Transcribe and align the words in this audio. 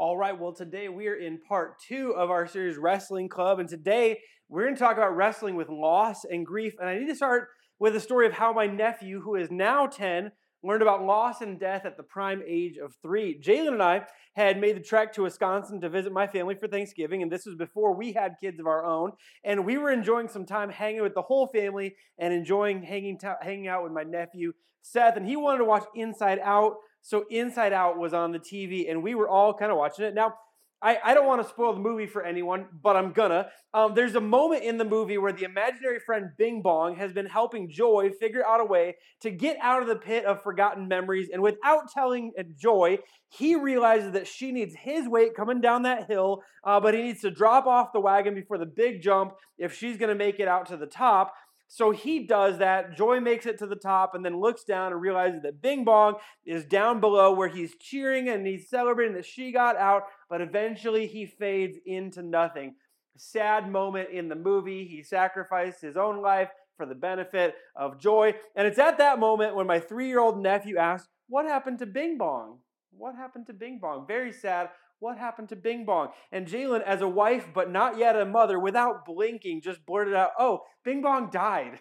All 0.00 0.16
right, 0.16 0.38
well, 0.38 0.52
today 0.52 0.88
we 0.88 1.08
are 1.08 1.16
in 1.16 1.40
part 1.40 1.80
two 1.80 2.14
of 2.14 2.30
our 2.30 2.46
series 2.46 2.76
Wrestling 2.76 3.28
Club, 3.28 3.58
and 3.58 3.68
today 3.68 4.20
we're 4.48 4.62
going 4.62 4.76
to 4.76 4.78
talk 4.78 4.96
about 4.96 5.16
wrestling 5.16 5.56
with 5.56 5.68
loss 5.68 6.24
and 6.24 6.46
grief. 6.46 6.74
And 6.78 6.88
I 6.88 6.96
need 6.96 7.08
to 7.08 7.16
start 7.16 7.48
with 7.80 7.96
a 7.96 8.00
story 8.00 8.24
of 8.24 8.32
how 8.32 8.52
my 8.52 8.68
nephew, 8.68 9.20
who 9.20 9.34
is 9.34 9.50
now 9.50 9.88
10, 9.88 10.30
learned 10.62 10.82
about 10.82 11.04
loss 11.04 11.40
and 11.40 11.58
death 11.58 11.84
at 11.84 11.96
the 11.96 12.04
prime 12.04 12.44
age 12.46 12.76
of 12.76 12.94
three. 13.02 13.40
Jalen 13.40 13.72
and 13.72 13.82
I 13.82 14.02
had 14.36 14.60
made 14.60 14.76
the 14.76 14.84
trek 14.84 15.12
to 15.14 15.24
Wisconsin 15.24 15.80
to 15.80 15.88
visit 15.88 16.12
my 16.12 16.28
family 16.28 16.54
for 16.54 16.68
Thanksgiving, 16.68 17.24
and 17.24 17.32
this 17.32 17.44
was 17.44 17.56
before 17.56 17.92
we 17.92 18.12
had 18.12 18.36
kids 18.40 18.60
of 18.60 18.68
our 18.68 18.84
own. 18.84 19.10
And 19.42 19.66
we 19.66 19.78
were 19.78 19.90
enjoying 19.90 20.28
some 20.28 20.46
time 20.46 20.70
hanging 20.70 21.02
with 21.02 21.14
the 21.14 21.22
whole 21.22 21.48
family 21.48 21.96
and 22.20 22.32
enjoying 22.32 22.84
hanging, 22.84 23.18
t- 23.18 23.26
hanging 23.42 23.66
out 23.66 23.82
with 23.82 23.90
my 23.90 24.04
nephew, 24.04 24.52
Seth. 24.80 25.16
And 25.16 25.26
he 25.26 25.34
wanted 25.34 25.58
to 25.58 25.64
watch 25.64 25.86
Inside 25.96 26.38
Out. 26.40 26.76
So 27.02 27.24
Inside 27.30 27.72
Out 27.72 27.98
was 27.98 28.12
on 28.12 28.32
the 28.32 28.38
TV, 28.38 28.90
and 28.90 29.02
we 29.02 29.14
were 29.14 29.28
all 29.28 29.54
kind 29.54 29.70
of 29.70 29.78
watching 29.78 30.04
it. 30.04 30.14
Now, 30.14 30.34
I, 30.80 30.98
I 31.02 31.14
don't 31.14 31.26
want 31.26 31.42
to 31.42 31.48
spoil 31.48 31.72
the 31.72 31.80
movie 31.80 32.06
for 32.06 32.24
anyone, 32.24 32.66
but 32.82 32.96
I'm 32.96 33.12
gonna. 33.12 33.48
Um, 33.74 33.94
there's 33.94 34.14
a 34.14 34.20
moment 34.20 34.62
in 34.62 34.78
the 34.78 34.84
movie 34.84 35.18
where 35.18 35.32
the 35.32 35.44
imaginary 35.44 35.98
friend 35.98 36.30
Bing 36.38 36.62
Bong 36.62 36.94
has 36.96 37.12
been 37.12 37.26
helping 37.26 37.68
Joy 37.68 38.10
figure 38.10 38.46
out 38.46 38.60
a 38.60 38.64
way 38.64 38.96
to 39.22 39.30
get 39.30 39.58
out 39.60 39.82
of 39.82 39.88
the 39.88 39.96
pit 39.96 40.24
of 40.24 40.42
forgotten 40.42 40.86
memories, 40.86 41.30
and 41.32 41.42
without 41.42 41.90
telling 41.92 42.32
uh, 42.38 42.44
Joy, 42.56 42.98
he 43.28 43.56
realizes 43.56 44.12
that 44.12 44.28
she 44.28 44.52
needs 44.52 44.74
his 44.76 45.08
weight 45.08 45.34
coming 45.34 45.60
down 45.60 45.82
that 45.82 46.06
hill, 46.08 46.42
uh, 46.62 46.78
but 46.78 46.94
he 46.94 47.02
needs 47.02 47.22
to 47.22 47.30
drop 47.30 47.66
off 47.66 47.92
the 47.92 48.00
wagon 48.00 48.34
before 48.34 48.58
the 48.58 48.66
big 48.66 49.02
jump 49.02 49.32
if 49.58 49.74
she's 49.74 49.96
gonna 49.96 50.14
make 50.14 50.38
it 50.38 50.46
out 50.46 50.66
to 50.66 50.76
the 50.76 50.86
top. 50.86 51.34
So 51.68 51.90
he 51.90 52.26
does 52.26 52.58
that. 52.58 52.96
Joy 52.96 53.20
makes 53.20 53.44
it 53.44 53.58
to 53.58 53.66
the 53.66 53.76
top 53.76 54.14
and 54.14 54.24
then 54.24 54.40
looks 54.40 54.64
down 54.64 54.92
and 54.92 55.00
realizes 55.00 55.42
that 55.42 55.60
Bing 55.60 55.84
Bong 55.84 56.14
is 56.46 56.64
down 56.64 56.98
below 56.98 57.32
where 57.32 57.48
he's 57.48 57.76
cheering 57.76 58.28
and 58.30 58.46
he's 58.46 58.70
celebrating 58.70 59.14
that 59.14 59.26
she 59.26 59.52
got 59.52 59.76
out, 59.76 60.04
but 60.30 60.40
eventually 60.40 61.06
he 61.06 61.26
fades 61.26 61.78
into 61.84 62.22
nothing. 62.22 62.74
Sad 63.18 63.70
moment 63.70 64.08
in 64.10 64.28
the 64.28 64.34
movie. 64.34 64.86
He 64.86 65.02
sacrificed 65.02 65.82
his 65.82 65.96
own 65.96 66.22
life 66.22 66.48
for 66.78 66.86
the 66.86 66.94
benefit 66.94 67.54
of 67.76 68.00
Joy. 68.00 68.34
And 68.56 68.66
it's 68.66 68.78
at 68.78 68.96
that 68.98 69.18
moment 69.18 69.54
when 69.54 69.66
my 69.66 69.78
three 69.78 70.08
year 70.08 70.20
old 70.20 70.42
nephew 70.42 70.78
asks, 70.78 71.08
What 71.28 71.44
happened 71.44 71.80
to 71.80 71.86
Bing 71.86 72.16
Bong? 72.16 72.60
What 72.90 73.14
happened 73.14 73.46
to 73.48 73.52
Bing 73.52 73.78
Bong? 73.78 74.06
Very 74.06 74.32
sad. 74.32 74.70
What 75.00 75.18
happened 75.18 75.48
to 75.50 75.56
Bing 75.56 75.84
Bong? 75.84 76.08
And 76.32 76.46
Jalen, 76.46 76.82
as 76.82 77.00
a 77.00 77.08
wife 77.08 77.48
but 77.54 77.70
not 77.70 77.98
yet 77.98 78.16
a 78.16 78.24
mother, 78.24 78.58
without 78.58 79.04
blinking, 79.04 79.62
just 79.62 79.84
blurted 79.86 80.14
out, 80.14 80.30
Oh, 80.38 80.62
Bing 80.84 81.02
Bong 81.02 81.30
died. 81.30 81.78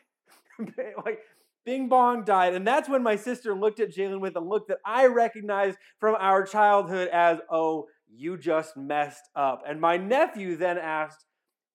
like, 1.06 1.20
Bing 1.66 1.90
Bong 1.90 2.24
died. 2.24 2.54
And 2.54 2.66
that's 2.66 2.88
when 2.88 3.04
my 3.04 3.16
sister 3.16 3.56
looked 3.56 3.80
at 3.80 3.94
Jalen 3.94 4.22
with 4.22 4.36
a 4.36 4.42
look 4.42 4.68
that 4.68 4.78
I 4.86 5.08
recognized 5.08 5.78
from 6.00 6.16
our 6.20 6.46
childhood 6.46 7.10
as, 7.10 7.40
Oh, 7.52 7.88
you 8.10 8.38
just 8.38 8.78
messed 8.78 9.30
up. 9.36 9.64
And 9.68 9.82
my 9.82 9.98
nephew 9.98 10.56
then 10.56 10.78
asked, 10.78 11.26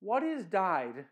What 0.00 0.22
is 0.22 0.46
died? 0.46 1.06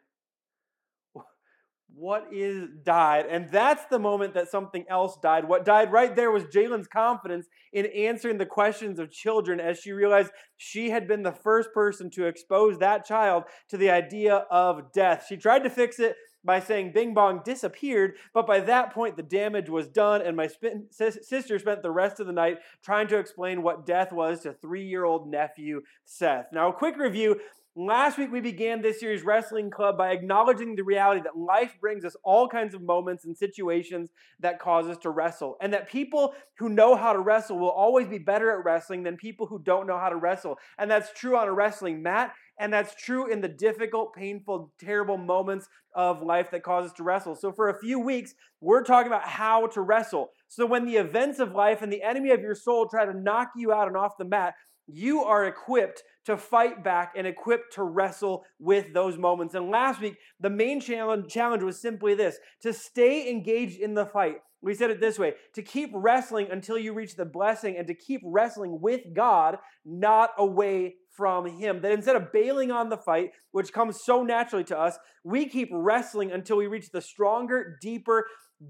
What 1.95 2.29
is 2.33 2.69
died? 2.83 3.27
And 3.27 3.51
that's 3.51 3.85
the 3.91 3.99
moment 3.99 4.35
that 4.35 4.51
something 4.51 4.85
else 4.89 5.19
died. 5.23 5.47
What 5.47 5.65
died 5.65 5.93
right 5.93 6.15
there 6.15 6.31
was 6.31 6.45
Jalen's 6.45 6.87
confidence 6.87 7.47
in 7.73 7.87
answering 7.87 8.39
the 8.39 8.47
questions 8.47 8.99
of 8.99 9.11
children 9.11 9.61
as 9.61 9.81
she 9.81 9.93
realized 9.93 10.31
she 10.57 10.91
had 10.91 11.07
been 11.07 11.23
the 11.23 11.33
first 11.33 11.73
person 11.75 12.11
to 12.13 12.27
expose 12.27 12.79
that 12.79 13.05
child 13.05 13.45
to 13.69 13.77
the 13.77 13.91
idea 13.91 14.47
of 14.51 14.93
death. 14.93 15.27
She 15.29 15.37
tried 15.37 15.65
to 15.65 15.71
fix 15.71 15.99
it 15.99 16.17
by 16.45 16.61
saying 16.61 16.93
Bing 16.93 17.13
Bong 17.13 17.43
disappeared, 17.45 18.17
but 18.33 18.47
by 18.47 18.61
that 18.61 18.95
point 18.95 19.17
the 19.17 19.23
damage 19.23 19.69
was 19.69 19.89
done, 19.89 20.23
and 20.23 20.37
my 20.37 20.49
sister 20.91 21.59
spent 21.59 21.83
the 21.83 21.91
rest 21.91 22.19
of 22.21 22.27
the 22.27 22.33
night 22.33 22.59
trying 22.83 23.09
to 23.09 23.19
explain 23.19 23.63
what 23.63 23.85
death 23.85 24.13
was 24.13 24.41
to 24.41 24.55
three 24.55 24.85
year 24.85 25.05
old 25.05 25.31
nephew 25.31 25.83
Seth. 26.05 26.47
Now, 26.53 26.71
a 26.71 26.73
quick 26.73 26.97
review 26.97 27.41
Last 27.77 28.19
week, 28.19 28.33
we 28.33 28.41
began 28.41 28.83
this 28.83 29.01
year's 29.01 29.23
Wrestling 29.23 29.71
Club 29.71 29.97
by 29.97 30.11
acknowledging 30.11 30.75
the 30.75 30.83
reality 30.83 31.21
that 31.21 31.39
life 31.39 31.77
brings 31.81 32.05
us 32.05 32.17
all 32.25 32.49
kinds 32.49 32.75
of 32.75 32.83
moments 32.83 33.25
and 33.25 33.37
situations 33.37 34.11
that 34.41 34.59
cause 34.59 34.89
us 34.89 34.99
to 34.99 35.11
wrestle, 35.11 35.57
and 35.61 35.73
that 35.73 35.89
people 35.89 36.35
who 36.59 36.69
know 36.69 36.97
how 36.97 37.13
to 37.13 37.21
wrestle 37.21 37.61
will 37.61 37.71
always 37.71 38.09
be 38.09 38.19
better 38.19 38.51
at 38.51 38.65
wrestling 38.65 39.05
than 39.05 39.17
people 39.17 39.47
who 39.47 39.61
don't 39.61 39.87
know 39.87 40.01
how 40.01 40.09
to 40.09 40.17
wrestle. 40.17 40.59
And 40.79 40.91
that's 40.91 41.13
true 41.13 41.37
on 41.37 41.47
a 41.47 41.53
wrestling 41.53 42.03
mat, 42.03 42.33
and 42.59 42.73
that's 42.73 42.93
true 42.97 43.31
in 43.31 43.41
the 43.41 43.49
difficult, 43.49 44.15
painful, 44.15 44.73
terrible 44.81 45.17
moments 45.17 45.69
of 45.95 46.23
life 46.23 46.51
that 46.51 46.65
cause 46.65 46.87
us 46.87 46.93
to 46.95 47.05
wrestle. 47.05 47.37
So, 47.37 47.53
for 47.53 47.69
a 47.69 47.79
few 47.79 48.01
weeks, 48.01 48.35
we're 48.61 48.83
talking 48.83 49.07
about 49.07 49.29
how 49.29 49.69
to 49.69 49.81
wrestle. 49.81 50.31
So, 50.49 50.67
when 50.67 50.87
the 50.87 50.97
events 50.97 51.39
of 51.39 51.53
life 51.53 51.83
and 51.83 51.93
the 51.93 52.03
enemy 52.03 52.33
of 52.33 52.41
your 52.41 52.57
soul 52.57 52.89
try 52.89 53.07
to 53.07 53.17
knock 53.17 53.53
you 53.57 53.73
out 53.73 53.87
and 53.87 53.97
off 53.97 54.19
the 54.19 54.25
mat, 54.25 54.55
you 54.93 55.23
are 55.25 55.47
equipped 55.47 56.03
to 56.27 56.37
fight 56.37 56.85
back 56.85 57.15
and 57.17 57.27
equipped 57.27 57.73
to 57.75 57.83
wrestle 57.83 58.45
with 58.59 58.93
those 58.93 59.17
moments. 59.17 59.55
And 59.55 59.71
last 59.71 60.01
week, 60.01 60.17
the 60.39 60.51
main 60.51 60.81
challenge, 60.81 61.33
challenge 61.33 61.63
was 61.63 61.81
simply 61.81 62.15
this 62.15 62.39
to 62.63 62.73
stay 62.73 63.31
engaged 63.31 63.81
in 63.81 63.95
the 63.95 64.07
fight. 64.07 64.37
We 64.63 64.75
said 64.75 64.91
it 64.91 65.01
this 65.01 65.19
way 65.19 65.35
to 65.55 65.63
keep 65.63 65.91
wrestling 65.95 66.49
until 66.51 66.77
you 66.79 66.93
reach 66.93 67.17
the 67.17 67.25
blessing 67.25 67.77
and 67.79 67.87
to 67.87 67.95
keep 67.95 68.21
wrestling 68.25 68.81
with 68.81 69.01
God, 69.15 69.59
not 69.87 70.31
away 70.37 70.97
from 71.09 71.47
Him. 71.47 71.81
That 71.81 71.93
instead 71.93 72.17
of 72.17 72.33
bailing 72.33 72.71
on 72.71 72.91
the 72.91 72.99
fight, 72.99 73.31
which 73.53 73.73
comes 73.73 74.05
so 74.05 74.23
naturally 74.23 74.65
to 74.65 74.79
us, 74.79 74.99
we 75.25 75.49
keep 75.49 75.71
wrestling 75.73 76.31
until 76.31 76.59
we 76.59 76.67
reach 76.67 76.91
the 76.91 77.01
stronger, 77.01 77.79
deeper, 77.81 78.27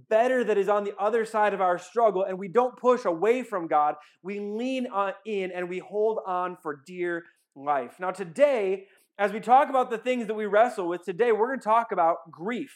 better 0.08 0.44
that 0.44 0.56
is 0.56 0.68
on 0.68 0.84
the 0.84 0.94
other 0.98 1.24
side 1.24 1.52
of 1.52 1.60
our 1.60 1.78
struggle. 1.78 2.24
And 2.24 2.38
we 2.38 2.48
don't 2.48 2.76
push 2.76 3.04
away 3.04 3.42
from 3.42 3.66
God. 3.66 3.96
We 4.22 4.38
lean 4.38 4.86
on 4.86 5.12
in 5.26 5.50
and 5.50 5.68
we 5.68 5.78
hold 5.78 6.20
on 6.26 6.56
for 6.62 6.82
dear 6.86 7.24
life. 7.56 7.96
Now, 7.98 8.10
today, 8.10 8.86
as 9.18 9.32
we 9.32 9.40
talk 9.40 9.68
about 9.68 9.90
the 9.90 9.98
things 9.98 10.26
that 10.28 10.34
we 10.34 10.46
wrestle 10.46 10.88
with, 10.88 11.02
today 11.02 11.32
we're 11.32 11.48
going 11.48 11.58
to 11.60 11.64
talk 11.64 11.92
about 11.92 12.30
grief. 12.30 12.74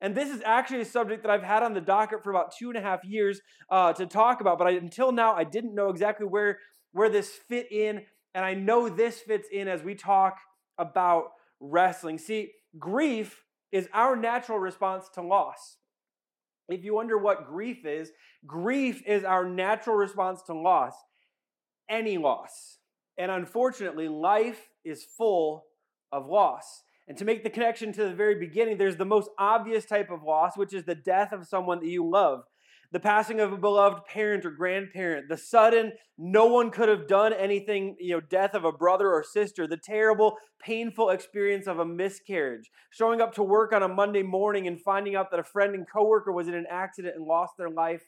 And 0.00 0.14
this 0.14 0.30
is 0.30 0.42
actually 0.44 0.80
a 0.80 0.84
subject 0.84 1.22
that 1.22 1.30
I've 1.30 1.44
had 1.44 1.62
on 1.62 1.74
the 1.74 1.80
docket 1.80 2.24
for 2.24 2.30
about 2.30 2.54
two 2.56 2.68
and 2.68 2.76
a 2.76 2.82
half 2.82 3.04
years 3.04 3.40
uh, 3.70 3.92
to 3.94 4.04
talk 4.04 4.40
about. 4.40 4.58
But 4.58 4.66
I, 4.66 4.70
until 4.72 5.12
now, 5.12 5.34
I 5.34 5.44
didn't 5.44 5.74
know 5.74 5.90
exactly 5.90 6.26
where, 6.26 6.58
where 6.90 7.08
this 7.08 7.30
fit 7.48 7.70
in. 7.70 8.02
And 8.34 8.44
I 8.44 8.54
know 8.54 8.88
this 8.88 9.20
fits 9.20 9.48
in 9.52 9.68
as 9.68 9.82
we 9.82 9.94
talk 9.94 10.38
about 10.76 11.26
wrestling. 11.60 12.18
See, 12.18 12.50
grief 12.78 13.44
is 13.70 13.88
our 13.92 14.16
natural 14.16 14.58
response 14.58 15.08
to 15.14 15.22
loss. 15.22 15.76
If 16.74 16.84
you 16.84 16.94
wonder 16.94 17.18
what 17.18 17.46
grief 17.46 17.84
is, 17.84 18.10
grief 18.46 19.02
is 19.06 19.24
our 19.24 19.48
natural 19.48 19.96
response 19.96 20.42
to 20.44 20.54
loss, 20.54 20.94
any 21.88 22.18
loss. 22.18 22.78
And 23.18 23.30
unfortunately, 23.30 24.08
life 24.08 24.68
is 24.84 25.04
full 25.16 25.64
of 26.10 26.26
loss. 26.26 26.82
And 27.08 27.18
to 27.18 27.24
make 27.24 27.42
the 27.42 27.50
connection 27.50 27.92
to 27.92 28.04
the 28.04 28.14
very 28.14 28.36
beginning, 28.36 28.78
there's 28.78 28.96
the 28.96 29.04
most 29.04 29.28
obvious 29.38 29.84
type 29.84 30.10
of 30.10 30.22
loss, 30.22 30.56
which 30.56 30.72
is 30.72 30.84
the 30.84 30.94
death 30.94 31.32
of 31.32 31.46
someone 31.46 31.80
that 31.80 31.88
you 31.88 32.08
love. 32.08 32.44
The 32.92 33.00
passing 33.00 33.40
of 33.40 33.54
a 33.54 33.56
beloved 33.56 34.04
parent 34.04 34.44
or 34.44 34.50
grandparent, 34.50 35.30
the 35.30 35.38
sudden, 35.38 35.92
no 36.18 36.44
one 36.46 36.70
could 36.70 36.90
have 36.90 37.08
done 37.08 37.32
anything, 37.32 37.96
you 37.98 38.12
know, 38.12 38.20
death 38.20 38.52
of 38.52 38.66
a 38.66 38.72
brother 38.72 39.10
or 39.10 39.24
sister, 39.24 39.66
the 39.66 39.78
terrible, 39.78 40.36
painful 40.62 41.08
experience 41.08 41.66
of 41.66 41.78
a 41.78 41.86
miscarriage, 41.86 42.70
showing 42.90 43.22
up 43.22 43.34
to 43.34 43.42
work 43.42 43.72
on 43.72 43.82
a 43.82 43.88
Monday 43.88 44.22
morning 44.22 44.66
and 44.66 44.78
finding 44.78 45.16
out 45.16 45.30
that 45.30 45.40
a 45.40 45.44
friend 45.44 45.74
and 45.74 45.86
coworker 45.90 46.32
was 46.32 46.48
in 46.48 46.54
an 46.54 46.66
accident 46.70 47.16
and 47.16 47.24
lost 47.24 47.54
their 47.56 47.70
life 47.70 48.02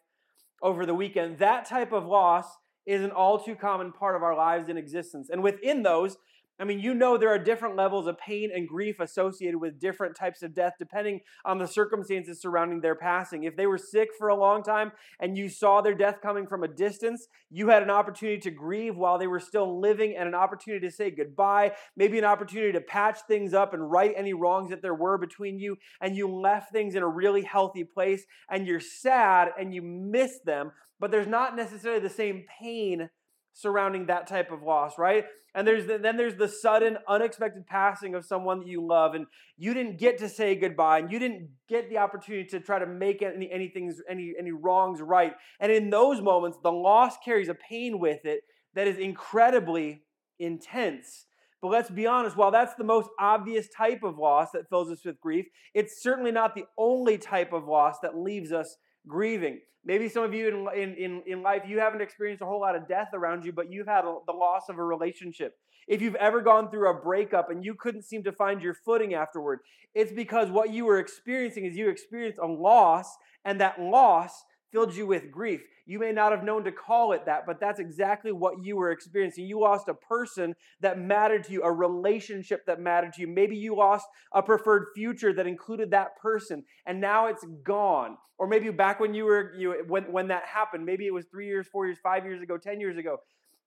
over 0.62 0.84
the 0.84 0.94
weekend. 0.94 1.38
That 1.38 1.64
type 1.64 1.92
of 1.92 2.04
loss 2.04 2.46
is 2.84 3.02
an 3.02 3.10
all 3.10 3.38
too 3.38 3.56
common 3.56 3.90
part 3.90 4.16
of 4.16 4.22
our 4.22 4.36
lives 4.36 4.68
in 4.68 4.76
existence. 4.76 5.30
And 5.30 5.42
within 5.42 5.82
those, 5.82 6.18
I 6.60 6.64
mean, 6.64 6.78
you 6.78 6.94
know, 6.94 7.16
there 7.16 7.30
are 7.30 7.38
different 7.38 7.74
levels 7.74 8.06
of 8.06 8.16
pain 8.16 8.50
and 8.54 8.68
grief 8.68 9.00
associated 9.00 9.58
with 9.58 9.80
different 9.80 10.16
types 10.16 10.40
of 10.42 10.54
death 10.54 10.74
depending 10.78 11.20
on 11.44 11.58
the 11.58 11.66
circumstances 11.66 12.40
surrounding 12.40 12.80
their 12.80 12.94
passing. 12.94 13.42
If 13.42 13.56
they 13.56 13.66
were 13.66 13.78
sick 13.78 14.10
for 14.16 14.28
a 14.28 14.36
long 14.36 14.62
time 14.62 14.92
and 15.18 15.36
you 15.36 15.48
saw 15.48 15.80
their 15.80 15.96
death 15.96 16.18
coming 16.22 16.46
from 16.46 16.62
a 16.62 16.68
distance, 16.68 17.26
you 17.50 17.68
had 17.68 17.82
an 17.82 17.90
opportunity 17.90 18.38
to 18.42 18.52
grieve 18.52 18.96
while 18.96 19.18
they 19.18 19.26
were 19.26 19.40
still 19.40 19.80
living 19.80 20.14
and 20.16 20.28
an 20.28 20.34
opportunity 20.34 20.86
to 20.86 20.94
say 20.94 21.10
goodbye, 21.10 21.72
maybe 21.96 22.18
an 22.18 22.24
opportunity 22.24 22.70
to 22.70 22.80
patch 22.80 23.18
things 23.26 23.52
up 23.52 23.74
and 23.74 23.90
right 23.90 24.14
any 24.16 24.32
wrongs 24.32 24.70
that 24.70 24.80
there 24.80 24.94
were 24.94 25.18
between 25.18 25.58
you, 25.58 25.76
and 26.00 26.16
you 26.16 26.28
left 26.28 26.70
things 26.70 26.94
in 26.94 27.02
a 27.02 27.08
really 27.08 27.42
healthy 27.42 27.82
place 27.82 28.24
and 28.48 28.64
you're 28.64 28.78
sad 28.78 29.48
and 29.58 29.74
you 29.74 29.82
miss 29.82 30.38
them, 30.44 30.70
but 31.00 31.10
there's 31.10 31.26
not 31.26 31.56
necessarily 31.56 32.00
the 32.00 32.08
same 32.08 32.44
pain 32.60 33.10
surrounding 33.54 34.06
that 34.06 34.26
type 34.26 34.52
of 34.52 34.62
loss, 34.62 34.98
right? 34.98 35.24
And 35.54 35.66
there's 35.66 35.86
the, 35.86 35.98
then 35.98 36.16
there's 36.16 36.34
the 36.34 36.48
sudden, 36.48 36.98
unexpected 37.08 37.66
passing 37.66 38.16
of 38.16 38.26
someone 38.26 38.58
that 38.58 38.68
you 38.68 38.84
love, 38.84 39.14
and 39.14 39.26
you 39.56 39.72
didn't 39.72 39.98
get 39.98 40.18
to 40.18 40.28
say 40.28 40.56
goodbye, 40.56 40.98
and 40.98 41.10
you 41.10 41.20
didn't 41.20 41.48
get 41.68 41.88
the 41.88 41.98
opportunity 41.98 42.44
to 42.48 42.60
try 42.60 42.80
to 42.80 42.86
make 42.86 43.22
any 43.22 43.50
anything 43.50 43.94
any 44.10 44.34
any 44.38 44.50
wrongs 44.50 45.00
right. 45.00 45.32
And 45.60 45.70
in 45.70 45.90
those 45.90 46.20
moments, 46.20 46.58
the 46.62 46.72
loss 46.72 47.16
carries 47.24 47.48
a 47.48 47.54
pain 47.54 48.00
with 48.00 48.24
it 48.24 48.40
that 48.74 48.88
is 48.88 48.98
incredibly 48.98 50.02
intense. 50.40 51.26
But 51.62 51.68
let's 51.68 51.88
be 51.90 52.06
honest, 52.06 52.36
while 52.36 52.50
that's 52.50 52.74
the 52.74 52.84
most 52.84 53.08
obvious 53.18 53.68
type 53.68 54.02
of 54.02 54.18
loss 54.18 54.50
that 54.50 54.68
fills 54.68 54.90
us 54.90 55.04
with 55.04 55.20
grief, 55.20 55.46
it's 55.72 56.02
certainly 56.02 56.32
not 56.32 56.54
the 56.54 56.66
only 56.76 57.16
type 57.16 57.52
of 57.52 57.66
loss 57.68 58.00
that 58.02 58.18
leaves 58.18 58.52
us 58.52 58.76
grieving. 59.06 59.60
Maybe 59.84 60.08
some 60.08 60.24
of 60.24 60.32
you 60.32 60.68
in, 60.74 60.94
in, 60.94 61.22
in 61.26 61.42
life, 61.42 61.62
you 61.66 61.78
haven't 61.78 62.00
experienced 62.00 62.42
a 62.42 62.46
whole 62.46 62.60
lot 62.60 62.74
of 62.74 62.88
death 62.88 63.08
around 63.12 63.44
you, 63.44 63.52
but 63.52 63.70
you've 63.70 63.86
had 63.86 64.04
a, 64.04 64.16
the 64.26 64.32
loss 64.32 64.68
of 64.70 64.78
a 64.78 64.84
relationship. 64.84 65.56
If 65.86 66.00
you've 66.00 66.14
ever 66.14 66.40
gone 66.40 66.70
through 66.70 66.88
a 66.88 66.94
breakup 66.94 67.50
and 67.50 67.62
you 67.62 67.74
couldn't 67.74 68.04
seem 68.04 68.22
to 68.24 68.32
find 68.32 68.62
your 68.62 68.72
footing 68.72 69.12
afterward, 69.12 69.60
it's 69.94 70.12
because 70.12 70.50
what 70.50 70.70
you 70.70 70.86
were 70.86 70.98
experiencing 70.98 71.66
is 71.66 71.76
you 71.76 71.90
experienced 71.90 72.38
a 72.38 72.46
loss, 72.46 73.14
and 73.44 73.60
that 73.60 73.78
loss 73.78 74.44
filled 74.74 74.94
you 74.94 75.06
with 75.06 75.30
grief. 75.30 75.62
You 75.86 76.00
may 76.00 76.10
not 76.12 76.32
have 76.32 76.42
known 76.42 76.64
to 76.64 76.72
call 76.72 77.12
it 77.12 77.26
that, 77.26 77.46
but 77.46 77.60
that's 77.60 77.78
exactly 77.78 78.32
what 78.32 78.64
you 78.64 78.74
were 78.74 78.90
experiencing. 78.90 79.46
You 79.46 79.60
lost 79.60 79.88
a 79.88 79.94
person 79.94 80.56
that 80.80 80.98
mattered 80.98 81.44
to 81.44 81.52
you, 81.52 81.62
a 81.62 81.70
relationship 81.70 82.66
that 82.66 82.80
mattered 82.80 83.12
to 83.14 83.20
you. 83.20 83.28
Maybe 83.28 83.56
you 83.56 83.76
lost 83.76 84.08
a 84.32 84.42
preferred 84.42 84.86
future 84.94 85.32
that 85.34 85.46
included 85.46 85.92
that 85.92 86.16
person, 86.16 86.64
and 86.86 87.00
now 87.00 87.26
it's 87.26 87.44
gone. 87.62 88.16
Or 88.36 88.48
maybe 88.48 88.68
back 88.70 88.98
when 88.98 89.14
you 89.14 89.26
were 89.26 89.54
you 89.56 89.84
when 89.86 90.10
when 90.10 90.28
that 90.28 90.44
happened, 90.44 90.84
maybe 90.84 91.06
it 91.06 91.14
was 91.14 91.26
3 91.26 91.46
years, 91.46 91.68
4 91.68 91.86
years, 91.86 91.98
5 92.02 92.24
years 92.24 92.42
ago, 92.42 92.58
10 92.58 92.80
years 92.80 92.98
ago. 92.98 93.18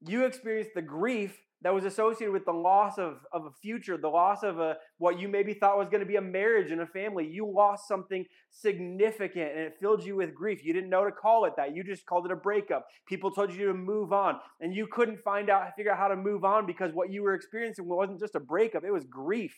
You 0.05 0.25
experienced 0.25 0.71
the 0.75 0.81
grief 0.81 1.39
that 1.63 1.73
was 1.73 1.85
associated 1.85 2.31
with 2.31 2.45
the 2.45 2.51
loss 2.51 2.97
of, 2.97 3.17
of 3.33 3.45
a 3.45 3.51
future, 3.61 3.97
the 3.97 4.07
loss 4.07 4.43
of 4.43 4.59
a 4.59 4.75
what 4.99 5.19
you 5.19 5.27
maybe 5.27 5.53
thought 5.53 5.77
was 5.77 5.89
going 5.89 6.01
to 6.01 6.05
be 6.05 6.15
a 6.15 6.21
marriage 6.21 6.71
and 6.71 6.81
a 6.81 6.85
family. 6.85 7.27
You 7.27 7.51
lost 7.51 7.87
something 7.87 8.25
significant 8.51 9.51
and 9.51 9.59
it 9.61 9.73
filled 9.79 10.05
you 10.05 10.15
with 10.15 10.35
grief. 10.35 10.63
You 10.63 10.73
didn't 10.73 10.89
know 10.89 11.03
to 11.05 11.11
call 11.11 11.45
it 11.45 11.53
that. 11.57 11.75
You 11.75 11.83
just 11.83 12.05
called 12.05 12.25
it 12.25 12.31
a 12.31 12.35
breakup. 12.35 12.85
People 13.07 13.31
told 13.31 13.53
you 13.53 13.67
to 13.67 13.73
move 13.73 14.13
on, 14.13 14.35
and 14.61 14.73
you 14.73 14.87
couldn't 14.87 15.19
find 15.23 15.49
out 15.49 15.71
figure 15.75 15.91
out 15.91 15.97
how 15.97 16.07
to 16.07 16.15
move 16.15 16.43
on 16.45 16.65
because 16.67 16.91
what 16.93 17.11
you 17.11 17.23
were 17.23 17.33
experiencing 17.33 17.87
wasn't 17.87 18.19
just 18.19 18.35
a 18.35 18.39
breakup, 18.39 18.83
it 18.83 18.91
was 18.91 19.05
grief. 19.05 19.55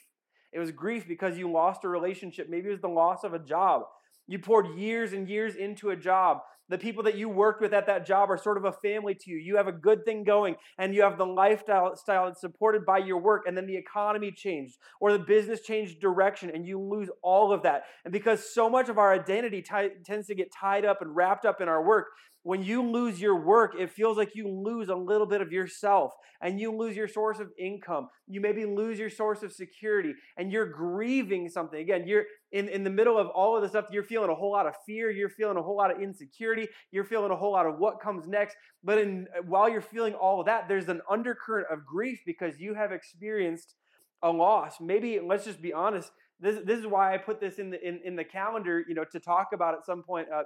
It 0.52 0.60
was 0.60 0.72
grief 0.72 1.08
because 1.08 1.38
you 1.38 1.52
lost 1.52 1.84
a 1.84 1.90
relationship. 1.90 2.48
Maybe 2.50 2.70
it 2.70 2.72
was 2.72 2.82
the 2.82 2.88
loss 2.88 3.24
of 3.24 3.34
a 3.34 3.40
job. 3.40 3.84
You 4.26 4.40
poured 4.40 4.78
years 4.78 5.14
and 5.14 5.28
years 5.28 5.56
into 5.56 5.90
a 5.90 5.96
job 5.96 6.40
the 6.70 6.78
people 6.78 7.04
that 7.04 7.16
you 7.16 7.28
worked 7.28 7.62
with 7.62 7.74
at 7.74 7.88
that 7.88 8.06
job 8.06 8.30
are 8.32 8.38
sort 8.38 8.58
of 8.58 8.66
a 8.66 8.72
family 8.72 9.16
to 9.16 9.32
you. 9.32 9.38
You 9.38 9.58
have 9.58 9.68
a 9.68 9.74
good 9.74 10.06
thing 10.06 10.24
going 10.24 10.56
and 10.78 10.94
you 10.94 11.02
have 11.02 11.18
the 11.18 11.26
lifestyle 11.26 11.96
style 11.96 12.34
supported 12.36 12.86
by 12.86 13.00
your 13.00 13.18
work, 13.18 13.44
and 13.48 13.58
then 13.58 13.66
the 13.66 13.76
economy 13.76 14.32
changed 14.32 14.78
or 15.00 15.12
the 15.12 15.20
business 15.20 15.62
changed 15.62 16.00
direction 16.00 16.52
and 16.52 16.66
you 16.66 16.80
lose 16.80 17.10
all 17.22 17.52
of 17.52 17.64
that. 17.64 17.84
And 18.06 18.14
because 18.14 18.54
so 18.54 18.70
much 18.70 18.90
of 18.90 18.98
our 18.98 19.14
identity 19.14 19.62
t- 19.62 19.90
tends 20.06 20.28
to 20.28 20.36
get 20.36 20.52
tied 20.52 20.86
up 20.86 21.02
and 21.02 21.16
wrapped 21.16 21.46
up 21.46 21.62
in 21.62 21.68
our 21.68 21.84
work, 21.84 22.08
when 22.50 22.64
you 22.64 22.82
lose 22.82 23.22
your 23.22 23.36
work, 23.36 23.76
it 23.78 23.92
feels 23.92 24.18
like 24.18 24.34
you 24.34 24.48
lose 24.48 24.90
a 24.90 24.96
little 24.96 25.28
bit 25.28 25.40
of 25.40 25.52
yourself 25.52 26.14
and 26.42 26.60
you 26.60 26.76
lose 26.76 26.98
your 26.98 27.08
source 27.08 27.40
of 27.40 27.52
income. 27.60 28.08
You 28.28 28.42
maybe 28.42 28.66
lose 28.66 28.98
your 28.98 29.12
source 29.12 29.44
of 29.44 29.54
security 29.54 30.16
and 30.36 30.52
you're 30.52 30.66
grieving 30.66 31.48
something. 31.48 31.80
Again, 31.80 32.08
you're 32.08 32.24
in, 32.52 32.68
in 32.68 32.84
the 32.84 32.90
middle 32.90 33.20
of 33.20 33.28
all 33.28 33.56
of 33.56 33.62
the 33.62 33.70
stuff, 33.70 33.86
you're 33.92 34.02
feeling 34.04 34.32
a 34.32 34.34
whole 34.34 34.52
lot 34.52 34.66
of 34.66 34.74
fear, 34.84 35.12
you're 35.12 35.30
feeling 35.30 35.58
a 35.58 35.62
whole 35.62 35.78
lot 35.78 35.92
of 35.96 36.02
insecurity, 36.02 36.68
you're 36.90 37.04
feeling 37.04 37.30
a 37.30 37.36
whole 37.36 37.52
lot 37.52 37.68
of 37.68 37.78
what 37.78 38.02
comes 38.02 38.28
next. 38.28 38.56
But 38.84 38.98
in, 38.98 39.28
while 39.46 39.70
you're 39.70 39.80
feeling 39.80 40.16
all 40.16 40.40
of 40.40 40.48
that, 40.48 40.68
there's 40.68 40.90
an 40.90 41.02
undercurrent 41.08 41.68
of 41.72 41.86
grief 41.86 42.20
because 42.26 42.60
you 42.60 42.74
have 42.74 42.92
experienced 42.92 43.76
a 44.24 44.32
loss. 44.32 44.78
Maybe, 44.82 45.20
let's 45.24 45.46
just 45.46 45.62
be 45.62 45.72
honest, 45.72 46.12
this, 46.40 46.60
this 46.66 46.80
is 46.80 46.88
why 46.88 47.14
I 47.14 47.18
put 47.18 47.42
this 47.42 47.60
in 47.60 47.70
the 47.70 47.86
in, 47.86 48.00
in 48.04 48.16
the 48.16 48.24
calendar, 48.24 48.84
you 48.88 48.96
know, 48.96 49.04
to 49.12 49.20
talk 49.20 49.50
about 49.54 49.74
at 49.74 49.86
some 49.86 50.04
point 50.04 50.28
uh, 50.34 50.44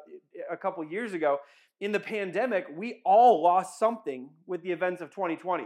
a 0.51 0.57
couple 0.57 0.84
years 0.84 1.13
ago. 1.13 1.40
In 1.81 1.92
the 1.92 2.00
pandemic, 2.00 2.66
we 2.75 3.01
all 3.06 3.44
lost 3.44 3.78
something 3.80 4.30
with 4.48 4.63
the 4.63 4.72
events 4.72 5.01
of 5.01 5.10
2020, 5.12 5.66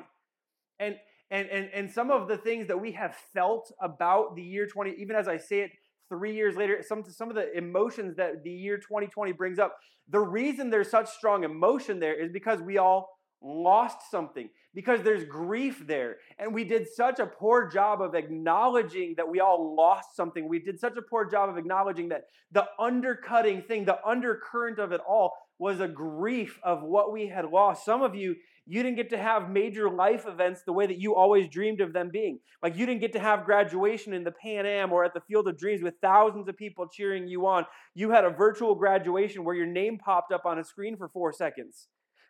and 0.79 0.95
and 1.31 1.49
and 1.49 1.69
and 1.73 1.91
some 1.91 2.11
of 2.11 2.27
the 2.27 2.37
things 2.37 2.67
that 2.67 2.79
we 2.79 2.91
have 2.93 3.15
felt 3.33 3.71
about 3.81 4.35
the 4.35 4.41
year 4.41 4.67
20, 4.67 4.95
even 4.97 5.15
as 5.15 5.27
I 5.27 5.37
say 5.37 5.61
it 5.61 5.71
three 6.09 6.35
years 6.35 6.55
later, 6.55 6.83
some 6.85 7.03
some 7.05 7.29
of 7.29 7.35
the 7.35 7.55
emotions 7.57 8.15
that 8.17 8.43
the 8.43 8.51
year 8.51 8.77
2020 8.77 9.31
brings 9.33 9.59
up. 9.59 9.77
The 10.09 10.19
reason 10.19 10.69
there's 10.69 10.89
such 10.89 11.09
strong 11.09 11.43
emotion 11.43 11.99
there 11.99 12.19
is 12.19 12.31
because 12.31 12.61
we 12.61 12.77
all 12.77 13.16
lost 13.41 14.09
something 14.09 14.49
because 14.73 15.01
there's 15.01 15.23
grief 15.23 15.85
there. 15.87 16.17
And 16.37 16.53
we 16.53 16.63
did 16.63 16.87
such 16.87 17.19
a 17.19 17.25
poor 17.25 17.67
job 17.67 18.01
of 18.01 18.15
acknowledging 18.15 19.15
that 19.17 19.29
we 19.29 19.39
all 19.39 19.75
lost 19.75 20.15
something. 20.15 20.47
We 20.47 20.59
did 20.59 20.79
such 20.79 20.97
a 20.97 21.01
poor 21.01 21.25
job 21.29 21.49
of 21.49 21.57
acknowledging 21.57 22.09
that 22.09 22.25
the 22.51 22.65
undercutting 22.79 23.63
thing, 23.63 23.85
the 23.85 23.99
undercurrent 24.05 24.79
of 24.79 24.91
it 24.91 25.01
all, 25.07 25.33
was 25.59 25.79
a 25.79 25.87
grief 25.87 26.59
of 26.63 26.83
what 26.83 27.11
we 27.11 27.27
had 27.27 27.45
lost. 27.45 27.85
Some 27.85 28.03
of 28.03 28.13
you, 28.13 28.35
you 28.67 28.83
didn't 28.83 28.97
get 28.97 29.09
to 29.11 29.17
have 29.17 29.49
major 29.49 29.89
life 29.89 30.27
events 30.27 30.61
the 30.63 30.73
way 30.73 30.85
that 30.85 30.99
you 30.99 31.15
always 31.15 31.47
dreamed 31.47 31.81
of 31.81 31.93
them 31.93 32.09
being. 32.11 32.39
Like 32.61 32.77
you 32.77 32.85
didn't 32.85 33.01
get 33.01 33.13
to 33.13 33.19
have 33.19 33.45
graduation 33.45 34.13
in 34.13 34.23
the 34.23 34.31
Pan 34.31 34.65
Am 34.65 34.91
or 34.91 35.03
at 35.03 35.13
the 35.13 35.21
Field 35.21 35.47
of 35.47 35.57
Dreams 35.57 35.81
with 35.81 35.95
thousands 36.01 36.47
of 36.47 36.57
people 36.57 36.87
cheering 36.87 37.27
you 37.27 37.47
on. 37.47 37.65
You 37.95 38.11
had 38.11 38.25
a 38.25 38.29
virtual 38.29 38.75
graduation 38.75 39.43
where 39.43 39.55
your 39.55 39.65
name 39.65 39.97
popped 39.97 40.31
up 40.31 40.45
on 40.45 40.59
a 40.59 40.63
screen 40.63 40.97
for 40.97 41.07
four 41.07 41.33
seconds. 41.33 41.87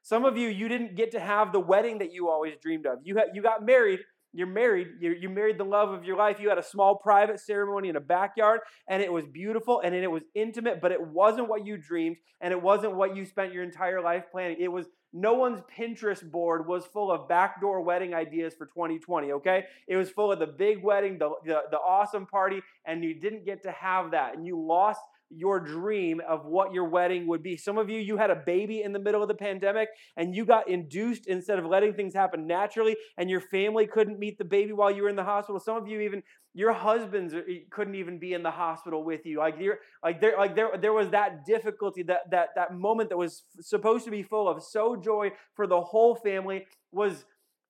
Some 0.07 0.23
of 0.23 0.37
you, 0.37 0.47
you 0.47 0.69
didn't 0.69 0.95
get 0.95 1.11
to 1.11 1.19
have 1.19 1.51
the 1.51 1.59
wedding 1.59 1.97
that 1.97 2.13
you 2.13 2.29
always 2.29 2.53
dreamed 2.61 2.85
of. 2.85 2.99
You, 3.03 3.17
had, 3.17 3.25
you 3.33 3.41
got 3.41 3.65
married, 3.65 3.99
you're 4.31 4.47
married, 4.47 4.87
you 5.01 5.13
you 5.19 5.27
married 5.27 5.57
the 5.57 5.65
love 5.65 5.89
of 5.89 6.05
your 6.05 6.15
life. 6.15 6.39
You 6.39 6.47
had 6.47 6.57
a 6.57 6.63
small 6.63 6.95
private 6.95 7.41
ceremony 7.41 7.89
in 7.89 7.97
a 7.97 7.99
backyard, 7.99 8.61
and 8.87 9.03
it 9.03 9.11
was 9.11 9.25
beautiful 9.25 9.81
and 9.81 9.93
it 9.93 10.09
was 10.09 10.23
intimate, 10.33 10.79
but 10.79 10.93
it 10.93 11.05
wasn't 11.05 11.49
what 11.49 11.65
you 11.65 11.75
dreamed, 11.75 12.15
and 12.39 12.53
it 12.53 12.61
wasn't 12.61 12.95
what 12.95 13.17
you 13.17 13.25
spent 13.25 13.51
your 13.51 13.63
entire 13.63 14.01
life 14.01 14.23
planning. 14.31 14.55
It 14.61 14.69
was 14.69 14.85
no 15.11 15.33
one's 15.33 15.59
Pinterest 15.77 16.23
board 16.31 16.65
was 16.65 16.85
full 16.85 17.11
of 17.11 17.27
backdoor 17.27 17.81
wedding 17.81 18.13
ideas 18.13 18.53
for 18.57 18.65
2020, 18.67 19.33
okay? 19.33 19.65
It 19.89 19.97
was 19.97 20.09
full 20.09 20.31
of 20.31 20.39
the 20.39 20.47
big 20.47 20.81
wedding, 20.81 21.17
the, 21.17 21.31
the, 21.43 21.63
the 21.69 21.79
awesome 21.79 22.27
party, 22.27 22.61
and 22.85 23.03
you 23.03 23.19
didn't 23.19 23.45
get 23.45 23.63
to 23.63 23.71
have 23.71 24.11
that. 24.11 24.37
And 24.37 24.45
you 24.45 24.57
lost 24.57 25.01
your 25.29 25.59
dream 25.59 26.21
of 26.27 26.45
what 26.45 26.73
your 26.73 26.85
wedding 26.85 27.27
would 27.27 27.43
be. 27.43 27.57
Some 27.57 27.77
of 27.77 27.89
you, 27.89 27.99
you 27.99 28.17
had 28.17 28.29
a 28.29 28.35
baby 28.35 28.81
in 28.81 28.93
the 28.93 28.99
middle 28.99 29.21
of 29.21 29.27
the 29.27 29.35
pandemic 29.35 29.89
and 30.15 30.35
you 30.35 30.45
got 30.45 30.69
induced 30.69 31.27
instead 31.27 31.59
of 31.59 31.65
letting 31.65 31.93
things 31.93 32.13
happen 32.13 32.47
naturally, 32.47 32.95
and 33.17 33.29
your 33.29 33.41
family 33.41 33.87
couldn't 33.87 34.19
meet 34.19 34.37
the 34.37 34.45
baby 34.45 34.73
while 34.73 34.91
you 34.91 35.03
were 35.03 35.09
in 35.09 35.15
the 35.15 35.23
hospital. 35.23 35.59
Some 35.59 35.77
of 35.77 35.87
you, 35.87 35.99
even 36.01 36.23
your 36.53 36.73
husbands 36.73 37.35
couldn't 37.69 37.95
even 37.95 38.19
be 38.19 38.33
in 38.33 38.41
the 38.41 38.51
hospital 38.51 39.03
with 39.03 39.25
you. 39.25 39.39
Like, 39.39 39.55
you're, 39.59 39.79
like, 40.03 40.21
there, 40.21 40.35
like 40.37 40.55
there, 40.55 40.69
there 40.79 40.93
was 40.93 41.09
that 41.11 41.45
difficulty, 41.45 42.03
that, 42.03 42.31
that, 42.31 42.49
that 42.55 42.73
moment 42.73 43.09
that 43.09 43.17
was 43.17 43.43
supposed 43.59 44.05
to 44.05 44.11
be 44.11 44.23
full 44.23 44.47
of 44.47 44.63
so 44.63 44.95
joy 44.95 45.31
for 45.55 45.67
the 45.67 45.81
whole 45.81 46.15
family 46.15 46.65
was 46.91 47.25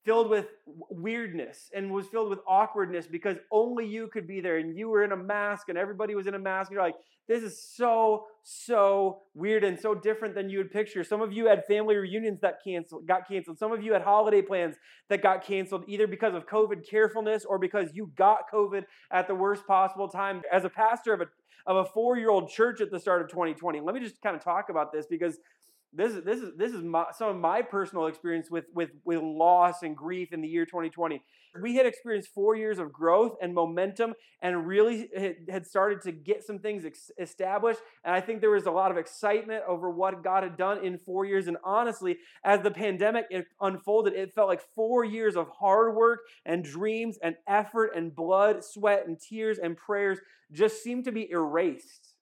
filled 0.07 0.29
with 0.29 0.45
weirdness 0.65 1.69
and 1.75 1.91
was 1.91 2.07
filled 2.07 2.29
with 2.29 2.39
awkwardness 2.47 3.05
because 3.07 3.35
only 3.51 3.85
you 3.85 4.07
could 4.07 4.25
be 4.25 4.39
there 4.39 4.57
and 4.57 4.77
you 4.77 4.87
were 4.87 5.03
in 5.03 5.11
a 5.11 5.17
mask 5.17 5.67
and 5.67 5.77
everybody 5.77 6.15
was 6.15 6.27
in 6.27 6.33
a 6.33 6.39
mask. 6.39 6.71
You're 6.71 6.81
like, 6.81 6.95
this 7.27 7.43
is 7.43 7.61
so, 7.61 8.27
so 8.41 9.23
weird 9.33 9.65
and 9.65 9.77
so 9.77 9.93
different 9.93 10.33
than 10.33 10.49
you 10.49 10.59
would 10.59 10.71
picture. 10.71 11.03
Some 11.03 11.21
of 11.21 11.33
you 11.33 11.47
had 11.47 11.65
family 11.65 11.97
reunions 11.97 12.39
that 12.39 12.59
canceled, 12.63 13.05
got 13.05 13.27
canceled. 13.27 13.59
Some 13.59 13.73
of 13.73 13.83
you 13.83 13.91
had 13.91 14.01
holiday 14.01 14.41
plans 14.41 14.77
that 15.09 15.21
got 15.21 15.43
canceled 15.43 15.83
either 15.89 16.07
because 16.07 16.33
of 16.33 16.47
COVID 16.47 16.89
carefulness 16.89 17.43
or 17.43 17.59
because 17.59 17.89
you 17.93 18.09
got 18.15 18.49
COVID 18.51 18.85
at 19.11 19.27
the 19.27 19.35
worst 19.35 19.67
possible 19.67 20.07
time. 20.07 20.41
As 20.53 20.63
a 20.63 20.69
pastor 20.69 21.13
of 21.13 21.19
a, 21.19 21.25
of 21.65 21.85
a 21.85 21.89
four 21.89 22.17
year 22.17 22.29
old 22.29 22.49
church 22.49 22.79
at 22.79 22.91
the 22.91 22.99
start 22.99 23.21
of 23.21 23.27
2020, 23.27 23.81
let 23.81 23.93
me 23.93 23.99
just 23.99 24.21
kind 24.21 24.37
of 24.37 24.41
talk 24.41 24.69
about 24.69 24.93
this 24.93 25.05
because 25.05 25.37
this 25.97 26.13
is 26.13 26.23
this 26.23 26.39
is 26.39 26.51
this 26.57 26.71
is 26.71 26.83
my, 26.83 27.05
some 27.17 27.29
of 27.29 27.35
my 27.35 27.61
personal 27.61 28.05
experience 28.05 28.49
with 28.51 28.65
with 28.73 28.91
with 29.03 29.19
loss 29.21 29.81
and 29.81 29.97
grief 29.97 30.31
in 30.31 30.41
the 30.41 30.47
year 30.47 30.65
2020 30.65 31.21
we 31.61 31.75
had 31.75 31.87
experienced 31.87 32.29
four 32.33 32.55
years 32.55 32.77
of 32.77 32.93
growth 32.93 33.35
and 33.41 33.53
momentum 33.53 34.13
and 34.41 34.67
really 34.67 35.09
had 35.49 35.65
started 35.65 36.01
to 36.03 36.11
get 36.11 36.43
some 36.43 36.59
things 36.59 36.85
established. 37.19 37.79
And 38.03 38.13
i 38.13 38.21
think 38.21 38.41
there 38.41 38.51
was 38.51 38.67
a 38.67 38.71
lot 38.71 38.91
of 38.91 38.97
excitement 38.97 39.63
over 39.67 39.89
what 39.89 40.23
god 40.23 40.43
had 40.43 40.55
done 40.55 40.83
in 40.85 40.97
four 40.97 41.25
years. 41.25 41.47
And 41.47 41.57
honestly 41.63 42.17
as 42.43 42.61
the 42.61 42.71
pandemic 42.71 43.25
unfolded 43.59 44.13
it 44.13 44.33
felt 44.33 44.47
like 44.47 44.61
four 44.75 45.03
years 45.03 45.35
of 45.35 45.49
hard 45.49 45.95
work 45.95 46.19
and 46.45 46.63
dreams 46.63 47.17
and 47.23 47.35
effort 47.47 47.91
and 47.95 48.15
blood 48.15 48.63
sweat 48.63 49.07
and 49.07 49.19
tears 49.19 49.57
and 49.57 49.75
prayers 49.75 50.19
just 50.51 50.83
seemed 50.83 51.05
to 51.05 51.11
be 51.11 51.29
erased. 51.29 52.13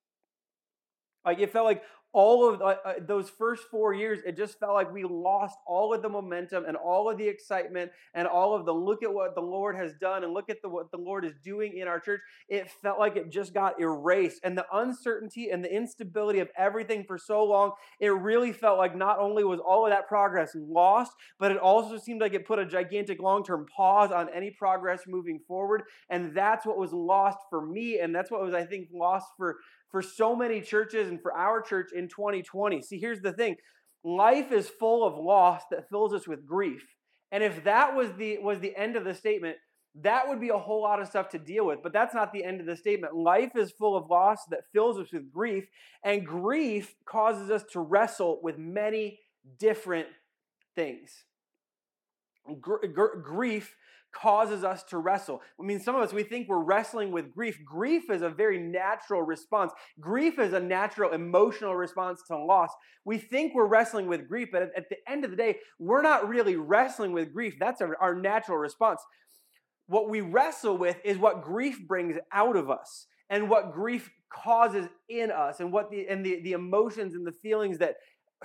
Like 1.26 1.40
it 1.40 1.52
felt 1.52 1.66
like 1.66 1.84
all 2.16 2.50
of 2.50 2.62
uh, 2.62 2.76
uh, 2.86 2.94
those 3.06 3.30
first 3.30 3.64
four 3.70 3.94
years, 3.94 4.20
it 4.26 4.38
just 4.38 4.58
felt 4.58 4.74
like 4.74 4.90
we 4.90 5.04
lost 5.04 5.58
all 5.68 5.94
of 5.94 6.02
the 6.02 6.08
momentum 6.08 6.64
and 6.66 6.78
all 6.78 7.10
of 7.10 7.18
the 7.18 7.28
excitement 7.28 7.92
and 8.14 8.26
all 8.26 8.56
of 8.56 8.66
the 8.66 8.74
look 8.74 9.04
at 9.04 9.14
what 9.14 9.36
the 9.36 9.42
Lord 9.42 9.76
has 9.76 9.92
done 10.00 10.24
and 10.24 10.34
look 10.34 10.50
at 10.50 10.62
the, 10.62 10.70
what 10.70 10.90
the 10.92 10.98
Lord 10.98 11.26
is 11.26 11.34
doing 11.44 11.78
in 11.78 11.90
our 11.90 12.00
church. 12.00 12.22
It 12.48 12.72
felt 12.82 13.00
like 13.00 13.18
it 13.18 13.30
just 13.30 13.54
got 13.54 13.82
erased. 13.82 14.40
And 14.46 14.58
the 14.58 14.66
uncertainty 14.72 15.50
and 15.50 15.62
the 15.62 15.76
instability 15.76 16.40
of 16.40 16.48
everything 16.58 17.04
for 17.04 17.18
so 17.18 17.44
long, 17.44 17.74
it 18.00 18.08
really 18.08 18.54
felt 18.54 18.78
like 18.78 18.96
not 18.96 19.20
only 19.20 19.44
was 19.44 19.60
all 19.60 19.86
of 19.86 19.92
that 19.92 20.08
progress 20.08 20.56
lost, 20.56 21.12
but 21.38 21.52
it 21.52 21.58
also 21.58 21.98
seemed 21.98 22.22
like 22.22 22.34
it 22.34 22.48
put 22.48 22.60
a 22.60 22.66
gigantic 22.66 23.22
long 23.22 23.44
term 23.44 23.66
pause 23.76 24.14
on 24.14 24.30
any 24.34 24.52
progress 24.52 25.02
moving 25.06 25.42
forward. 25.46 25.84
And 26.10 26.34
that's 26.34 26.66
what 26.66 26.78
was 26.78 26.94
lost 26.94 27.40
for 27.50 27.68
me. 27.68 28.00
And 28.00 28.16
that's 28.16 28.32
what 28.32 28.42
was, 28.42 28.54
I 28.54 28.64
think, 28.64 28.88
lost 28.94 29.28
for 29.36 29.58
for 29.96 30.02
so 30.02 30.36
many 30.36 30.60
churches 30.60 31.08
and 31.08 31.22
for 31.22 31.34
our 31.34 31.62
church 31.62 31.94
in 31.94 32.05
2020. 32.08 32.82
See, 32.82 33.00
here's 33.00 33.22
the 33.22 33.34
thing 33.34 33.58
life 34.04 34.52
is 34.52 34.70
full 34.70 35.06
of 35.06 35.18
loss 35.18 35.64
that 35.72 35.90
fills 35.90 36.14
us 36.14 36.28
with 36.28 36.46
grief. 36.46 36.84
And 37.32 37.44
if 37.44 37.64
that 37.64 37.96
was 37.96 38.14
the, 38.14 38.38
was 38.38 38.60
the 38.60 38.76
end 38.76 38.96
of 38.96 39.04
the 39.04 39.14
statement, 39.14 39.58
that 40.02 40.28
would 40.28 40.42
be 40.42 40.50
a 40.50 40.58
whole 40.58 40.82
lot 40.82 41.02
of 41.02 41.08
stuff 41.08 41.30
to 41.30 41.40
deal 41.40 41.66
with. 41.66 41.80
But 41.82 41.94
that's 41.94 42.14
not 42.14 42.32
the 42.32 42.44
end 42.44 42.60
of 42.60 42.68
the 42.68 42.76
statement. 42.76 43.16
Life 43.16 43.56
is 43.56 43.72
full 43.72 43.96
of 43.96 44.10
loss 44.10 44.40
that 44.52 44.70
fills 44.74 45.00
us 45.00 45.12
with 45.12 45.32
grief, 45.32 45.66
and 46.04 46.26
grief 46.26 46.96
causes 47.06 47.50
us 47.50 47.64
to 47.72 47.80
wrestle 47.80 48.40
with 48.44 48.58
many 48.58 49.20
different 49.58 50.08
things. 50.76 51.24
Gr- 52.60 52.86
gr- 52.88 53.18
grief 53.24 53.76
causes 54.16 54.64
us 54.64 54.84
to 54.84 54.98
wrestle. 54.98 55.42
I 55.60 55.64
mean, 55.64 55.80
some 55.80 55.96
of 55.96 56.02
us, 56.02 56.14
we 56.14 56.24
think 56.24 56.48
we're 56.48 56.64
wrestling 56.64 57.12
with 57.12 57.34
grief. 57.34 57.60
Grief 57.66 58.10
is 58.10 58.22
a 58.22 58.30
very 58.30 58.58
natural 58.58 59.22
response. 59.22 59.72
Grief 60.00 60.40
is 60.40 60.54
a 60.54 60.60
natural 60.60 61.12
emotional 61.12 61.76
response 61.76 62.22
to 62.28 62.38
loss. 62.38 62.70
We 63.04 63.18
think 63.18 63.54
we're 63.54 63.68
wrestling 63.68 64.08
with 64.08 64.28
grief, 64.28 64.50
but 64.52 64.64
at, 64.64 64.90
the 64.90 64.98
end 65.08 65.26
of 65.26 65.32
the 65.32 65.38
day, 65.38 65.58
we're 65.80 66.02
not 66.02 66.28
really 66.28 66.56
wrestling 66.56 67.12
with 67.12 67.34
grief. 67.34 67.56
That's 67.60 67.82
our, 67.82 67.96
our 68.02 68.16
natural 68.16 68.58
response. 68.58 69.02
What 69.88 70.10
we 70.10 70.22
wrestle 70.22 70.78
with 70.78 70.98
is 71.04 71.18
what 71.18 71.44
grief 71.44 71.88
brings 71.88 72.18
out 72.32 72.56
of 72.56 72.70
us 72.70 73.08
and 73.30 73.50
what 73.50 73.74
grief 73.74 74.10
causes 74.34 74.88
in 75.10 75.32
us 75.32 75.60
and 75.60 75.72
what 75.72 75.90
the 75.90 76.08
and 76.08 76.26
the, 76.26 76.42
the 76.42 76.54
emotions 76.54 77.14
and 77.14 77.26
the 77.26 77.32
feelings 77.32 77.78
that 77.78 77.96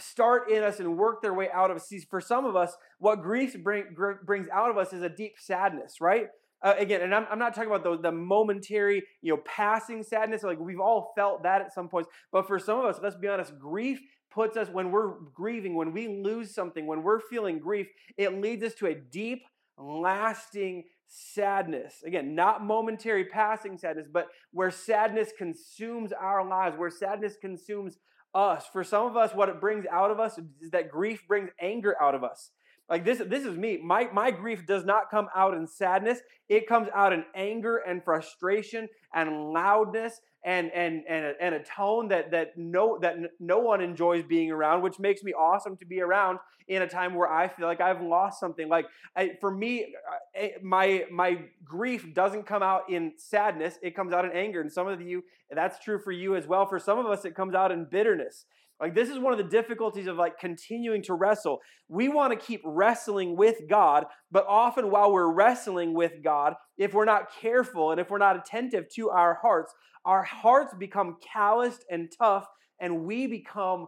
start 0.01 0.51
in 0.51 0.63
us 0.63 0.81
and 0.81 0.97
work 0.97 1.23
their 1.23 1.35
way 1.35 1.49
out 1.53 1.71
of 1.71 1.77
us. 1.77 1.89
See, 1.89 2.01
for 2.01 2.21
some 2.21 2.45
of 2.45 2.57
us, 2.57 2.77
what 2.99 3.23
grief 3.23 3.57
bring, 3.63 3.95
gr- 3.95 4.23
brings 4.25 4.49
out 4.49 4.71
of 4.71 4.79
us 4.79 4.93
is 4.93 5.03
a 5.03 5.09
deep 5.09 5.35
sadness, 5.39 6.01
right? 6.01 6.29
Uh, 6.63 6.75
again, 6.77 7.01
and 7.01 7.15
I'm, 7.15 7.27
I'm 7.31 7.39
not 7.39 7.55
talking 7.55 7.71
about 7.71 7.85
the, 7.85 8.11
the 8.11 8.13
momentary, 8.13 9.03
you 9.23 9.33
know, 9.33 9.43
passing 9.47 10.03
sadness. 10.03 10.43
Like 10.43 10.59
we've 10.59 10.81
all 10.81 11.13
felt 11.17 11.43
that 11.45 11.63
at 11.63 11.73
some 11.73 11.89
points. 11.89 12.11
But 12.33 12.47
for 12.47 12.59
some 12.59 12.79
of 12.79 12.85
us, 12.85 13.01
let's 13.03 13.17
be 13.17 13.29
honest, 13.29 13.59
grief 13.59 14.01
puts 14.31 14.57
us, 14.57 14.69
when 14.69 14.91
we're 14.91 15.15
grieving, 15.35 15.75
when 15.75 15.93
we 15.93 16.07
lose 16.07 16.55
something, 16.55 16.87
when 16.87 17.03
we're 17.03 17.21
feeling 17.21 17.59
grief, 17.59 17.89
it 18.17 18.41
leads 18.41 18.63
us 18.63 18.75
to 18.75 18.87
a 18.87 18.95
deep, 18.95 19.43
lasting 19.77 20.85
sadness. 21.09 22.03
Again, 22.07 22.35
not 22.35 22.65
momentary 22.65 23.25
passing 23.25 23.77
sadness, 23.77 24.07
but 24.13 24.29
where 24.53 24.71
sadness 24.71 25.33
consumes 25.37 26.13
our 26.13 26.47
lives, 26.47 26.79
where 26.79 26.91
sadness 26.91 27.37
consumes 27.41 27.99
us. 28.35 28.67
For 28.73 28.85
some 28.85 29.07
of 29.07 29.17
us, 29.17 29.35
what 29.35 29.49
it 29.49 29.61
brings 29.61 29.87
out 29.91 30.11
of 30.11 30.21
us 30.21 30.39
is 30.61 30.71
that 30.71 30.91
grief 30.91 31.27
brings 31.27 31.51
anger 31.61 31.97
out 32.01 32.15
of 32.15 32.25
us. 32.25 32.51
Like 32.91 33.05
this, 33.05 33.23
this 33.27 33.45
is 33.45 33.57
me. 33.57 33.79
My, 33.83 34.09
my 34.13 34.33
grief 34.33 34.67
does 34.67 34.85
not 34.85 35.11
come 35.11 35.29
out 35.35 35.55
in 35.55 35.67
sadness. 35.67 36.19
It 36.49 36.67
comes 36.67 36.89
out 36.93 37.13
in 37.13 37.25
anger 37.37 37.77
and 37.77 38.03
frustration 38.05 38.89
and 39.15 39.53
loudness 39.53 40.21
and 40.45 40.71
and 40.73 41.03
and 41.09 41.27
a, 41.27 41.33
and 41.41 41.55
a 41.55 41.63
tone 41.63 42.09
that 42.09 42.31
that 42.31 42.57
no 42.57 42.99
that 43.01 43.17
no 43.39 43.59
one 43.59 43.81
enjoys 43.81 44.25
being 44.25 44.51
around, 44.51 44.83
which 44.83 44.99
makes 44.99 45.23
me 45.23 45.33
awesome 45.33 45.77
to 45.77 45.85
be 45.85 46.01
around 46.01 46.39
in 46.67 46.83
a 46.83 46.89
time 46.89 47.15
where 47.15 47.31
I 47.31 47.49
feel 47.49 47.67
like 47.67 47.81
I've 47.81 48.01
lost 48.01 48.41
something. 48.41 48.69
Like 48.69 48.87
I, 49.15 49.33
for 49.41 49.51
me, 49.51 49.95
my 50.63 51.05
my 51.13 51.43
grief 51.65 52.15
doesn't 52.15 52.47
come 52.47 52.63
out 52.63 52.89
in 52.89 53.13
sadness; 53.19 53.79
it 53.83 53.95
comes 53.95 54.13
out 54.13 54.25
in 54.25 54.33
anger. 54.33 54.61
And 54.61 54.73
some 54.73 54.89
of 54.89 55.01
you, 55.03 55.23
that's 55.51 55.79
true 55.79 56.01
for 56.03 56.13
you 56.13 56.37
as 56.37 56.47
well. 56.47 56.67
For 56.67 56.79
some 56.79 56.99
of 56.99 57.07
us, 57.07 57.25
it 57.25 57.35
comes 57.35 57.55
out 57.55 57.71
in 57.71 57.87
bitterness. 57.91 58.47
Like 58.81 58.95
this 58.95 59.11
is 59.11 59.19
one 59.19 59.33
of 59.33 59.39
the 59.39 59.45
difficulties 59.45 60.07
of 60.07 60.17
like 60.17 60.39
continuing 60.39 61.03
to 61.03 61.15
wrestle. 61.15 61.59
We 61.89 62.09
want 62.09 62.33
to 62.33 62.39
keep 62.39 62.63
wrestling 62.65 63.37
with 63.37 63.69
God, 63.69 64.07
but 64.31 64.47
often 64.49 64.91
while 64.91 65.13
we're 65.13 65.33
wrestling 65.33 65.95
with 65.95 66.23
God, 66.25 66.55
if 66.79 66.95
we're 66.95 67.05
not 67.05 67.33
careful 67.41 67.91
and 67.91 68.01
if 68.01 68.11
we're 68.11 68.19
not 68.19 68.37
attentive 68.37 68.87
to 68.97 69.11
our 69.11 69.39
hearts, 69.43 69.75
our 70.05 70.23
hearts 70.23 70.75
become 70.79 71.17
calloused 71.33 71.85
and 71.91 72.11
tough 72.17 72.47
and 72.81 73.05
we 73.05 73.27
become 73.27 73.87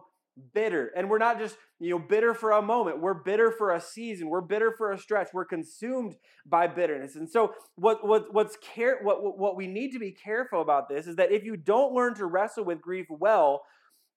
bitter. 0.53 0.91
And 0.95 1.09
we're 1.09 1.19
not 1.19 1.39
just, 1.39 1.57
you 1.79 1.91
know, 1.91 1.99
bitter 1.99 2.33
for 2.33 2.51
a 2.51 2.61
moment. 2.61 3.01
We're 3.01 3.13
bitter 3.13 3.51
for 3.51 3.73
a 3.73 3.81
season. 3.81 4.29
We're 4.29 4.41
bitter 4.41 4.73
for 4.77 4.91
a 4.91 4.97
stretch. 4.97 5.29
We're 5.33 5.45
consumed 5.45 6.15
by 6.45 6.67
bitterness. 6.67 7.15
And 7.15 7.29
so 7.29 7.53
what 7.75 8.05
what 8.05 8.33
what's 8.33 8.57
care 8.57 8.99
what 9.01 9.37
what 9.37 9.55
we 9.55 9.67
need 9.67 9.91
to 9.91 9.99
be 9.99 10.11
careful 10.11 10.61
about 10.61 10.89
this 10.89 11.07
is 11.07 11.15
that 11.17 11.31
if 11.31 11.43
you 11.43 11.57
don't 11.57 11.93
learn 11.93 12.15
to 12.15 12.25
wrestle 12.25 12.65
with 12.65 12.81
grief 12.81 13.07
well, 13.09 13.61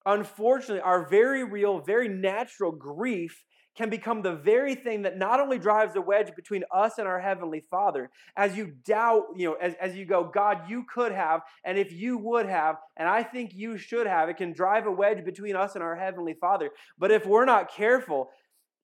unfortunately, 0.07 0.81
our 0.81 1.07
very 1.09 1.45
real, 1.45 1.81
very 1.81 2.09
natural 2.09 2.73
grief 2.73 3.45
can 3.77 3.91
become 3.91 4.23
the 4.23 4.35
very 4.35 4.75
thing 4.75 5.03
that 5.03 5.19
not 5.19 5.39
only 5.39 5.59
drives 5.59 5.95
a 5.97 6.01
wedge 6.01 6.35
between 6.35 6.65
us 6.75 6.99
and 6.99 7.07
our 7.07 7.21
heavenly 7.21 7.63
father. 7.71 8.11
As 8.37 8.57
you 8.57 8.73
doubt 8.85 9.25
you 9.37 9.49
know 9.49 9.55
as, 9.55 9.75
as 9.81 9.95
you 9.95 10.07
go 10.07 10.25
god 10.25 10.63
you 10.69 10.85
could 10.93 11.13
have 11.13 11.43
and 11.65 11.79
if 11.79 11.93
you 11.93 12.17
would 12.17 12.47
have 12.47 12.77
and 12.97 13.09
i 13.09 13.23
think 13.23 13.53
you 13.55 13.77
should 13.77 14.07
have 14.07 14.29
it 14.29 14.39
can 14.39 14.53
drive 14.53 14.87
a 14.87 14.91
wedge 14.91 15.25
between 15.25 15.57
us 15.57 15.75
and 15.75 15.85
our 15.85 15.95
heavenly 15.95 16.35
father. 16.35 16.71
But 16.99 17.11
if 17.11 17.27
we're 17.27 17.45
not 17.45 17.71
careful 17.71 18.31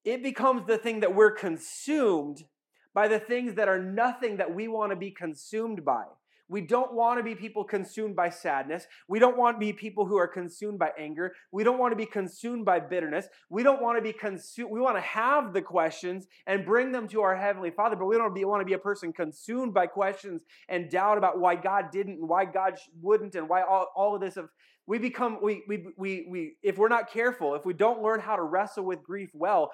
it 0.05 0.23
becomes 0.23 0.67
the 0.67 0.79
thing 0.79 1.01
that 1.01 1.15
we're 1.15 1.31
consumed 1.31 2.45
by 2.93 3.09
the 3.09 3.21
things 3.21 3.55
that 3.55 3.69
are 3.69 3.81
nothing 3.81 4.37
that 4.37 4.55
we 4.55 4.69
want 4.69 4.91
to 4.91 4.97
be 4.97 5.11
consumed 5.11 5.85
by 5.85 6.05
we 6.53 6.61
don't 6.61 6.93
want 6.93 7.19
to 7.19 7.25
be 7.25 7.35
people 7.35 7.65
consumed 7.65 8.15
by 8.15 8.29
sadness. 8.29 8.87
We 9.09 9.19
don't 9.19 9.39
want 9.39 9.57
to 9.57 9.59
be 9.59 9.73
people 9.73 10.05
who 10.05 10.19
are 10.19 10.29
consumed 10.29 10.79
by 10.79 10.91
anger. 10.99 11.35
We 11.51 11.65
don't 11.65 11.79
want 11.79 11.93
to 11.93 11.97
be 11.97 12.05
consumed 12.05 12.67
by 12.67 12.79
bitterness. 12.79 13.27
We 13.49 13.63
don't 13.63 13.81
want 13.81 13.97
to 13.97 14.03
be 14.03 14.13
consumed. 14.13 14.71
We 14.71 14.79
want 14.79 14.99
to 14.99 15.01
have 15.01 15.55
the 15.55 15.63
questions 15.63 16.27
and 16.47 16.67
bring 16.67 16.93
them 16.93 17.09
to 17.09 17.23
our 17.23 17.35
Heavenly 17.35 17.71
Father, 17.71 17.97
but 17.97 18.05
we 18.05 18.19
don't 18.19 18.35
want 18.35 18.61
to 18.61 18.67
be 18.67 18.75
a 18.75 18.79
person 18.79 19.15
consumed 19.15 19.73
by 19.73 19.87
questions 19.87 20.43
and 20.69 20.91
doubt 20.91 21.17
about 21.17 21.41
why 21.41 21.57
God 21.57 21.91
didn't 21.91 22.19
and 22.19 22.29
why 22.29 22.45
God 22.45 22.75
wouldn't 23.01 23.35
and 23.35 23.49
why 23.49 23.63
all, 23.63 23.87
all 23.97 24.15
of 24.15 24.21
this 24.21 24.37
of 24.37 24.51
we 24.87 24.99
become 24.99 25.39
we, 25.43 25.63
we 25.69 25.87
we 25.97 26.27
we 26.29 26.57
if 26.63 26.77
we're 26.77 26.89
not 26.89 27.11
careful 27.11 27.55
if 27.55 27.65
we 27.65 27.73
don't 27.73 28.03
learn 28.03 28.21
how 28.21 28.37
to 28.37 28.43
wrestle 28.43 28.85
with 28.85 29.03
grief 29.03 29.31
well 29.33 29.71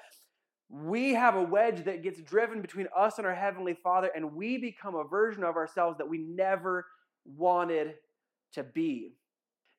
we 0.70 1.14
have 1.14 1.34
a 1.34 1.42
wedge 1.42 1.84
that 1.84 2.02
gets 2.02 2.20
driven 2.20 2.60
between 2.60 2.88
us 2.96 3.18
and 3.18 3.26
our 3.26 3.34
Heavenly 3.34 3.74
Father, 3.74 4.10
and 4.14 4.34
we 4.34 4.58
become 4.58 4.94
a 4.94 5.04
version 5.04 5.42
of 5.42 5.56
ourselves 5.56 5.98
that 5.98 6.08
we 6.08 6.18
never 6.18 6.86
wanted 7.24 7.94
to 8.52 8.62
be. 8.62 9.17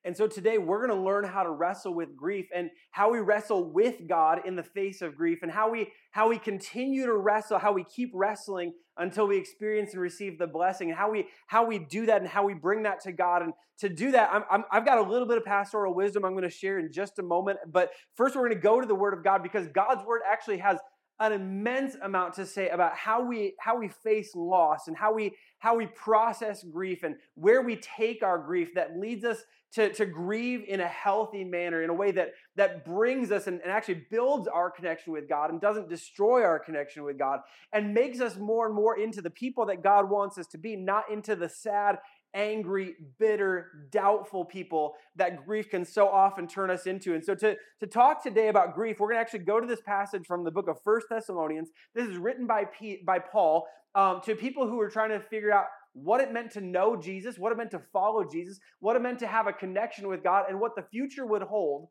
And 0.04 0.16
so 0.16 0.26
today 0.26 0.56
we're 0.56 0.86
going 0.86 0.98
to 0.98 1.04
learn 1.04 1.24
how 1.24 1.42
to 1.42 1.50
wrestle 1.50 1.94
with 1.94 2.16
grief 2.16 2.46
and 2.54 2.70
how 2.90 3.10
we 3.12 3.18
wrestle 3.18 3.70
with 3.70 4.08
God 4.08 4.40
in 4.46 4.56
the 4.56 4.62
face 4.62 5.02
of 5.02 5.14
grief 5.14 5.40
and 5.42 5.52
how 5.52 5.70
we 5.70 5.92
how 6.12 6.28
we 6.28 6.38
continue 6.38 7.04
to 7.04 7.16
wrestle, 7.16 7.58
how 7.58 7.72
we 7.72 7.84
keep 7.84 8.10
wrestling 8.14 8.72
until 8.96 9.28
we 9.28 9.36
experience 9.36 9.92
and 9.92 10.02
receive 10.02 10.38
the 10.38 10.46
blessing, 10.46 10.88
and 10.88 10.98
how 10.98 11.10
we 11.10 11.28
how 11.46 11.66
we 11.66 11.78
do 11.78 12.06
that 12.06 12.22
and 12.22 12.30
how 12.30 12.44
we 12.46 12.54
bring 12.54 12.82
that 12.84 13.00
to 13.02 13.12
God. 13.12 13.42
And 13.42 13.52
to 13.80 13.88
do 13.88 14.10
that, 14.12 14.30
I'm, 14.32 14.64
i 14.70 14.76
have 14.76 14.86
got 14.86 14.98
a 14.98 15.02
little 15.02 15.28
bit 15.28 15.36
of 15.36 15.44
pastoral 15.44 15.94
wisdom 15.94 16.24
I'm 16.24 16.32
going 16.32 16.44
to 16.44 16.50
share 16.50 16.78
in 16.78 16.90
just 16.92 17.18
a 17.18 17.22
moment. 17.22 17.58
But 17.70 17.90
first, 18.14 18.36
we're 18.36 18.42
going 18.48 18.54
to 18.54 18.62
go 18.62 18.80
to 18.80 18.86
the 18.86 18.94
Word 18.94 19.14
of 19.14 19.22
God 19.22 19.42
because 19.42 19.68
God's 19.68 20.04
Word 20.06 20.22
actually 20.30 20.58
has 20.58 20.78
an 21.20 21.32
immense 21.32 21.96
amount 22.02 22.34
to 22.34 22.46
say 22.46 22.70
about 22.70 22.96
how 22.96 23.22
we 23.22 23.54
how 23.58 23.78
we 23.78 23.88
face 23.88 24.34
loss 24.34 24.88
and 24.88 24.96
how 24.96 25.12
we 25.12 25.34
how 25.58 25.76
we 25.76 25.86
process 25.86 26.64
grief 26.64 27.02
and 27.02 27.14
where 27.34 27.60
we 27.60 27.76
take 27.76 28.22
our 28.22 28.38
grief 28.38 28.74
that 28.74 28.98
leads 28.98 29.24
us 29.24 29.44
to, 29.72 29.92
to 29.92 30.04
grieve 30.04 30.64
in 30.66 30.80
a 30.80 30.88
healthy 30.88 31.44
manner 31.44 31.82
in 31.82 31.90
a 31.90 31.94
way 31.94 32.10
that 32.10 32.32
that 32.56 32.84
brings 32.84 33.30
us 33.30 33.46
and, 33.46 33.60
and 33.60 33.70
actually 33.70 34.02
builds 34.10 34.48
our 34.48 34.70
connection 34.70 35.12
with 35.12 35.28
god 35.28 35.50
and 35.50 35.60
doesn't 35.60 35.88
destroy 35.88 36.42
our 36.42 36.58
connection 36.58 37.04
with 37.04 37.18
god 37.18 37.40
and 37.72 37.94
makes 37.94 38.20
us 38.20 38.36
more 38.36 38.66
and 38.66 38.74
more 38.74 38.98
into 38.98 39.20
the 39.20 39.30
people 39.30 39.66
that 39.66 39.82
god 39.82 40.08
wants 40.08 40.38
us 40.38 40.46
to 40.46 40.58
be 40.58 40.74
not 40.74 41.04
into 41.12 41.36
the 41.36 41.48
sad 41.48 41.98
angry, 42.34 42.94
bitter, 43.18 43.88
doubtful 43.90 44.44
people 44.44 44.94
that 45.16 45.44
grief 45.44 45.70
can 45.70 45.84
so 45.84 46.08
often 46.08 46.46
turn 46.46 46.70
us 46.70 46.86
into. 46.86 47.14
And 47.14 47.24
so 47.24 47.34
to, 47.36 47.56
to 47.80 47.86
talk 47.86 48.22
today 48.22 48.48
about 48.48 48.74
grief, 48.74 49.00
we're 49.00 49.08
going 49.08 49.16
to 49.16 49.20
actually 49.20 49.40
go 49.40 49.60
to 49.60 49.66
this 49.66 49.80
passage 49.80 50.26
from 50.26 50.44
the 50.44 50.50
book 50.50 50.68
of 50.68 50.80
First 50.82 51.06
Thessalonians. 51.10 51.70
This 51.94 52.06
is 52.06 52.16
written 52.16 52.46
by, 52.46 52.66
by 53.04 53.18
Paul 53.18 53.66
um, 53.94 54.20
to 54.24 54.34
people 54.34 54.68
who 54.68 54.80
are 54.80 54.90
trying 54.90 55.10
to 55.10 55.20
figure 55.20 55.52
out 55.52 55.66
what 55.92 56.20
it 56.20 56.32
meant 56.32 56.52
to 56.52 56.60
know 56.60 56.96
Jesus, 56.96 57.38
what 57.38 57.52
it 57.52 57.58
meant 57.58 57.72
to 57.72 57.82
follow 57.92 58.24
Jesus, 58.24 58.60
what 58.78 58.96
it 58.96 59.02
meant 59.02 59.18
to 59.20 59.26
have 59.26 59.46
a 59.46 59.52
connection 59.52 60.08
with 60.08 60.22
God, 60.22 60.44
and 60.48 60.60
what 60.60 60.76
the 60.76 60.84
future 60.90 61.26
would 61.26 61.42
hold 61.42 61.88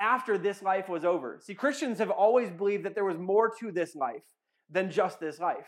after 0.00 0.36
this 0.36 0.62
life 0.62 0.88
was 0.88 1.04
over. 1.04 1.38
See, 1.40 1.54
Christians 1.54 1.98
have 1.98 2.10
always 2.10 2.50
believed 2.50 2.84
that 2.84 2.94
there 2.94 3.04
was 3.04 3.18
more 3.18 3.52
to 3.60 3.70
this 3.70 3.94
life 3.94 4.22
than 4.68 4.90
just 4.90 5.20
this 5.20 5.38
life. 5.38 5.66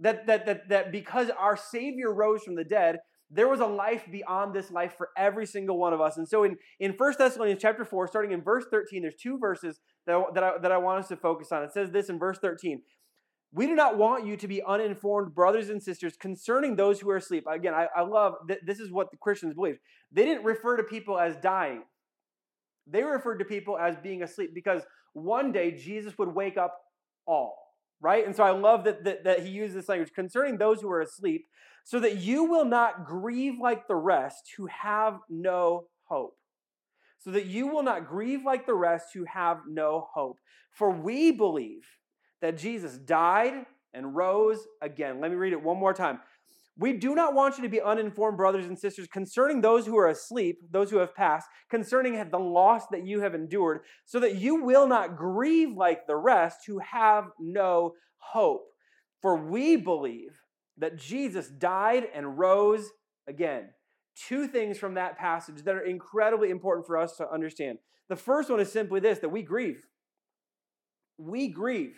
That, 0.00 0.26
that, 0.26 0.46
that, 0.46 0.68
that 0.70 0.92
because 0.92 1.28
our 1.38 1.58
Savior 1.58 2.12
rose 2.12 2.42
from 2.42 2.54
the 2.54 2.64
dead, 2.64 3.00
there 3.30 3.48
was 3.48 3.60
a 3.60 3.66
life 3.66 4.04
beyond 4.10 4.54
this 4.54 4.70
life 4.70 4.94
for 4.96 5.10
every 5.16 5.46
single 5.46 5.78
one 5.78 5.92
of 5.92 6.00
us. 6.00 6.16
And 6.16 6.28
so 6.28 6.42
in, 6.42 6.56
in 6.80 6.92
1 6.92 7.14
Thessalonians 7.16 7.62
chapter 7.62 7.84
4, 7.84 8.08
starting 8.08 8.32
in 8.32 8.42
verse 8.42 8.64
13, 8.70 9.02
there's 9.02 9.14
two 9.14 9.38
verses 9.38 9.80
that, 10.06 10.20
that, 10.34 10.42
I, 10.42 10.58
that 10.58 10.72
I 10.72 10.78
want 10.78 11.00
us 11.00 11.08
to 11.08 11.16
focus 11.16 11.52
on. 11.52 11.62
It 11.62 11.72
says 11.72 11.90
this 11.90 12.08
in 12.08 12.18
verse 12.18 12.38
13. 12.38 12.82
We 13.52 13.66
do 13.66 13.74
not 13.74 13.98
want 13.98 14.26
you 14.26 14.36
to 14.36 14.48
be 14.48 14.62
uninformed, 14.62 15.34
brothers 15.34 15.70
and 15.70 15.82
sisters, 15.82 16.16
concerning 16.16 16.76
those 16.76 17.00
who 17.00 17.10
are 17.10 17.16
asleep. 17.16 17.44
Again, 17.50 17.74
I, 17.74 17.88
I 17.96 18.02
love 18.02 18.34
that 18.48 18.58
this 18.64 18.78
is 18.78 18.92
what 18.92 19.10
the 19.10 19.16
Christians 19.16 19.54
believe. 19.54 19.78
They 20.12 20.24
didn't 20.24 20.44
refer 20.44 20.76
to 20.76 20.84
people 20.84 21.18
as 21.18 21.36
dying, 21.36 21.82
they 22.86 23.02
referred 23.02 23.38
to 23.38 23.44
people 23.44 23.78
as 23.78 23.96
being 23.96 24.22
asleep 24.22 24.50
because 24.54 24.82
one 25.12 25.52
day 25.52 25.72
Jesus 25.72 26.16
would 26.18 26.34
wake 26.34 26.56
up 26.56 26.76
all, 27.26 27.56
right? 28.00 28.24
And 28.24 28.34
so 28.34 28.42
I 28.42 28.50
love 28.50 28.84
that, 28.84 29.04
that, 29.04 29.24
that 29.24 29.44
he 29.44 29.50
uses 29.50 29.74
this 29.74 29.88
language 29.88 30.12
concerning 30.14 30.58
those 30.58 30.80
who 30.80 30.90
are 30.90 31.00
asleep, 31.00 31.46
so 31.84 32.00
that 32.00 32.16
you 32.16 32.44
will 32.44 32.64
not 32.64 33.06
grieve 33.06 33.54
like 33.60 33.86
the 33.88 33.96
rest 33.96 34.52
who 34.56 34.66
have 34.66 35.18
no 35.28 35.86
hope. 36.04 36.36
So 37.18 37.30
that 37.32 37.46
you 37.46 37.66
will 37.66 37.82
not 37.82 38.08
grieve 38.08 38.44
like 38.44 38.66
the 38.66 38.74
rest 38.74 39.08
who 39.12 39.24
have 39.24 39.60
no 39.68 40.08
hope. 40.14 40.38
For 40.72 40.90
we 40.90 41.32
believe 41.32 41.86
that 42.40 42.56
Jesus 42.56 42.96
died 42.96 43.66
and 43.92 44.14
rose 44.14 44.66
again. 44.80 45.20
Let 45.20 45.30
me 45.30 45.36
read 45.36 45.52
it 45.52 45.62
one 45.62 45.78
more 45.78 45.92
time. 45.92 46.20
We 46.76 46.94
do 46.94 47.14
not 47.14 47.34
want 47.34 47.58
you 47.58 47.62
to 47.64 47.68
be 47.68 47.80
uninformed, 47.80 48.38
brothers 48.38 48.66
and 48.66 48.78
sisters, 48.78 49.06
concerning 49.12 49.60
those 49.60 49.86
who 49.86 49.98
are 49.98 50.08
asleep, 50.08 50.58
those 50.70 50.90
who 50.90 50.98
have 50.98 51.14
passed, 51.14 51.46
concerning 51.68 52.30
the 52.30 52.38
loss 52.38 52.86
that 52.90 53.06
you 53.06 53.20
have 53.20 53.34
endured, 53.34 53.80
so 54.06 54.18
that 54.20 54.36
you 54.36 54.64
will 54.64 54.86
not 54.86 55.16
grieve 55.16 55.76
like 55.76 56.06
the 56.06 56.16
rest 56.16 56.60
who 56.66 56.78
have 56.78 57.24
no 57.38 57.94
hope. 58.18 58.66
For 59.20 59.36
we 59.36 59.76
believe 59.76 60.40
that 60.78 60.96
Jesus 60.96 61.48
died 61.48 62.06
and 62.14 62.38
rose 62.38 62.88
again. 63.28 63.68
Two 64.16 64.46
things 64.48 64.78
from 64.78 64.94
that 64.94 65.18
passage 65.18 65.62
that 65.64 65.74
are 65.74 65.84
incredibly 65.84 66.50
important 66.50 66.86
for 66.86 66.96
us 66.96 67.16
to 67.16 67.30
understand. 67.30 67.78
The 68.08 68.16
first 68.16 68.50
one 68.50 68.60
is 68.60 68.72
simply 68.72 69.00
this 69.00 69.18
that 69.20 69.28
we 69.28 69.42
grieve. 69.42 69.86
We 71.18 71.48
grieve 71.48 71.96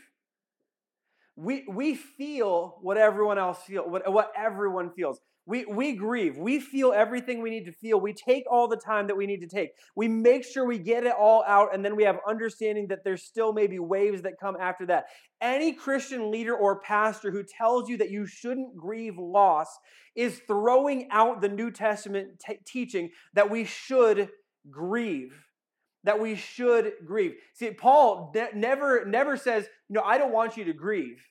we, 1.37 1.65
we 1.69 1.95
feel 1.95 2.79
what 2.83 2.97
everyone 2.99 3.39
else 3.39 3.63
feels, 3.63 3.89
what, 3.89 4.11
what 4.13 4.33
everyone 4.37 4.91
feels. 4.91 5.21
We, 5.45 5.65
we 5.65 5.95
grieve. 5.95 6.37
We 6.39 6.61
feel 6.61 6.93
everything 6.93 7.43
we 7.43 7.51
need 7.51 7.65
to 7.65 7.73
feel. 7.73 8.01
We 8.01 8.13
take 8.13 8.45
all 8.49 8.69
the 8.69 8.77
time 8.77 9.09
that 9.09 9.17
we 9.17 9.27
need 9.27 9.41
to 9.41 9.49
take. 9.49 9.71
We 9.97 10.07
make 10.07 10.45
sure 10.45 10.65
we 10.65 10.79
get 10.79 11.05
it 11.05 11.15
all 11.19 11.43
out, 11.49 11.75
and 11.75 11.85
then 11.85 11.97
we 11.97 12.05
have 12.05 12.19
understanding 12.29 12.87
that 12.89 13.03
there's 13.03 13.25
still 13.25 13.53
maybe 13.53 13.81
waves 13.81 14.23
that 14.23 14.39
come 14.39 14.57
after 14.61 14.87
that. 14.87 15.07
Any 15.41 15.73
Christian 15.73 16.31
leader 16.31 16.55
or 16.55 16.79
pastor 16.81 17.33
who 17.33 17.43
tells 17.43 17.89
you 17.89 17.97
that 17.97 18.11
you 18.11 18.25
shouldn't 18.25 18.77
grieve 18.77 19.19
loss 19.19 19.67
is 20.15 20.41
throwing 20.47 21.09
out 21.11 21.41
the 21.41 21.49
New 21.49 21.73
Testament 21.73 22.39
t- 22.47 22.61
teaching 22.65 23.11
that 23.35 23.51
we 23.51 23.65
should 23.65 24.29
grieve 24.71 25.35
that 26.05 26.21
we 26.21 26.35
should 26.35 26.93
grieve. 27.05 27.35
See, 27.55 27.71
Paul 27.71 28.33
ne- 28.35 28.51
never, 28.55 29.05
never 29.05 29.37
says, 29.37 29.67
you 29.89 29.95
know, 29.95 30.03
I 30.03 30.19
don't 30.19 30.33
want 30.33 30.57
you 30.57 30.65
to 30.65 30.73
grieve. 30.73 31.23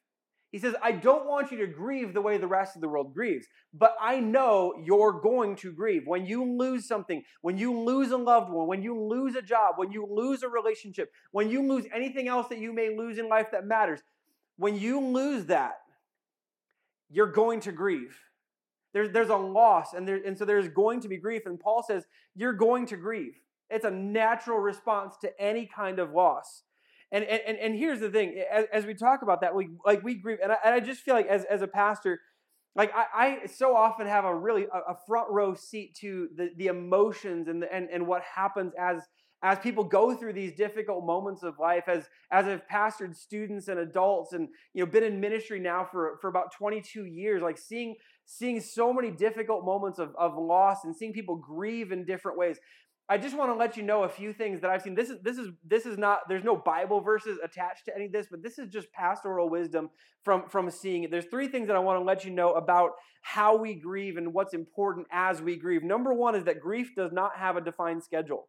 He 0.51 0.59
says, 0.59 0.75
I 0.83 0.91
don't 0.91 1.27
want 1.27 1.49
you 1.51 1.57
to 1.59 1.67
grieve 1.67 2.13
the 2.13 2.21
way 2.21 2.37
the 2.37 2.47
rest 2.47 2.75
of 2.75 2.81
the 2.81 2.89
world 2.89 3.13
grieves, 3.13 3.47
but 3.73 3.95
I 4.01 4.19
know 4.19 4.73
you're 4.83 5.13
going 5.21 5.55
to 5.57 5.71
grieve. 5.71 6.03
When 6.05 6.25
you 6.25 6.43
lose 6.43 6.85
something, 6.85 7.23
when 7.41 7.57
you 7.57 7.79
lose 7.79 8.11
a 8.11 8.17
loved 8.17 8.51
one, 8.51 8.67
when 8.67 8.81
you 8.81 8.99
lose 8.99 9.35
a 9.35 9.41
job, 9.41 9.75
when 9.77 9.93
you 9.93 10.05
lose 10.05 10.43
a 10.43 10.49
relationship, 10.49 11.09
when 11.31 11.49
you 11.49 11.65
lose 11.65 11.85
anything 11.95 12.27
else 12.27 12.49
that 12.49 12.59
you 12.59 12.73
may 12.73 12.95
lose 12.95 13.17
in 13.17 13.29
life 13.29 13.47
that 13.53 13.65
matters, 13.65 14.01
when 14.57 14.77
you 14.77 14.99
lose 14.99 15.45
that, 15.45 15.79
you're 17.09 17.31
going 17.31 17.61
to 17.61 17.71
grieve. 17.71 18.17
There's, 18.93 19.11
there's 19.11 19.29
a 19.29 19.35
loss, 19.35 19.93
and, 19.93 20.05
there, 20.05 20.19
and 20.25 20.37
so 20.37 20.43
there's 20.43 20.67
going 20.67 20.99
to 21.01 21.07
be 21.07 21.15
grief. 21.15 21.45
And 21.45 21.57
Paul 21.57 21.81
says, 21.81 22.03
You're 22.35 22.53
going 22.53 22.87
to 22.87 22.97
grieve. 22.97 23.39
It's 23.71 23.85
a 23.85 23.91
natural 23.91 24.59
response 24.59 25.15
to 25.21 25.41
any 25.41 25.65
kind 25.65 25.99
of 25.99 26.11
loss. 26.11 26.63
And, 27.11 27.25
and, 27.25 27.57
and 27.57 27.75
here's 27.75 27.99
the 27.99 28.09
thing 28.09 28.41
as, 28.51 28.65
as 28.71 28.85
we 28.85 28.93
talk 28.93 29.21
about 29.21 29.41
that, 29.41 29.53
we, 29.53 29.69
like 29.85 30.03
we 30.03 30.15
grieve, 30.15 30.37
and 30.41 30.51
I, 30.51 30.57
and 30.63 30.73
I 30.73 30.79
just 30.79 31.01
feel 31.01 31.13
like 31.13 31.27
as, 31.27 31.43
as 31.45 31.61
a 31.61 31.67
pastor, 31.67 32.21
like 32.75 32.91
I, 32.95 33.05
I 33.43 33.47
so 33.47 33.75
often 33.75 34.07
have 34.07 34.23
a 34.23 34.33
really 34.33 34.65
a, 34.65 34.95
front 35.07 35.29
row 35.29 35.53
seat 35.53 35.95
to 36.01 36.29
the, 36.35 36.51
the 36.57 36.67
emotions 36.67 37.49
and, 37.49 37.61
the, 37.61 37.73
and, 37.73 37.89
and 37.91 38.07
what 38.07 38.21
happens 38.23 38.73
as 38.79 39.01
as 39.43 39.57
people 39.59 39.83
go 39.83 40.15
through 40.15 40.33
these 40.33 40.53
difficult 40.53 41.03
moments 41.03 41.43
of 41.43 41.57
life 41.59 41.85
as 41.87 42.07
as 42.31 42.45
i've 42.45 42.61
pastored 42.71 43.15
students 43.15 43.67
and 43.67 43.79
adults 43.79 44.33
and 44.33 44.47
you 44.73 44.83
know 44.83 44.89
been 44.89 45.03
in 45.03 45.19
ministry 45.19 45.59
now 45.59 45.83
for 45.83 46.17
for 46.21 46.27
about 46.27 46.53
22 46.53 47.05
years 47.05 47.41
like 47.41 47.57
seeing 47.57 47.95
seeing 48.25 48.61
so 48.61 48.93
many 48.93 49.09
difficult 49.11 49.65
moments 49.65 49.99
of, 49.99 50.15
of 50.17 50.37
loss 50.37 50.85
and 50.85 50.95
seeing 50.95 51.11
people 51.11 51.35
grieve 51.35 51.91
in 51.91 52.05
different 52.05 52.37
ways 52.37 52.59
I 53.09 53.17
just 53.17 53.37
want 53.37 53.51
to 53.51 53.55
let 53.55 53.75
you 53.75 53.83
know 53.83 54.03
a 54.03 54.09
few 54.09 54.31
things 54.31 54.61
that 54.61 54.69
I've 54.69 54.81
seen. 54.81 54.95
This 54.95 55.09
is 55.09 55.17
this 55.21 55.37
is 55.37 55.49
this 55.67 55.85
is 55.85 55.97
not 55.97 56.21
there's 56.29 56.43
no 56.43 56.55
Bible 56.55 57.01
verses 57.01 57.39
attached 57.43 57.85
to 57.85 57.95
any 57.95 58.05
of 58.05 58.11
this, 58.11 58.27
but 58.31 58.41
this 58.41 58.57
is 58.57 58.69
just 58.69 58.91
pastoral 58.93 59.49
wisdom 59.49 59.89
from 60.23 60.47
from 60.47 60.69
seeing 60.69 61.03
it. 61.03 61.11
There's 61.11 61.25
three 61.25 61.47
things 61.47 61.67
that 61.67 61.75
I 61.75 61.79
want 61.79 61.99
to 61.99 62.05
let 62.05 62.23
you 62.23 62.31
know 62.31 62.53
about 62.53 62.91
how 63.21 63.57
we 63.57 63.75
grieve 63.75 64.17
and 64.17 64.33
what's 64.33 64.53
important 64.53 65.07
as 65.11 65.41
we 65.41 65.57
grieve. 65.57 65.83
Number 65.83 66.13
1 66.13 66.35
is 66.35 66.43
that 66.45 66.59
grief 66.59 66.95
does 66.95 67.11
not 67.11 67.35
have 67.35 67.55
a 67.55 67.61
defined 67.61 68.03
schedule. 68.03 68.47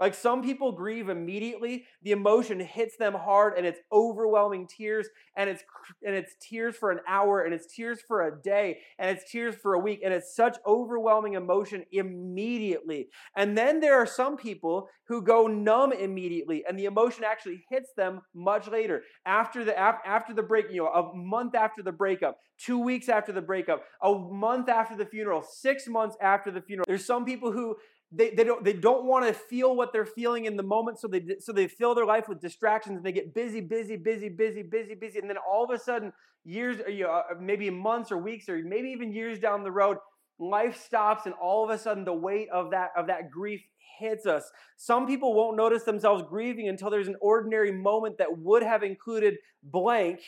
Like 0.00 0.14
some 0.14 0.42
people 0.42 0.72
grieve 0.72 1.10
immediately, 1.10 1.84
the 2.02 2.12
emotion 2.12 2.58
hits 2.58 2.96
them 2.96 3.12
hard 3.12 3.58
and 3.58 3.66
it's 3.66 3.80
overwhelming 3.92 4.66
tears 4.66 5.06
and 5.36 5.50
it's 5.50 5.62
and 6.04 6.14
it's 6.14 6.34
tears 6.40 6.74
for 6.74 6.90
an 6.90 7.00
hour 7.06 7.42
and 7.42 7.52
it's 7.52 7.72
tears 7.72 8.00
for 8.00 8.26
a 8.26 8.42
day 8.42 8.78
and 8.98 9.10
it's 9.10 9.30
tears 9.30 9.54
for 9.54 9.74
a 9.74 9.78
week 9.78 10.00
and 10.02 10.14
it's 10.14 10.34
such 10.34 10.56
overwhelming 10.66 11.34
emotion 11.34 11.84
immediately. 11.92 13.08
And 13.36 13.58
then 13.58 13.80
there 13.80 13.98
are 14.00 14.06
some 14.06 14.38
people 14.38 14.88
who 15.06 15.20
go 15.20 15.46
numb 15.46 15.92
immediately 15.92 16.64
and 16.66 16.78
the 16.78 16.86
emotion 16.86 17.24
actually 17.24 17.62
hits 17.68 17.92
them 17.94 18.22
much 18.34 18.68
later. 18.68 19.02
After 19.26 19.64
the 19.64 19.78
after 19.78 20.32
the 20.32 20.42
break, 20.42 20.70
you 20.70 20.82
know, 20.82 20.88
a 20.88 21.14
month 21.14 21.54
after 21.54 21.82
the 21.82 21.92
breakup, 21.92 22.38
2 22.64 22.78
weeks 22.78 23.10
after 23.10 23.32
the 23.32 23.42
breakup, 23.42 23.84
a 24.02 24.14
month 24.14 24.70
after 24.70 24.96
the 24.96 25.04
funeral, 25.04 25.42
6 25.42 25.88
months 25.88 26.16
after 26.22 26.50
the 26.50 26.62
funeral. 26.62 26.86
There's 26.88 27.04
some 27.04 27.26
people 27.26 27.52
who 27.52 27.76
they, 28.12 28.30
they 28.30 28.44
don't 28.44 28.64
they 28.64 28.72
don't 28.72 29.04
want 29.04 29.26
to 29.26 29.32
feel 29.32 29.76
what 29.76 29.92
they're 29.92 30.04
feeling 30.04 30.46
in 30.46 30.56
the 30.56 30.62
moment 30.62 30.98
so 30.98 31.06
they 31.06 31.22
so 31.38 31.52
they 31.52 31.68
fill 31.68 31.94
their 31.94 32.04
life 32.04 32.28
with 32.28 32.40
distractions 32.40 32.96
and 32.96 33.04
they 33.04 33.12
get 33.12 33.34
busy 33.34 33.60
busy 33.60 33.96
busy 33.96 34.28
busy 34.28 34.62
busy 34.62 34.94
busy 34.94 35.18
and 35.18 35.30
then 35.30 35.36
all 35.36 35.64
of 35.64 35.70
a 35.70 35.78
sudden 35.78 36.12
years 36.44 36.78
or 36.80 36.90
you 36.90 37.04
know, 37.04 37.10
uh, 37.10 37.34
maybe 37.40 37.70
months 37.70 38.10
or 38.10 38.18
weeks 38.18 38.48
or 38.48 38.58
maybe 38.64 38.88
even 38.88 39.12
years 39.12 39.38
down 39.38 39.62
the 39.62 39.70
road 39.70 39.96
life 40.38 40.82
stops 40.82 41.26
and 41.26 41.34
all 41.40 41.62
of 41.62 41.70
a 41.70 41.78
sudden 41.78 42.04
the 42.04 42.12
weight 42.12 42.48
of 42.50 42.70
that 42.70 42.90
of 42.96 43.06
that 43.06 43.30
grief 43.30 43.62
hits 43.98 44.26
us. 44.26 44.50
Some 44.76 45.06
people 45.06 45.34
won't 45.34 45.56
notice 45.56 45.84
themselves 45.84 46.24
grieving 46.28 46.68
until 46.68 46.90
there's 46.90 47.08
an 47.08 47.16
ordinary 47.20 47.70
moment 47.70 48.16
that 48.18 48.38
would 48.38 48.62
have 48.62 48.82
included 48.82 49.36
blank 49.62 50.20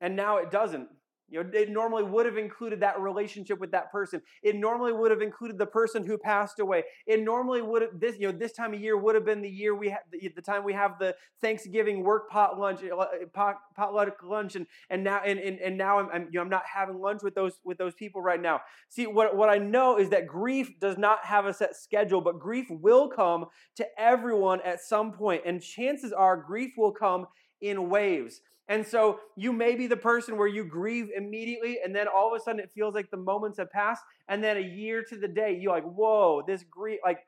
and 0.00 0.14
now 0.16 0.38
it 0.38 0.50
doesn't 0.50 0.88
you 1.30 1.42
know, 1.42 1.50
it 1.52 1.68
normally 1.68 2.02
would 2.02 2.24
have 2.24 2.38
included 2.38 2.80
that 2.80 2.98
relationship 3.00 3.58
with 3.58 3.70
that 3.72 3.92
person. 3.92 4.22
It 4.42 4.56
normally 4.56 4.92
would 4.92 5.10
have 5.10 5.20
included 5.20 5.58
the 5.58 5.66
person 5.66 6.06
who 6.06 6.16
passed 6.16 6.58
away. 6.58 6.84
It 7.06 7.22
normally 7.22 7.60
would 7.60 7.82
have 7.82 8.00
this, 8.00 8.16
you 8.18 8.32
know, 8.32 8.38
this 8.38 8.52
time 8.52 8.72
of 8.72 8.80
year 8.80 8.96
would 8.96 9.14
have 9.14 9.24
been 9.24 9.42
the 9.42 9.48
year 9.48 9.74
we 9.74 9.90
had 9.90 10.00
the, 10.10 10.42
time 10.42 10.64
we 10.64 10.72
have 10.72 10.98
the 10.98 11.14
Thanksgiving 11.42 12.02
work 12.02 12.30
pot 12.30 12.58
lunch, 12.58 12.80
uh, 12.82 13.06
pot, 13.34 13.56
potluck 13.76 14.22
lunch, 14.22 14.56
and 14.56 14.66
and 14.88 15.04
now 15.04 15.20
and 15.24 15.38
and, 15.38 15.58
and 15.60 15.76
now 15.76 15.98
I'm, 15.98 16.08
I'm 16.12 16.22
you 16.24 16.38
know 16.38 16.40
I'm 16.40 16.48
not 16.48 16.64
having 16.72 16.98
lunch 16.98 17.22
with 17.22 17.34
those 17.34 17.60
with 17.64 17.76
those 17.76 17.94
people 17.94 18.22
right 18.22 18.40
now. 18.40 18.60
See, 18.88 19.06
what 19.06 19.36
what 19.36 19.50
I 19.50 19.58
know 19.58 19.98
is 19.98 20.08
that 20.10 20.26
grief 20.26 20.80
does 20.80 20.96
not 20.96 21.24
have 21.24 21.44
a 21.44 21.52
set 21.52 21.76
schedule, 21.76 22.20
but 22.20 22.38
grief 22.38 22.66
will 22.70 23.08
come 23.08 23.46
to 23.76 23.86
everyone 23.98 24.60
at 24.62 24.80
some 24.80 25.12
point, 25.12 25.42
and 25.44 25.62
chances 25.62 26.12
are 26.12 26.36
grief 26.36 26.72
will 26.78 26.92
come 26.92 27.26
in 27.60 27.90
waves. 27.90 28.40
And 28.68 28.86
so 28.86 29.20
you 29.36 29.52
may 29.52 29.74
be 29.74 29.86
the 29.86 29.96
person 29.96 30.36
where 30.36 30.46
you 30.46 30.64
grieve 30.64 31.08
immediately, 31.16 31.78
and 31.82 31.94
then 31.94 32.06
all 32.06 32.32
of 32.34 32.38
a 32.38 32.42
sudden 32.42 32.60
it 32.60 32.70
feels 32.74 32.94
like 32.94 33.10
the 33.10 33.16
moments 33.16 33.58
have 33.58 33.70
passed, 33.70 34.02
and 34.28 34.44
then 34.44 34.56
a 34.58 34.60
year 34.60 35.02
to 35.08 35.16
the 35.18 35.28
day, 35.28 35.58
you're 35.58 35.72
like, 35.72 35.84
whoa, 35.84 36.42
this 36.46 36.64
grief, 36.70 37.00
like, 37.04 37.20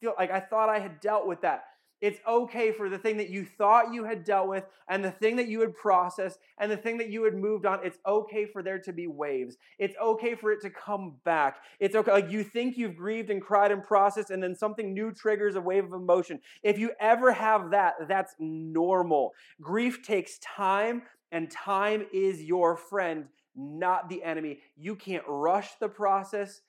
feel 0.00 0.14
like 0.18 0.30
I 0.30 0.40
thought 0.40 0.68
I 0.68 0.78
had 0.78 1.00
dealt 1.00 1.26
with 1.26 1.40
that. 1.42 1.62
It's 2.00 2.20
okay 2.28 2.70
for 2.72 2.88
the 2.88 2.98
thing 2.98 3.16
that 3.16 3.30
you 3.30 3.44
thought 3.44 3.92
you 3.92 4.04
had 4.04 4.24
dealt 4.24 4.48
with 4.48 4.64
and 4.88 5.04
the 5.04 5.10
thing 5.10 5.36
that 5.36 5.48
you 5.48 5.60
had 5.60 5.74
processed 5.74 6.38
and 6.58 6.70
the 6.70 6.76
thing 6.76 6.98
that 6.98 7.10
you 7.10 7.24
had 7.24 7.34
moved 7.34 7.66
on. 7.66 7.80
It's 7.84 7.98
okay 8.06 8.46
for 8.46 8.62
there 8.62 8.78
to 8.78 8.92
be 8.92 9.06
waves. 9.06 9.56
It's 9.78 9.96
okay 10.00 10.34
for 10.34 10.52
it 10.52 10.60
to 10.62 10.70
come 10.70 11.16
back. 11.24 11.56
It's 11.80 11.96
okay. 11.96 12.12
Like 12.12 12.30
you 12.30 12.44
think 12.44 12.76
you've 12.76 12.96
grieved 12.96 13.30
and 13.30 13.42
cried 13.42 13.72
and 13.72 13.82
processed, 13.82 14.30
and 14.30 14.42
then 14.42 14.54
something 14.54 14.94
new 14.94 15.12
triggers 15.12 15.56
a 15.56 15.60
wave 15.60 15.84
of 15.84 15.92
emotion. 15.92 16.40
If 16.62 16.78
you 16.78 16.92
ever 17.00 17.32
have 17.32 17.70
that, 17.70 17.94
that's 18.06 18.34
normal. 18.38 19.32
Grief 19.60 20.02
takes 20.02 20.38
time, 20.38 21.02
and 21.32 21.50
time 21.50 22.06
is 22.12 22.42
your 22.42 22.76
friend, 22.76 23.26
not 23.56 24.08
the 24.08 24.22
enemy. 24.22 24.60
You 24.76 24.94
can't 24.94 25.24
rush 25.26 25.70
the 25.80 25.88
process. 25.88 26.60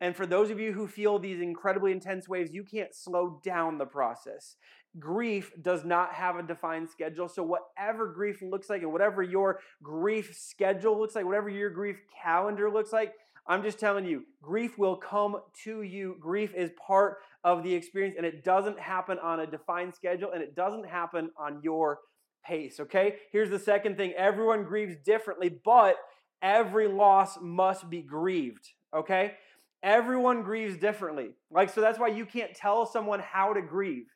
And 0.00 0.14
for 0.14 0.26
those 0.26 0.50
of 0.50 0.60
you 0.60 0.72
who 0.72 0.86
feel 0.86 1.18
these 1.18 1.40
incredibly 1.40 1.92
intense 1.92 2.28
waves, 2.28 2.52
you 2.52 2.64
can't 2.64 2.94
slow 2.94 3.40
down 3.44 3.78
the 3.78 3.86
process. 3.86 4.56
Grief 4.98 5.52
does 5.60 5.84
not 5.84 6.14
have 6.14 6.36
a 6.36 6.42
defined 6.42 6.88
schedule. 6.90 7.28
So, 7.28 7.42
whatever 7.42 8.12
grief 8.12 8.42
looks 8.42 8.70
like, 8.70 8.82
and 8.82 8.92
whatever 8.92 9.22
your 9.22 9.60
grief 9.82 10.36
schedule 10.36 10.98
looks 10.98 11.14
like, 11.14 11.24
whatever 11.24 11.48
your 11.48 11.70
grief 11.70 11.96
calendar 12.22 12.70
looks 12.70 12.92
like, 12.92 13.12
I'm 13.46 13.62
just 13.62 13.78
telling 13.78 14.04
you, 14.04 14.24
grief 14.40 14.78
will 14.78 14.96
come 14.96 15.36
to 15.64 15.82
you. 15.82 16.16
Grief 16.20 16.54
is 16.54 16.70
part 16.86 17.18
of 17.42 17.62
the 17.62 17.74
experience, 17.74 18.14
and 18.16 18.24
it 18.24 18.44
doesn't 18.44 18.78
happen 18.78 19.18
on 19.18 19.40
a 19.40 19.46
defined 19.46 19.94
schedule, 19.94 20.32
and 20.32 20.42
it 20.42 20.54
doesn't 20.54 20.86
happen 20.86 21.30
on 21.36 21.60
your 21.62 21.98
pace, 22.44 22.80
okay? 22.80 23.16
Here's 23.32 23.50
the 23.50 23.58
second 23.58 23.96
thing 23.96 24.12
everyone 24.12 24.64
grieves 24.64 24.96
differently, 25.04 25.50
but 25.64 25.96
every 26.40 26.88
loss 26.88 27.38
must 27.40 27.90
be 27.90 28.00
grieved, 28.00 28.70
okay? 28.94 29.34
Everyone 29.84 30.42
grieves 30.42 30.78
differently. 30.78 31.32
Like, 31.50 31.68
so 31.68 31.82
that's 31.82 31.98
why 31.98 32.08
you 32.08 32.24
can't 32.24 32.54
tell 32.54 32.86
someone 32.86 33.20
how 33.20 33.52
to 33.52 33.60
grieve. 33.60 34.06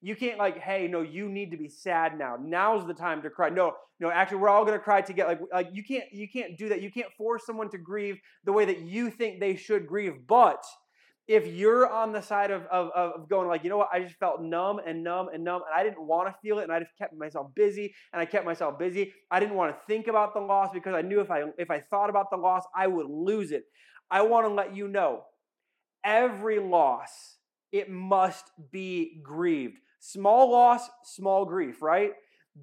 You 0.00 0.16
can't 0.16 0.36
like, 0.36 0.58
hey, 0.58 0.88
no, 0.88 1.00
you 1.00 1.28
need 1.28 1.52
to 1.52 1.56
be 1.56 1.68
sad 1.68 2.18
now. 2.18 2.36
Now's 2.42 2.88
the 2.88 2.92
time 2.92 3.22
to 3.22 3.30
cry. 3.30 3.48
No, 3.48 3.74
no, 4.00 4.10
actually, 4.10 4.38
we're 4.38 4.48
all 4.48 4.64
gonna 4.64 4.80
cry 4.80 5.00
together. 5.00 5.38
Like, 5.40 5.40
like 5.52 5.68
you 5.72 5.84
can't, 5.84 6.12
you 6.12 6.28
can't 6.28 6.58
do 6.58 6.68
that. 6.70 6.82
You 6.82 6.90
can't 6.90 7.12
force 7.16 7.46
someone 7.46 7.70
to 7.70 7.78
grieve 7.78 8.18
the 8.44 8.52
way 8.52 8.64
that 8.64 8.80
you 8.80 9.10
think 9.10 9.38
they 9.38 9.54
should 9.54 9.86
grieve. 9.86 10.26
But 10.26 10.64
if 11.28 11.46
you're 11.46 11.88
on 11.88 12.12
the 12.12 12.20
side 12.20 12.50
of, 12.50 12.64
of, 12.64 12.90
of 12.96 13.28
going 13.28 13.46
like, 13.46 13.62
you 13.62 13.70
know 13.70 13.76
what, 13.76 13.90
I 13.92 14.00
just 14.00 14.16
felt 14.16 14.42
numb 14.42 14.80
and 14.84 15.04
numb 15.04 15.28
and 15.32 15.44
numb, 15.44 15.62
and 15.64 15.72
I 15.72 15.84
didn't 15.84 16.04
want 16.04 16.28
to 16.28 16.34
feel 16.42 16.58
it, 16.58 16.64
and 16.64 16.72
I 16.72 16.80
just 16.80 16.98
kept 16.98 17.14
myself 17.14 17.54
busy, 17.54 17.94
and 18.12 18.20
I 18.20 18.24
kept 18.24 18.44
myself 18.44 18.78
busy. 18.78 19.12
I 19.30 19.38
didn't 19.38 19.54
want 19.54 19.72
to 19.72 19.80
think 19.86 20.08
about 20.08 20.34
the 20.34 20.40
loss 20.40 20.70
because 20.74 20.94
I 20.94 21.02
knew 21.02 21.20
if 21.20 21.30
I 21.30 21.44
if 21.58 21.70
I 21.70 21.78
thought 21.78 22.10
about 22.10 22.26
the 22.30 22.38
loss, 22.38 22.64
I 22.74 22.88
would 22.88 23.06
lose 23.06 23.52
it. 23.52 23.62
I 24.12 24.20
want 24.20 24.46
to 24.46 24.52
let 24.52 24.76
you 24.76 24.88
know, 24.88 25.22
every 26.04 26.58
loss, 26.58 27.36
it 27.72 27.88
must 27.88 28.44
be 28.70 29.22
grieved. 29.22 29.78
Small 30.00 30.52
loss, 30.52 30.90
small 31.02 31.46
grief, 31.46 31.80
right? 31.80 32.12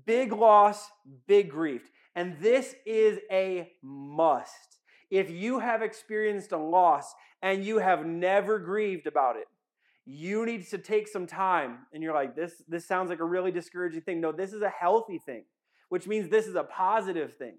Big 0.05 0.31
loss, 0.31 0.87
big 1.25 1.49
grief. 1.49 1.89
And 2.15 2.37
this 2.39 2.75
is 2.85 3.17
a 3.31 3.71
must. 3.81 4.77
If 5.09 5.31
you 5.31 5.57
have 5.57 5.81
experienced 5.81 6.51
a 6.51 6.57
loss 6.57 7.15
and 7.41 7.65
you 7.65 7.79
have 7.79 8.05
never 8.05 8.59
grieved 8.59 9.07
about 9.07 9.35
it, 9.35 9.47
you 10.05 10.45
need 10.45 10.67
to 10.69 10.77
take 10.77 11.07
some 11.07 11.25
time 11.25 11.79
and 11.93 12.03
you're 12.03 12.13
like 12.13 12.35
this 12.35 12.63
this 12.67 12.87
sounds 12.87 13.09
like 13.09 13.19
a 13.19 13.25
really 13.25 13.51
discouraging 13.51 14.01
thing. 14.01 14.21
No, 14.21 14.31
this 14.31 14.53
is 14.53 14.61
a 14.61 14.69
healthy 14.69 15.17
thing, 15.17 15.45
which 15.89 16.07
means 16.07 16.29
this 16.29 16.45
is 16.45 16.55
a 16.55 16.63
positive 16.63 17.35
thing. 17.37 17.57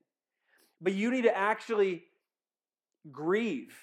But 0.80 0.92
you 0.92 1.10
need 1.10 1.22
to 1.22 1.36
actually 1.36 2.04
grieve. 3.10 3.74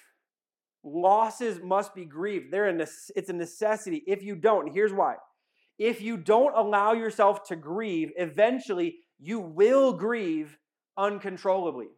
Losses 0.84 1.60
must 1.62 1.94
be 1.94 2.04
grieved. 2.04 2.52
They're 2.52 2.68
a, 2.68 2.86
it's 3.16 3.28
a 3.28 3.32
necessity. 3.32 4.02
If 4.06 4.22
you 4.22 4.36
don't, 4.36 4.72
here's 4.72 4.92
why. 4.92 5.16
If 5.78 6.00
you 6.00 6.16
don't 6.16 6.56
allow 6.56 6.92
yourself 6.92 7.44
to 7.48 7.56
grieve, 7.56 8.10
eventually 8.16 8.96
you 9.18 9.40
will 9.40 9.92
grieve 9.92 10.56
uncontrollably. 10.96 11.88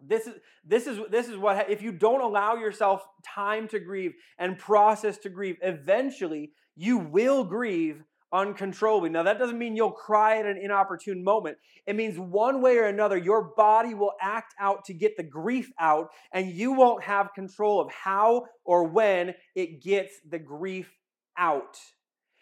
This 0.00 0.26
is 0.26 0.34
this 0.64 0.86
is 0.86 0.98
this 1.10 1.28
is 1.28 1.38
what 1.38 1.70
if 1.70 1.80
you 1.80 1.90
don't 1.90 2.20
allow 2.20 2.56
yourself 2.56 3.06
time 3.24 3.66
to 3.68 3.80
grieve 3.80 4.12
and 4.38 4.58
process 4.58 5.16
to 5.18 5.30
grieve, 5.30 5.56
eventually 5.62 6.52
you 6.74 6.98
will 6.98 7.44
grieve 7.44 8.02
uncontrollably. 8.32 9.10
Now 9.10 9.22
that 9.22 9.38
doesn't 9.38 9.58
mean 9.58 9.76
you'll 9.76 9.90
cry 9.90 10.38
at 10.38 10.46
an 10.46 10.58
inopportune 10.58 11.22
moment. 11.22 11.58
It 11.86 11.96
means 11.96 12.18
one 12.18 12.60
way 12.60 12.76
or 12.78 12.86
another 12.86 13.16
your 13.16 13.52
body 13.56 13.94
will 13.94 14.12
act 14.20 14.54
out 14.58 14.84
to 14.86 14.94
get 14.94 15.16
the 15.16 15.22
grief 15.22 15.70
out 15.78 16.08
and 16.32 16.50
you 16.50 16.72
won't 16.72 17.04
have 17.04 17.34
control 17.34 17.80
of 17.80 17.90
how 17.90 18.46
or 18.64 18.84
when 18.84 19.34
it 19.54 19.82
gets 19.82 20.14
the 20.28 20.38
grief 20.38 20.90
out. 21.38 21.78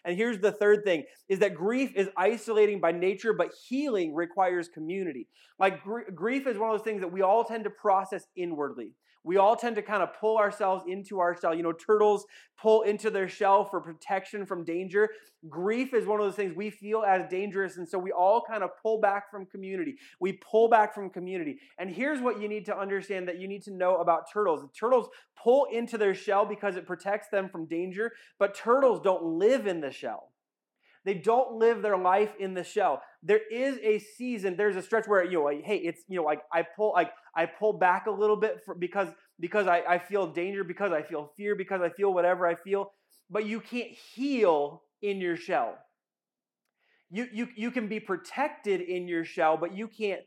And 0.05 0.15
here's 0.15 0.39
the 0.39 0.51
third 0.51 0.83
thing 0.83 1.03
is 1.27 1.39
that 1.39 1.55
grief 1.55 1.91
is 1.95 2.09
isolating 2.15 2.79
by 2.79 2.91
nature, 2.91 3.33
but 3.33 3.51
healing 3.67 4.13
requires 4.13 4.67
community. 4.67 5.27
Like 5.59 5.83
gr- 5.83 6.11
grief 6.13 6.45
is 6.45 6.57
one 6.57 6.69
of 6.69 6.77
those 6.77 6.85
things 6.85 7.01
that 7.01 7.11
we 7.11 7.23
all 7.23 7.43
tend 7.43 7.63
to 7.63 7.71
process 7.71 8.27
inwardly. 8.35 8.91
We 9.25 9.37
all 9.37 9.55
tend 9.55 9.75
to 9.75 9.81
kind 9.81 10.03
of 10.03 10.13
pull 10.13 10.37
ourselves 10.37 10.85
into 10.87 11.19
our 11.19 11.35
shell. 11.35 11.55
You 11.55 11.63
know, 11.63 11.73
turtles 11.73 12.25
pull 12.61 12.83
into 12.83 13.09
their 13.09 13.27
shell 13.27 13.65
for 13.65 13.81
protection 13.81 14.45
from 14.45 14.63
danger. 14.63 15.09
Grief 15.49 15.93
is 15.93 16.05
one 16.05 16.19
of 16.19 16.25
those 16.25 16.35
things 16.35 16.55
we 16.55 16.69
feel 16.69 17.03
as 17.03 17.29
dangerous, 17.29 17.77
and 17.77 17.89
so 17.89 17.97
we 17.97 18.11
all 18.11 18.43
kind 18.47 18.63
of 18.63 18.69
pull 18.81 19.01
back 19.01 19.29
from 19.29 19.45
community. 19.47 19.95
We 20.19 20.33
pull 20.33 20.69
back 20.69 20.93
from 20.93 21.09
community. 21.09 21.57
And 21.79 21.89
here's 21.89 22.21
what 22.21 22.39
you 22.39 22.47
need 22.47 22.65
to 22.65 22.77
understand 22.77 23.27
that 23.27 23.39
you 23.39 23.47
need 23.47 23.63
to 23.63 23.71
know 23.71 23.97
about 23.97 24.31
turtles. 24.31 24.63
Turtles 24.79 25.09
pull 25.41 25.65
into 25.65 25.97
their 25.97 26.13
shell 26.13 26.45
because 26.45 26.75
it 26.75 26.85
protects 26.85 27.27
them 27.29 27.49
from 27.49 27.65
danger, 27.65 28.11
but 28.39 28.55
turtles 28.55 29.01
don't 29.01 29.23
live 29.23 29.65
in 29.65 29.81
the 29.81 29.91
shell. 29.91 30.29
They 31.05 31.13
don't 31.13 31.53
live 31.53 31.81
their 31.83 31.97
life 31.97 32.31
in 32.39 32.55
the 32.55 32.63
shell. 32.63 33.01
There 33.21 33.41
is 33.51 33.77
a 33.83 33.99
season, 33.99 34.57
there's 34.57 34.75
a 34.75 34.81
stretch 34.81 35.07
where, 35.07 35.23
you 35.23 35.33
know, 35.33 35.43
like, 35.43 35.63
hey, 35.63 35.77
it's, 35.77 36.01
you 36.07 36.17
know, 36.17 36.23
like 36.23 36.41
I 36.51 36.63
pull, 36.63 36.93
like 36.93 37.11
I 37.35 37.45
pull 37.45 37.73
back 37.73 38.07
a 38.07 38.11
little 38.11 38.35
bit 38.35 38.61
for, 38.65 38.73
because, 38.73 39.09
because 39.39 39.67
I, 39.67 39.83
I 39.87 39.99
feel 39.99 40.27
danger, 40.27 40.63
because 40.63 40.91
I 40.91 41.03
feel 41.03 41.31
fear, 41.37 41.55
because 41.55 41.81
I 41.81 41.89
feel 41.89 42.13
whatever 42.13 42.47
I 42.47 42.55
feel. 42.55 42.91
But 43.29 43.45
you 43.45 43.59
can't 43.59 43.91
heal 43.91 44.81
in 45.01 45.21
your 45.21 45.37
shell. 45.37 45.77
You, 47.11 47.27
you, 47.31 47.47
you 47.55 47.71
can 47.71 47.87
be 47.87 47.99
protected 47.99 48.81
in 48.81 49.07
your 49.07 49.25
shell, 49.25 49.57
but 49.57 49.75
you 49.75 49.87
can't 49.87 50.21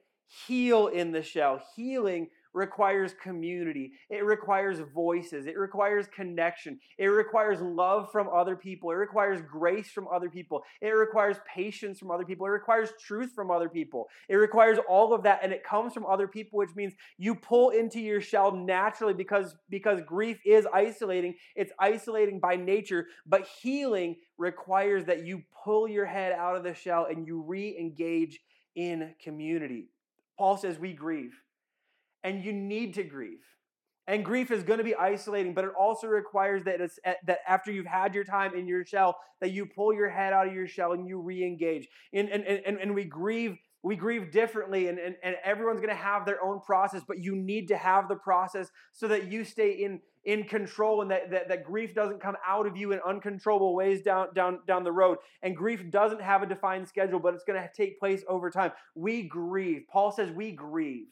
heal 0.47 0.87
in 0.87 1.11
the 1.11 1.23
shell. 1.23 1.61
Healing 1.75 2.29
requires 2.59 3.15
community. 3.23 3.93
It 4.11 4.25
requires 4.25 4.81
voices. 4.93 5.47
It 5.47 5.57
requires 5.57 6.07
connection. 6.09 6.81
It 6.99 7.07
requires 7.07 7.61
love 7.61 8.11
from 8.11 8.29
other 8.29 8.57
people. 8.57 8.91
It 8.91 8.95
requires 8.95 9.41
grace 9.49 9.89
from 9.89 10.09
other 10.13 10.29
people. 10.29 10.65
It 10.81 10.89
requires 10.89 11.37
patience 11.47 11.99
from 11.99 12.11
other 12.11 12.25
people. 12.25 12.47
It 12.47 12.51
requires 12.51 12.91
truth 13.01 13.33
from 13.35 13.51
other 13.51 13.69
people. 13.69 14.09
It 14.29 14.35
requires 14.35 14.79
all 14.89 15.15
of 15.15 15.23
that 15.23 15.41
and 15.43 15.53
it 15.53 15.65
comes 15.65 15.95
from 15.95 16.05
other 16.05 16.27
people 16.27 16.59
which 16.59 16.75
means 16.75 16.95
you 17.17 17.37
pull 17.37 17.71
into 17.71 18.01
your 18.01 18.21
shell 18.21 18.53
naturally 18.53 19.15
because 19.15 19.55
because 19.71 20.01
grief 20.05 20.39
is 20.45 20.67
isolating. 20.75 21.35
It's 21.55 21.73
isolating 21.79 22.41
by 22.41 22.57
nature, 22.57 23.07
but 23.25 23.47
healing 23.63 24.17
requires 24.37 25.05
that 25.05 25.25
you 25.25 25.43
pull 25.65 25.89
your 25.89 26.07
head 26.07 26.33
out 26.33 26.57
of 26.57 26.65
the 26.65 26.75
shell 26.75 27.07
and 27.09 27.27
you 27.27 27.41
re-engage 27.41 28.41
in 28.75 29.15
community. 29.23 29.91
Paul 30.37 30.57
says 30.57 30.79
we 30.79 30.93
grieve 30.93 31.35
and 32.25 32.45
you 32.45 32.53
need 32.53 32.95
to 32.95 33.03
grieve. 33.03 33.45
And 34.07 34.25
grief 34.25 34.51
is 34.51 34.63
going 34.63 34.79
to 34.79 34.85
be 34.85 34.95
isolating, 34.95 35.53
but 35.53 35.65
it 35.65 35.71
also 35.79 36.07
requires 36.07 36.65
that 36.65 36.81
it's, 36.81 36.99
eh, 37.05 37.13
that 37.27 37.41
after 37.47 37.71
you've 37.71 37.87
had 37.87 38.15
your 38.15 38.25
time 38.25 38.55
in 38.55 38.67
your 38.67 38.85
shell, 38.85 39.19
that 39.43 39.53
you 39.53 39.67
pull 39.67 39.93
your 39.93 40.09
head 40.09 40.33
out 40.33 40.49
of 40.49 40.55
your 40.55 40.67
shell 40.67 40.93
and 40.93 41.07
you 41.07 41.21
re-engage. 41.21 41.87
And, 42.15 42.31
and, 42.31 42.43
and, 42.45 42.79
and 42.79 42.95
we 42.95 43.05
grieve 43.05 43.59
we 43.83 43.97
grieve 43.97 44.33
differently 44.33 44.89
and, 44.89 44.99
and, 44.99 45.15
and 45.23 45.37
everyone's 45.45 45.81
going 45.81 45.95
to 45.95 46.03
have 46.03 46.27
their 46.27 46.43
own 46.43 46.61
process 46.61 47.03
but 47.07 47.19
you 47.19 47.37
need 47.37 47.69
to 47.69 47.77
have 47.77 48.09
the 48.09 48.17
process 48.17 48.71
so 48.93 49.09
that 49.09 49.31
you 49.31 49.45
stay 49.45 49.71
in 49.71 50.01
in 50.25 50.45
control 50.45 51.01
and 51.01 51.11
that, 51.11 51.31
that, 51.31 51.49
that 51.49 51.65
grief 51.65 51.95
doesn't 51.95 52.21
come 52.21 52.37
out 52.47 52.67
of 52.67 52.77
you 52.77 52.93
in 52.93 53.01
uncontrollable 53.07 53.75
ways 53.75 54.03
down, 54.03 54.27
down, 54.35 54.59
down 54.67 54.83
the 54.85 54.93
road 54.93 55.19
and 55.43 55.57
grief 55.57 55.89
doesn't 55.91 56.21
have 56.21 56.43
a 56.43 56.47
defined 56.47 56.89
schedule 56.89 57.21
but 57.21 57.35
it's 57.35 57.45
going 57.45 57.61
to 57.61 57.71
take 57.75 57.99
place 57.99 58.23
over 58.29 58.51
time 58.51 58.73
we 58.95 59.23
grieve 59.23 59.83
paul 59.91 60.11
says 60.11 60.31
we 60.33 60.51
grieve 60.51 61.07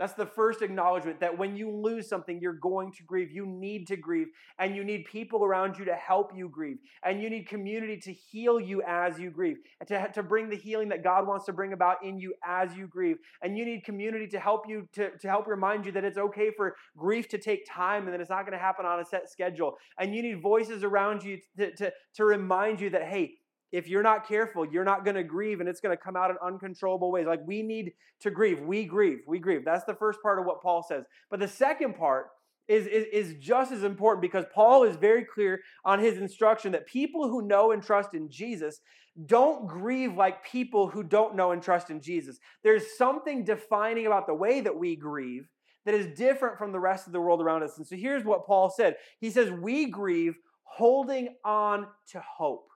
that's 0.00 0.14
the 0.14 0.24
first 0.24 0.62
acknowledgement 0.62 1.20
that 1.20 1.36
when 1.36 1.54
you 1.56 1.70
lose 1.70 2.08
something, 2.08 2.40
you're 2.40 2.54
going 2.54 2.90
to 2.92 3.02
grieve. 3.02 3.30
You 3.30 3.44
need 3.44 3.86
to 3.88 3.96
grieve, 3.98 4.28
and 4.58 4.74
you 4.74 4.82
need 4.82 5.04
people 5.04 5.44
around 5.44 5.78
you 5.78 5.84
to 5.84 5.94
help 5.94 6.32
you 6.34 6.48
grieve, 6.48 6.78
and 7.04 7.20
you 7.22 7.28
need 7.28 7.46
community 7.46 7.98
to 7.98 8.12
heal 8.12 8.58
you 8.58 8.82
as 8.88 9.20
you 9.20 9.30
grieve, 9.30 9.58
and 9.78 9.86
to, 9.88 10.10
to 10.14 10.22
bring 10.22 10.48
the 10.48 10.56
healing 10.56 10.88
that 10.88 11.04
God 11.04 11.28
wants 11.28 11.44
to 11.46 11.52
bring 11.52 11.74
about 11.74 12.02
in 12.02 12.18
you 12.18 12.34
as 12.46 12.74
you 12.74 12.86
grieve. 12.86 13.18
And 13.42 13.58
you 13.58 13.66
need 13.66 13.84
community 13.84 14.26
to 14.28 14.40
help 14.40 14.66
you, 14.66 14.88
to, 14.94 15.10
to 15.18 15.28
help 15.28 15.46
remind 15.46 15.84
you 15.84 15.92
that 15.92 16.04
it's 16.04 16.16
okay 16.16 16.50
for 16.56 16.76
grief 16.96 17.28
to 17.28 17.38
take 17.38 17.66
time 17.68 18.04
and 18.04 18.14
that 18.14 18.22
it's 18.22 18.30
not 18.30 18.46
going 18.46 18.56
to 18.56 18.58
happen 18.58 18.86
on 18.86 19.00
a 19.00 19.04
set 19.04 19.30
schedule. 19.30 19.76
And 19.98 20.14
you 20.14 20.22
need 20.22 20.40
voices 20.40 20.82
around 20.82 21.22
you 21.22 21.38
to, 21.58 21.74
to, 21.74 21.92
to 22.14 22.24
remind 22.24 22.80
you 22.80 22.88
that, 22.88 23.02
hey, 23.02 23.34
if 23.72 23.88
you're 23.88 24.02
not 24.02 24.26
careful, 24.26 24.66
you're 24.66 24.84
not 24.84 25.04
going 25.04 25.14
to 25.16 25.22
grieve 25.22 25.60
and 25.60 25.68
it's 25.68 25.80
going 25.80 25.96
to 25.96 26.02
come 26.02 26.16
out 26.16 26.30
in 26.30 26.36
uncontrollable 26.42 27.10
ways. 27.10 27.26
Like 27.26 27.46
we 27.46 27.62
need 27.62 27.92
to 28.20 28.30
grieve. 28.30 28.60
We 28.60 28.84
grieve. 28.84 29.20
We 29.26 29.38
grieve. 29.38 29.64
That's 29.64 29.84
the 29.84 29.94
first 29.94 30.20
part 30.22 30.38
of 30.38 30.46
what 30.46 30.62
Paul 30.62 30.82
says. 30.82 31.04
But 31.30 31.40
the 31.40 31.48
second 31.48 31.96
part 31.96 32.26
is, 32.68 32.86
is, 32.86 33.06
is 33.12 33.34
just 33.40 33.72
as 33.72 33.84
important 33.84 34.22
because 34.22 34.44
Paul 34.54 34.84
is 34.84 34.96
very 34.96 35.24
clear 35.24 35.60
on 35.84 35.98
his 35.98 36.18
instruction 36.18 36.72
that 36.72 36.86
people 36.86 37.28
who 37.28 37.42
know 37.42 37.72
and 37.72 37.82
trust 37.82 38.14
in 38.14 38.30
Jesus 38.30 38.80
don't 39.26 39.66
grieve 39.66 40.14
like 40.14 40.44
people 40.44 40.88
who 40.88 41.02
don't 41.02 41.34
know 41.34 41.50
and 41.50 41.62
trust 41.62 41.90
in 41.90 42.00
Jesus. 42.00 42.38
There's 42.62 42.96
something 42.96 43.44
defining 43.44 44.06
about 44.06 44.26
the 44.26 44.34
way 44.34 44.60
that 44.60 44.76
we 44.76 44.96
grieve 44.96 45.48
that 45.84 45.94
is 45.94 46.06
different 46.16 46.58
from 46.58 46.72
the 46.72 46.80
rest 46.80 47.06
of 47.06 47.12
the 47.12 47.20
world 47.20 47.40
around 47.40 47.62
us. 47.62 47.76
And 47.76 47.86
so 47.86 47.96
here's 47.96 48.24
what 48.24 48.46
Paul 48.46 48.70
said 48.70 48.96
He 49.20 49.30
says, 49.30 49.50
We 49.50 49.86
grieve 49.86 50.36
holding 50.62 51.34
on 51.44 51.86
to 52.12 52.20
hope. 52.20 52.69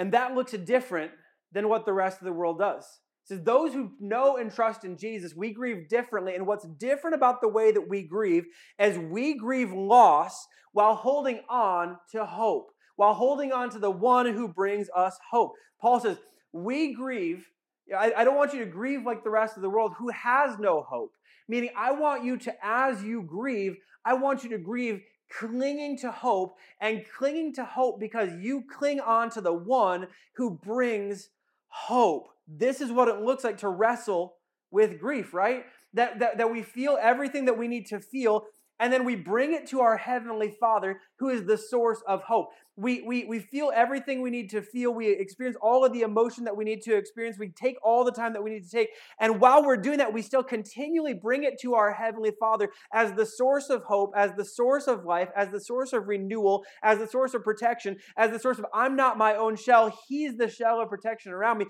And 0.00 0.12
that 0.12 0.34
looks 0.34 0.52
different 0.52 1.10
than 1.52 1.68
what 1.68 1.84
the 1.84 1.92
rest 1.92 2.20
of 2.20 2.24
the 2.24 2.32
world 2.32 2.58
does. 2.58 2.84
It 2.84 3.28
says, 3.28 3.42
Those 3.42 3.74
who 3.74 3.92
know 4.00 4.38
and 4.38 4.50
trust 4.50 4.82
in 4.82 4.96
Jesus, 4.96 5.36
we 5.36 5.52
grieve 5.52 5.90
differently. 5.90 6.34
And 6.34 6.46
what's 6.46 6.66
different 6.78 7.14
about 7.14 7.42
the 7.42 7.50
way 7.50 7.70
that 7.70 7.86
we 7.86 8.02
grieve 8.02 8.46
is 8.78 8.96
we 8.96 9.36
grieve 9.36 9.74
loss 9.74 10.46
while 10.72 10.94
holding 10.94 11.40
on 11.50 11.98
to 12.12 12.24
hope, 12.24 12.70
while 12.96 13.12
holding 13.12 13.52
on 13.52 13.68
to 13.70 13.78
the 13.78 13.90
one 13.90 14.24
who 14.24 14.48
brings 14.48 14.88
us 14.96 15.18
hope. 15.30 15.52
Paul 15.78 16.00
says, 16.00 16.16
We 16.50 16.94
grieve. 16.94 17.46
I, 17.94 18.14
I 18.16 18.24
don't 18.24 18.36
want 18.36 18.54
you 18.54 18.60
to 18.60 18.70
grieve 18.70 19.04
like 19.04 19.22
the 19.22 19.28
rest 19.28 19.56
of 19.56 19.62
the 19.62 19.68
world 19.68 19.92
who 19.98 20.08
has 20.08 20.58
no 20.58 20.80
hope. 20.80 21.12
Meaning, 21.46 21.72
I 21.76 21.92
want 21.92 22.24
you 22.24 22.38
to, 22.38 22.54
as 22.62 23.04
you 23.04 23.20
grieve, 23.20 23.76
I 24.02 24.14
want 24.14 24.44
you 24.44 24.50
to 24.50 24.58
grieve 24.58 25.02
clinging 25.30 25.96
to 25.98 26.10
hope 26.10 26.56
and 26.80 27.04
clinging 27.16 27.54
to 27.54 27.64
hope 27.64 28.00
because 28.00 28.30
you 28.40 28.64
cling 28.70 29.00
on 29.00 29.30
to 29.30 29.40
the 29.40 29.52
one 29.52 30.08
who 30.34 30.50
brings 30.50 31.30
hope. 31.68 32.28
This 32.48 32.80
is 32.80 32.90
what 32.90 33.08
it 33.08 33.20
looks 33.20 33.44
like 33.44 33.58
to 33.58 33.68
wrestle 33.68 34.34
with 34.70 35.00
grief, 35.00 35.32
right? 35.32 35.64
That, 35.94 36.18
that, 36.20 36.38
that 36.38 36.50
we 36.50 36.62
feel 36.62 36.98
everything 37.00 37.46
that 37.46 37.58
we 37.58 37.68
need 37.68 37.86
to 37.86 38.00
feel 38.00 38.44
and 38.80 38.92
then 38.92 39.04
we 39.04 39.14
bring 39.14 39.52
it 39.52 39.66
to 39.68 39.80
our 39.80 39.96
Heavenly 39.96 40.56
Father, 40.58 41.00
who 41.18 41.28
is 41.28 41.44
the 41.44 41.58
source 41.58 42.02
of 42.08 42.22
hope. 42.22 42.48
We, 42.76 43.02
we, 43.02 43.24
we 43.26 43.40
feel 43.40 43.70
everything 43.74 44.22
we 44.22 44.30
need 44.30 44.48
to 44.50 44.62
feel. 44.62 44.94
We 44.94 45.10
experience 45.10 45.58
all 45.60 45.84
of 45.84 45.92
the 45.92 46.00
emotion 46.00 46.44
that 46.44 46.56
we 46.56 46.64
need 46.64 46.80
to 46.82 46.96
experience. 46.96 47.36
We 47.38 47.50
take 47.50 47.76
all 47.84 48.04
the 48.04 48.12
time 48.12 48.32
that 48.32 48.42
we 48.42 48.50
need 48.50 48.64
to 48.64 48.70
take. 48.70 48.88
And 49.20 49.38
while 49.38 49.62
we're 49.62 49.76
doing 49.76 49.98
that, 49.98 50.14
we 50.14 50.22
still 50.22 50.42
continually 50.42 51.12
bring 51.12 51.44
it 51.44 51.60
to 51.60 51.74
our 51.74 51.92
Heavenly 51.92 52.32
Father 52.40 52.70
as 52.94 53.12
the 53.12 53.26
source 53.26 53.68
of 53.68 53.84
hope, 53.84 54.12
as 54.16 54.32
the 54.36 54.46
source 54.46 54.86
of 54.86 55.04
life, 55.04 55.28
as 55.36 55.50
the 55.50 55.60
source 55.60 55.92
of 55.92 56.08
renewal, 56.08 56.64
as 56.82 56.98
the 56.98 57.06
source 57.06 57.34
of 57.34 57.44
protection, 57.44 57.98
as 58.16 58.30
the 58.30 58.38
source 58.38 58.58
of 58.58 58.64
I'm 58.72 58.96
not 58.96 59.18
my 59.18 59.34
own 59.34 59.56
shell. 59.56 59.94
He's 60.08 60.38
the 60.38 60.48
shell 60.48 60.80
of 60.80 60.88
protection 60.88 61.32
around 61.32 61.58
me 61.58 61.66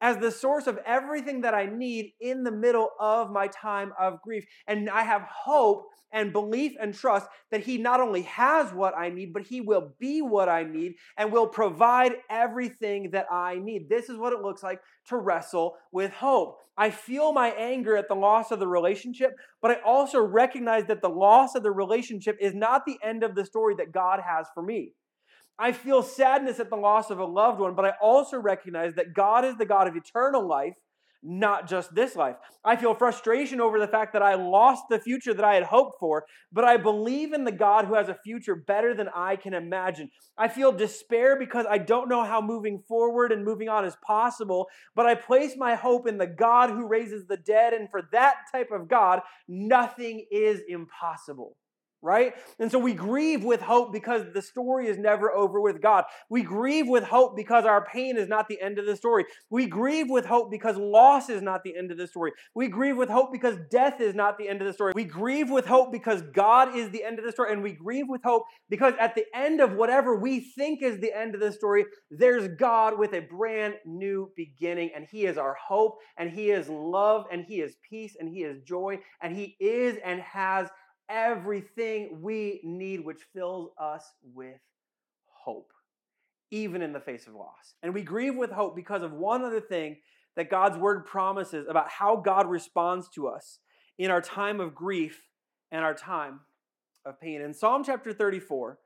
as 0.00 0.18
the 0.18 0.30
source 0.30 0.66
of 0.66 0.78
everything 0.86 1.40
that 1.42 1.54
I 1.54 1.66
need 1.66 2.12
in 2.20 2.44
the 2.44 2.52
middle 2.52 2.90
of 3.00 3.30
my 3.30 3.48
time 3.48 3.92
of 3.98 4.20
grief. 4.22 4.44
And 4.66 4.90
I 4.90 5.02
have 5.02 5.22
hope 5.22 5.86
and 6.12 6.32
belief 6.32 6.72
and 6.80 6.94
trust 6.94 7.26
that 7.50 7.64
He 7.64 7.76
not 7.76 8.00
only 8.00 8.22
has 8.22 8.72
what 8.72 8.96
I 8.96 9.10
need, 9.10 9.32
but 9.32 9.42
He 9.42 9.60
will 9.60 9.92
be 9.98 10.22
what 10.22 10.48
I 10.48 10.62
need 10.62 10.94
and 11.18 11.32
will 11.32 11.48
provide 11.48 12.12
everything 12.30 13.10
that 13.10 13.26
I 13.30 13.58
need. 13.58 13.88
This 13.88 14.08
is 14.08 14.16
what 14.16 14.32
it 14.32 14.40
looks 14.40 14.62
like 14.62 14.80
to 15.08 15.16
wrestle 15.16 15.76
with 15.90 16.12
hope. 16.12 16.58
I 16.76 16.90
feel 16.90 17.32
my 17.32 17.50
anger 17.50 17.96
at 17.96 18.08
the 18.08 18.14
loss 18.14 18.50
of 18.50 18.58
the 18.58 18.66
relationship, 18.66 19.32
but 19.62 19.70
I 19.70 19.76
also 19.84 20.20
recognize 20.20 20.86
that 20.86 21.02
the 21.02 21.08
loss 21.08 21.54
of 21.54 21.62
the 21.62 21.70
relationship 21.70 22.36
is 22.40 22.54
not 22.54 22.82
the 22.84 22.98
end 23.02 23.22
of 23.22 23.34
the 23.34 23.44
story 23.44 23.74
that 23.76 23.92
God 23.92 24.20
has 24.26 24.46
for 24.54 24.62
me. 24.62 24.92
I 25.58 25.72
feel 25.72 26.02
sadness 26.02 26.58
at 26.58 26.70
the 26.70 26.76
loss 26.76 27.10
of 27.10 27.18
a 27.18 27.24
loved 27.24 27.60
one, 27.60 27.74
but 27.74 27.84
I 27.84 27.92
also 28.00 28.38
recognize 28.38 28.94
that 28.94 29.14
God 29.14 29.44
is 29.44 29.56
the 29.56 29.66
God 29.66 29.86
of 29.86 29.96
eternal 29.96 30.46
life 30.46 30.74
not 31.24 31.66
just 31.66 31.94
this 31.94 32.14
life. 32.14 32.36
I 32.64 32.76
feel 32.76 32.94
frustration 32.94 33.60
over 33.60 33.80
the 33.80 33.88
fact 33.88 34.12
that 34.12 34.22
I 34.22 34.34
lost 34.34 34.84
the 34.90 35.00
future 35.00 35.32
that 35.32 35.44
I 35.44 35.54
had 35.54 35.64
hoped 35.64 35.98
for, 35.98 36.24
but 36.52 36.64
I 36.64 36.76
believe 36.76 37.32
in 37.32 37.44
the 37.44 37.52
God 37.52 37.86
who 37.86 37.94
has 37.94 38.10
a 38.10 38.18
future 38.22 38.54
better 38.54 38.94
than 38.94 39.08
I 39.14 39.36
can 39.36 39.54
imagine. 39.54 40.10
I 40.36 40.48
feel 40.48 40.70
despair 40.70 41.38
because 41.38 41.64
I 41.68 41.78
don't 41.78 42.10
know 42.10 42.22
how 42.22 42.42
moving 42.42 42.82
forward 42.86 43.32
and 43.32 43.44
moving 43.44 43.70
on 43.70 43.86
is 43.86 43.96
possible, 44.06 44.68
but 44.94 45.06
I 45.06 45.14
place 45.14 45.54
my 45.56 45.74
hope 45.74 46.06
in 46.06 46.18
the 46.18 46.26
God 46.26 46.70
who 46.70 46.86
raises 46.86 47.26
the 47.26 47.38
dead, 47.38 47.72
and 47.72 47.90
for 47.90 48.02
that 48.12 48.36
type 48.52 48.70
of 48.70 48.86
God, 48.86 49.22
nothing 49.48 50.26
is 50.30 50.60
impossible 50.68 51.56
right? 52.04 52.34
And 52.58 52.70
so 52.70 52.78
we 52.78 52.92
grieve 52.92 53.42
with 53.42 53.62
hope 53.62 53.92
because 53.92 54.24
the 54.34 54.42
story 54.42 54.86
is 54.88 54.98
never 54.98 55.32
over 55.32 55.60
with 55.60 55.80
God. 55.80 56.04
We 56.28 56.42
grieve 56.42 56.86
with 56.86 57.04
hope 57.04 57.34
because 57.34 57.64
our 57.64 57.86
pain 57.86 58.18
is 58.18 58.28
not 58.28 58.46
the 58.46 58.60
end 58.60 58.78
of 58.78 58.84
the 58.84 58.94
story. 58.94 59.24
We 59.48 59.66
grieve 59.66 60.10
with 60.10 60.26
hope 60.26 60.50
because 60.50 60.76
loss 60.76 61.30
is 61.30 61.40
not 61.40 61.64
the 61.64 61.74
end 61.76 61.90
of 61.90 61.96
the 61.96 62.06
story. 62.06 62.32
We 62.54 62.68
grieve 62.68 62.98
with 62.98 63.08
hope 63.08 63.32
because 63.32 63.56
death 63.70 64.00
is 64.02 64.14
not 64.14 64.36
the 64.36 64.48
end 64.48 64.60
of 64.60 64.66
the 64.66 64.74
story. 64.74 64.92
We 64.94 65.04
grieve 65.04 65.50
with 65.50 65.64
hope 65.64 65.92
because 65.92 66.20
God 66.34 66.76
is 66.76 66.90
the 66.90 67.02
end 67.02 67.18
of 67.18 67.24
the 67.24 67.32
story. 67.32 67.52
And 67.52 67.62
we 67.62 67.72
grieve 67.72 68.06
with 68.08 68.22
hope 68.22 68.44
because 68.68 68.92
at 69.00 69.14
the 69.14 69.24
end 69.34 69.60
of 69.60 69.72
whatever 69.72 70.14
we 70.14 70.40
think 70.40 70.82
is 70.82 71.00
the 71.00 71.16
end 71.16 71.34
of 71.34 71.40
the 71.40 71.52
story, 71.52 71.86
there's 72.10 72.48
God 72.48 72.98
with 72.98 73.14
a 73.14 73.20
brand 73.20 73.76
new 73.86 74.30
beginning. 74.36 74.90
And 74.94 75.06
He 75.10 75.24
is 75.24 75.38
our 75.38 75.54
hope, 75.54 75.96
and 76.18 76.30
He 76.30 76.50
is 76.50 76.68
love, 76.68 77.24
and 77.32 77.44
He 77.46 77.60
is 77.60 77.76
peace, 77.88 78.14
and 78.20 78.28
He 78.28 78.42
is 78.42 78.60
joy, 78.62 78.98
and 79.22 79.34
He 79.34 79.56
is 79.58 79.96
and 80.04 80.20
has 80.20 80.68
everything 81.08 82.20
we 82.20 82.60
need, 82.64 83.04
which 83.04 83.22
fills 83.32 83.70
us 83.78 84.12
with 84.22 84.60
hope, 85.26 85.72
even 86.50 86.82
in 86.82 86.92
the 86.92 87.00
face 87.00 87.26
of 87.26 87.34
loss. 87.34 87.74
And 87.82 87.94
we 87.94 88.02
grieve 88.02 88.36
with 88.36 88.50
hope 88.50 88.74
because 88.76 89.02
of 89.02 89.12
one 89.12 89.44
other 89.44 89.60
thing 89.60 89.98
that 90.36 90.50
God's 90.50 90.78
word 90.78 91.06
promises 91.06 91.66
about 91.68 91.88
how 91.88 92.16
God 92.16 92.48
responds 92.48 93.08
to 93.10 93.28
us 93.28 93.58
in 93.98 94.10
our 94.10 94.20
time 94.20 94.60
of 94.60 94.74
grief 94.74 95.22
and 95.70 95.84
our 95.84 95.94
time 95.94 96.40
of 97.04 97.20
pain. 97.20 97.40
In 97.40 97.54
Psalm 97.54 97.84
chapter 97.84 98.12
34, 98.12 98.78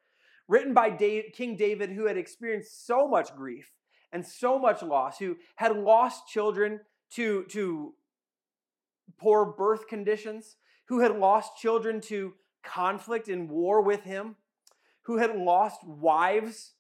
written 0.48 0.74
by 0.74 0.90
King 0.90 1.57
David, 1.57 1.90
who 1.90 2.07
had 2.07 2.16
experienced 2.16 2.87
so 2.87 3.07
much 3.09 3.35
grief 3.35 3.70
and 4.12 4.26
so 4.26 4.59
much 4.59 4.83
loss, 4.83 5.18
who 5.18 5.37
had 5.57 5.76
lost 5.76 6.28
children 6.28 6.81
to, 7.12 7.44
to 7.50 7.94
poor 9.18 9.44
birth 9.46 9.87
conditions, 9.87 10.57
who 10.88 11.01
had 11.01 11.16
lost 11.16 11.57
children 11.57 12.01
to 12.01 12.35
conflict 12.64 13.29
and 13.29 13.48
war 13.48 13.81
with 13.83 14.03
him, 14.03 14.37
who 15.03 15.18
had 15.18 15.37
lost 15.37 15.85
wives, 15.87 16.72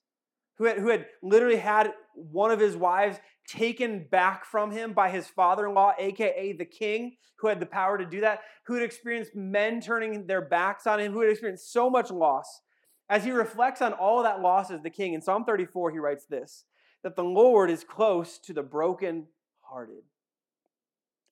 who 0.56 0.64
had, 0.64 0.78
who 0.78 0.88
had 0.88 1.06
literally 1.22 1.56
had 1.56 1.92
one 2.14 2.50
of 2.50 2.58
his 2.58 2.76
wives 2.76 3.18
taken 3.46 4.06
back 4.10 4.44
from 4.44 4.70
him 4.70 4.92
by 4.92 5.08
his 5.08 5.26
father 5.26 5.66
in 5.66 5.74
law, 5.74 5.92
aka 5.98 6.52
the 6.52 6.64
king, 6.64 7.16
who 7.36 7.48
had 7.48 7.60
the 7.60 7.66
power 7.66 7.96
to 7.96 8.04
do 8.04 8.20
that, 8.20 8.40
who 8.66 8.74
had 8.74 8.82
experienced 8.82 9.34
men 9.34 9.80
turning 9.80 10.26
their 10.26 10.42
backs 10.42 10.86
on 10.86 11.00
him, 11.00 11.12
who 11.12 11.20
had 11.20 11.30
experienced 11.30 11.72
so 11.72 11.88
much 11.88 12.10
loss. 12.10 12.62
As 13.08 13.24
he 13.24 13.30
reflects 13.30 13.80
on 13.80 13.92
all 13.92 14.22
that 14.22 14.40
loss 14.40 14.70
as 14.70 14.82
the 14.82 14.90
king, 14.90 15.14
in 15.14 15.22
Psalm 15.22 15.44
34, 15.44 15.92
he 15.92 15.98
writes 15.98 16.26
this 16.26 16.64
that 17.04 17.14
the 17.14 17.24
Lord 17.24 17.70
is 17.70 17.84
close 17.84 18.38
to 18.40 18.52
the 18.52 18.62
broken-hearted. 18.62 20.02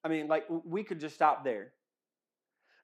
I 0.04 0.08
mean, 0.08 0.28
like, 0.28 0.44
we 0.64 0.84
could 0.84 1.00
just 1.00 1.16
stop 1.16 1.42
there. 1.42 1.72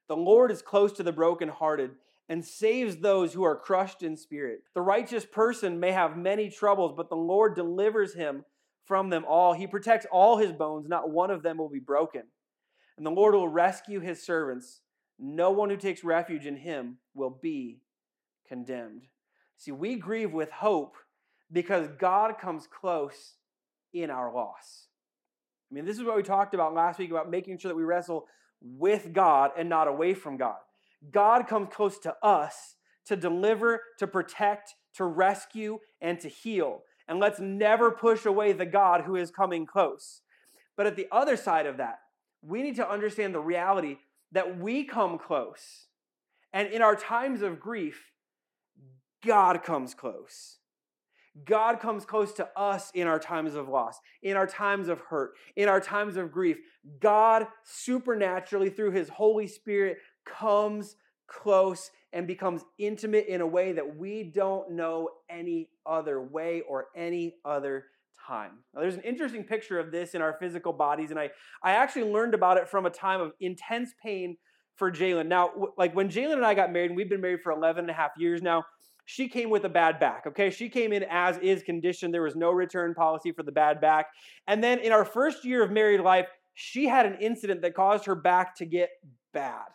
The 0.07 0.15
Lord 0.15 0.51
is 0.51 0.61
close 0.61 0.91
to 0.93 1.03
the 1.03 1.11
brokenhearted 1.11 1.91
and 2.29 2.43
saves 2.43 2.97
those 2.97 3.33
who 3.33 3.43
are 3.43 3.55
crushed 3.55 4.03
in 4.03 4.15
spirit. 4.15 4.61
The 4.73 4.81
righteous 4.81 5.25
person 5.25 5.79
may 5.79 5.91
have 5.91 6.17
many 6.17 6.49
troubles, 6.49 6.93
but 6.95 7.09
the 7.09 7.15
Lord 7.15 7.55
delivers 7.55 8.13
him 8.13 8.45
from 8.85 9.09
them 9.09 9.25
all. 9.27 9.53
He 9.53 9.67
protects 9.67 10.05
all 10.11 10.37
his 10.37 10.51
bones, 10.51 10.87
not 10.87 11.09
one 11.09 11.31
of 11.31 11.43
them 11.43 11.57
will 11.57 11.69
be 11.69 11.79
broken. 11.79 12.23
And 12.97 13.05
the 13.05 13.11
Lord 13.11 13.33
will 13.33 13.47
rescue 13.47 13.99
his 13.99 14.21
servants. 14.21 14.81
No 15.19 15.51
one 15.51 15.69
who 15.69 15.77
takes 15.77 16.03
refuge 16.03 16.45
in 16.45 16.55
him 16.55 16.97
will 17.13 17.39
be 17.41 17.79
condemned. 18.47 19.03
See, 19.57 19.71
we 19.71 19.95
grieve 19.95 20.33
with 20.33 20.51
hope 20.51 20.95
because 21.51 21.87
God 21.97 22.37
comes 22.39 22.67
close 22.67 23.35
in 23.93 24.09
our 24.09 24.33
loss. 24.33 24.87
I 25.71 25.75
mean, 25.75 25.85
this 25.85 25.97
is 25.97 26.03
what 26.03 26.15
we 26.15 26.23
talked 26.23 26.53
about 26.53 26.73
last 26.73 26.99
week 26.99 27.11
about 27.11 27.29
making 27.29 27.57
sure 27.57 27.69
that 27.69 27.75
we 27.75 27.83
wrestle 27.83 28.27
with 28.63 29.13
God 29.13 29.51
and 29.57 29.67
not 29.69 29.87
away 29.87 30.13
from 30.13 30.37
God. 30.37 30.57
God 31.11 31.47
comes 31.47 31.69
close 31.71 31.99
to 31.99 32.15
us 32.23 32.75
to 33.05 33.15
deliver, 33.15 33.81
to 33.99 34.07
protect, 34.07 34.73
to 34.95 35.03
rescue, 35.03 35.79
and 36.01 36.19
to 36.21 36.29
heal. 36.29 36.83
And 37.07 37.19
let's 37.19 37.39
never 37.39 37.91
push 37.91 38.25
away 38.25 38.53
the 38.53 38.65
God 38.65 39.01
who 39.01 39.15
is 39.15 39.29
coming 39.29 39.65
close. 39.65 40.21
But 40.77 40.87
at 40.87 40.95
the 40.95 41.07
other 41.11 41.35
side 41.35 41.65
of 41.65 41.77
that, 41.77 41.99
we 42.41 42.63
need 42.63 42.77
to 42.77 42.89
understand 42.89 43.35
the 43.35 43.39
reality 43.39 43.97
that 44.31 44.57
we 44.57 44.83
come 44.83 45.17
close. 45.17 45.87
And 46.53 46.69
in 46.69 46.81
our 46.81 46.95
times 46.95 47.41
of 47.41 47.59
grief, 47.59 48.11
God 49.25 49.63
comes 49.63 49.93
close. 49.93 50.57
God 51.45 51.79
comes 51.79 52.05
close 52.05 52.31
to 52.33 52.47
us 52.55 52.91
in 52.93 53.07
our 53.07 53.19
times 53.19 53.55
of 53.55 53.67
loss, 53.67 53.99
in 54.21 54.37
our 54.37 54.45
times 54.45 54.87
of 54.87 54.99
hurt, 55.01 55.31
in 55.55 55.67
our 55.67 55.79
times 55.79 56.15
of 56.15 56.31
grief. 56.31 56.57
God 56.99 57.47
supernaturally, 57.63 58.69
through 58.69 58.91
His 58.91 59.09
Holy 59.09 59.47
Spirit, 59.47 59.97
comes 60.25 60.95
close 61.27 61.89
and 62.11 62.27
becomes 62.27 62.63
intimate 62.77 63.25
in 63.27 63.41
a 63.41 63.47
way 63.47 63.71
that 63.71 63.97
we 63.97 64.23
don't 64.23 64.71
know 64.71 65.09
any 65.29 65.69
other 65.85 66.21
way 66.21 66.61
or 66.61 66.87
any 66.95 67.35
other 67.43 67.85
time. 68.27 68.51
Now, 68.73 68.81
there's 68.81 68.95
an 68.95 69.01
interesting 69.01 69.43
picture 69.43 69.79
of 69.79 69.91
this 69.91 70.13
in 70.13 70.21
our 70.21 70.37
physical 70.39 70.73
bodies, 70.73 71.09
and 71.09 71.19
I, 71.19 71.31
I 71.63 71.71
actually 71.71 72.11
learned 72.11 72.35
about 72.35 72.57
it 72.57 72.69
from 72.69 72.85
a 72.85 72.89
time 72.91 73.21
of 73.21 73.33
intense 73.39 73.93
pain 74.01 74.37
for 74.75 74.91
Jalen. 74.91 75.27
Now, 75.27 75.51
like 75.77 75.95
when 75.95 76.09
Jalen 76.09 76.33
and 76.33 76.45
I 76.45 76.53
got 76.53 76.71
married, 76.71 76.91
and 76.91 76.97
we've 76.97 77.09
been 77.09 77.21
married 77.21 77.41
for 77.41 77.51
11 77.51 77.81
and 77.81 77.89
a 77.89 77.93
half 77.93 78.11
years 78.17 78.41
now, 78.41 78.63
she 79.05 79.27
came 79.27 79.49
with 79.49 79.65
a 79.65 79.69
bad 79.69 79.99
back. 79.99 80.25
Okay, 80.27 80.49
she 80.49 80.69
came 80.69 80.93
in 80.93 81.05
as 81.09 81.37
is 81.39 81.63
condition. 81.63 82.11
There 82.11 82.21
was 82.21 82.35
no 82.35 82.51
return 82.51 82.93
policy 82.93 83.31
for 83.31 83.43
the 83.43 83.51
bad 83.51 83.81
back. 83.81 84.07
And 84.47 84.63
then 84.63 84.79
in 84.79 84.91
our 84.91 85.05
first 85.05 85.43
year 85.43 85.63
of 85.63 85.71
married 85.71 86.01
life, 86.01 86.27
she 86.53 86.87
had 86.87 87.05
an 87.05 87.17
incident 87.19 87.61
that 87.63 87.73
caused 87.73 88.05
her 88.05 88.15
back 88.15 88.55
to 88.57 88.65
get 88.65 88.89
bad, 89.33 89.65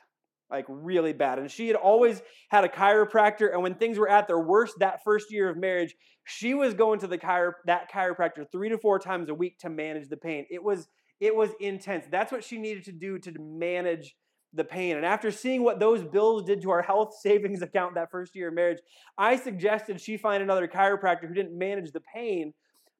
like 0.50 0.64
really 0.68 1.12
bad. 1.12 1.38
And 1.38 1.50
she 1.50 1.66
had 1.66 1.76
always 1.76 2.22
had 2.50 2.64
a 2.64 2.68
chiropractor. 2.68 3.52
And 3.52 3.62
when 3.62 3.74
things 3.74 3.98
were 3.98 4.08
at 4.08 4.28
their 4.28 4.40
worst 4.40 4.74
that 4.78 5.02
first 5.04 5.32
year 5.32 5.48
of 5.50 5.56
marriage, 5.56 5.94
she 6.24 6.54
was 6.54 6.74
going 6.74 7.00
to 7.00 7.06
the 7.06 7.18
chiro- 7.18 7.52
that 7.66 7.90
chiropractor 7.90 8.44
three 8.50 8.68
to 8.68 8.78
four 8.78 8.98
times 8.98 9.28
a 9.28 9.34
week 9.34 9.58
to 9.58 9.68
manage 9.68 10.08
the 10.08 10.16
pain. 10.16 10.46
It 10.50 10.62
was 10.62 10.88
it 11.20 11.34
was 11.34 11.50
intense. 11.58 12.06
That's 12.10 12.30
what 12.30 12.44
she 12.44 12.58
needed 12.58 12.84
to 12.84 12.92
do 12.92 13.18
to 13.18 13.32
manage 13.40 14.14
the 14.52 14.64
pain. 14.64 14.96
And 14.96 15.04
after 15.04 15.30
seeing 15.30 15.62
what 15.62 15.80
those 15.80 16.02
bills 16.02 16.44
did 16.44 16.62
to 16.62 16.70
our 16.70 16.82
health 16.82 17.14
savings 17.20 17.62
account 17.62 17.94
that 17.94 18.10
first 18.10 18.34
year 18.34 18.48
of 18.48 18.54
marriage, 18.54 18.78
I 19.16 19.36
suggested 19.36 20.00
she 20.00 20.16
find 20.16 20.42
another 20.42 20.68
chiropractor 20.68 21.28
who 21.28 21.34
didn't 21.34 21.56
manage 21.56 21.92
the 21.92 22.00
pain, 22.00 22.54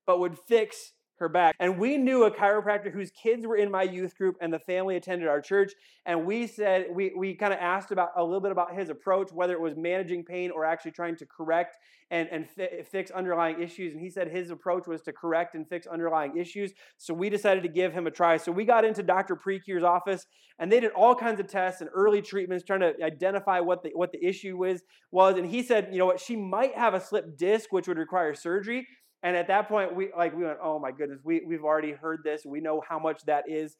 but 0.06 0.20
would 0.20 0.38
fix 0.38 0.92
her 1.18 1.28
back. 1.28 1.56
And 1.58 1.78
we 1.78 1.96
knew 1.96 2.24
a 2.24 2.30
chiropractor 2.30 2.92
whose 2.92 3.10
kids 3.10 3.46
were 3.46 3.56
in 3.56 3.70
my 3.70 3.82
youth 3.82 4.16
group 4.16 4.36
and 4.40 4.52
the 4.52 4.58
family 4.58 4.96
attended 4.96 5.28
our 5.28 5.40
church. 5.40 5.72
And 6.06 6.24
we 6.24 6.46
said, 6.46 6.86
we, 6.92 7.12
we 7.16 7.34
kind 7.34 7.52
of 7.52 7.58
asked 7.60 7.90
about 7.90 8.10
a 8.16 8.24
little 8.24 8.40
bit 8.40 8.52
about 8.52 8.74
his 8.74 8.88
approach, 8.88 9.32
whether 9.32 9.52
it 9.52 9.60
was 9.60 9.76
managing 9.76 10.24
pain 10.24 10.50
or 10.50 10.64
actually 10.64 10.92
trying 10.92 11.16
to 11.16 11.26
correct 11.26 11.76
and, 12.10 12.28
and 12.30 12.48
fi- 12.48 12.82
fix 12.90 13.10
underlying 13.10 13.60
issues. 13.60 13.92
And 13.92 14.02
he 14.02 14.10
said 14.10 14.28
his 14.28 14.50
approach 14.50 14.86
was 14.86 15.02
to 15.02 15.12
correct 15.12 15.54
and 15.54 15.68
fix 15.68 15.86
underlying 15.86 16.36
issues. 16.36 16.72
So 16.96 17.12
we 17.12 17.28
decided 17.30 17.62
to 17.62 17.68
give 17.68 17.92
him 17.92 18.06
a 18.06 18.10
try. 18.10 18.36
So 18.36 18.52
we 18.52 18.64
got 18.64 18.84
into 18.84 19.02
Dr. 19.02 19.36
Precure's 19.36 19.82
office 19.82 20.26
and 20.58 20.72
they 20.72 20.80
did 20.80 20.92
all 20.92 21.14
kinds 21.14 21.40
of 21.40 21.46
tests 21.46 21.80
and 21.80 21.90
early 21.94 22.22
treatments 22.22 22.64
trying 22.64 22.80
to 22.80 22.94
identify 23.02 23.60
what 23.60 23.82
the, 23.82 23.90
what 23.94 24.12
the 24.12 24.24
issue 24.24 24.56
was, 24.56 24.82
was. 25.12 25.36
And 25.36 25.46
he 25.46 25.62
said, 25.62 25.88
you 25.92 25.98
know 25.98 26.06
what, 26.06 26.20
she 26.20 26.36
might 26.36 26.76
have 26.76 26.94
a 26.94 27.00
slip 27.00 27.36
disc, 27.36 27.72
which 27.72 27.86
would 27.86 27.98
require 27.98 28.34
surgery. 28.34 28.86
And 29.22 29.36
at 29.36 29.48
that 29.48 29.68
point, 29.68 29.94
we 29.94 30.10
like 30.16 30.36
we 30.36 30.44
went, 30.44 30.58
oh 30.62 30.78
my 30.78 30.92
goodness, 30.92 31.20
we, 31.24 31.42
we've 31.46 31.64
already 31.64 31.92
heard 31.92 32.20
this. 32.24 32.42
We 32.46 32.60
know 32.60 32.82
how 32.88 32.98
much 32.98 33.24
that 33.26 33.44
is. 33.48 33.76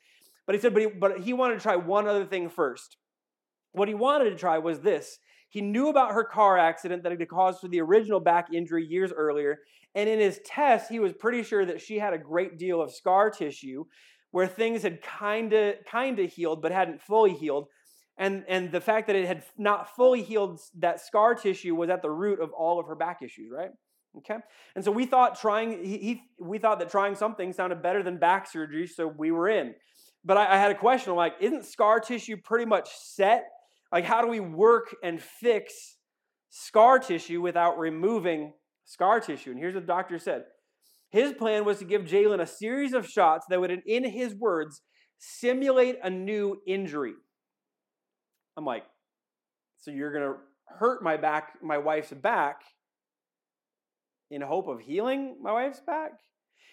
But 0.47 0.55
he 0.55 0.61
said, 0.61 0.75
but 0.75 0.83
he, 0.83 0.89
but 0.89 1.21
he 1.21 1.33
wanted 1.33 1.55
to 1.55 1.61
try 1.61 1.77
one 1.77 2.09
other 2.09 2.25
thing 2.25 2.49
first. 2.49 2.97
What 3.73 3.89
he 3.89 3.95
wanted 3.95 4.31
to 4.31 4.37
try 4.37 4.59
was 4.59 4.81
this. 4.81 5.19
He 5.51 5.61
knew 5.61 5.89
about 5.89 6.13
her 6.13 6.25
car 6.25 6.59
accident 6.59 7.03
that 7.03 7.13
had 7.13 7.29
caused 7.29 7.63
her 7.63 7.69
the 7.69 7.81
original 7.81 8.21
back 8.21 8.49
injury 8.53 8.85
years 8.85 9.13
earlier. 9.15 9.59
And 9.95 10.09
in 10.09 10.19
his 10.19 10.41
test, 10.45 10.91
he 10.91 11.01
was 11.01 11.13
pretty 11.13 11.43
sure 11.43 11.65
that 11.65 11.81
she 11.81 11.99
had 11.99 12.13
a 12.13 12.19
great 12.19 12.59
deal 12.59 12.83
of 12.83 12.93
scar 12.93 13.31
tissue 13.31 13.85
where 14.31 14.47
things 14.47 14.83
had 14.83 15.01
kind 15.01 15.53
of 15.53 15.77
kind 15.91 16.19
of 16.19 16.31
healed 16.31 16.61
but 16.61 16.73
hadn't 16.73 17.01
fully 17.01 17.33
healed. 17.33 17.69
And, 18.19 18.45
and 18.49 18.73
the 18.73 18.81
fact 18.81 19.07
that 19.07 19.17
it 19.17 19.27
had 19.27 19.45
not 19.57 19.95
fully 19.95 20.23
healed 20.23 20.61
that 20.79 21.01
scar 21.01 21.35
tissue 21.35 21.75
was 21.75 21.89
at 21.89 22.03
the 22.03 22.11
root 22.11 22.41
of 22.41 22.51
all 22.51 22.81
of 22.81 22.87
her 22.87 22.97
back 22.97 23.23
issues, 23.23 23.51
right? 23.55 23.71
Okay, 24.17 24.37
and 24.75 24.85
so 24.85 24.91
we 24.91 25.07
thought 25.07 25.39
trying 25.39 25.85
he, 25.85 25.99
he, 25.99 26.23
we 26.41 26.59
thought 26.59 26.79
that 26.81 26.91
trying 26.91 27.15
something 27.15 27.53
sounded 27.53 27.83
better 27.83 28.03
than 28.03 28.19
back 28.19 28.51
surgery, 28.51 28.87
so 28.87 29.07
we 29.07 29.31
were 29.31 29.49
in. 29.49 29.75
But 30.25 30.39
I, 30.39 30.55
I 30.55 30.57
had 30.57 30.71
a 30.71 30.75
question. 30.75 31.11
I'm 31.11 31.17
like, 31.17 31.35
isn't 31.41 31.65
scar 31.65 32.01
tissue 32.01 32.37
pretty 32.37 32.65
much 32.65 32.89
set? 32.91 33.45
Like, 33.93 34.05
how 34.05 34.23
do 34.23 34.29
we 34.29 34.41
work 34.41 34.95
and 35.03 35.21
fix 35.21 35.97
scar 36.51 36.99
tissue 36.99 37.41
without 37.41 37.79
removing 37.79 38.55
scar 38.85 39.21
tissue? 39.21 39.51
And 39.51 39.59
here's 39.59 39.75
what 39.75 39.83
the 39.83 39.93
doctor 39.93 40.19
said. 40.19 40.45
His 41.11 41.33
plan 41.33 41.65
was 41.65 41.79
to 41.79 41.85
give 41.85 42.03
Jalen 42.03 42.41
a 42.41 42.47
series 42.47 42.93
of 42.93 43.07
shots 43.07 43.47
that 43.49 43.61
would, 43.61 43.71
in 43.71 44.05
his 44.05 44.35
words, 44.35 44.83
simulate 45.19 45.97
a 46.03 46.11
new 46.11 46.61
injury. 46.67 47.15
I'm 48.57 48.65
like, 48.65 48.85
so 49.79 49.91
you're 49.91 50.13
gonna 50.13 50.35
hurt 50.67 51.03
my 51.03 51.17
back, 51.17 51.53
my 51.63 51.79
wife's 51.79 52.13
back, 52.13 52.61
in 54.31 54.43
hope 54.43 54.69
of 54.69 54.81
healing 54.81 55.37
my 55.43 55.53
wife's 55.53 55.81
back? 55.81 56.13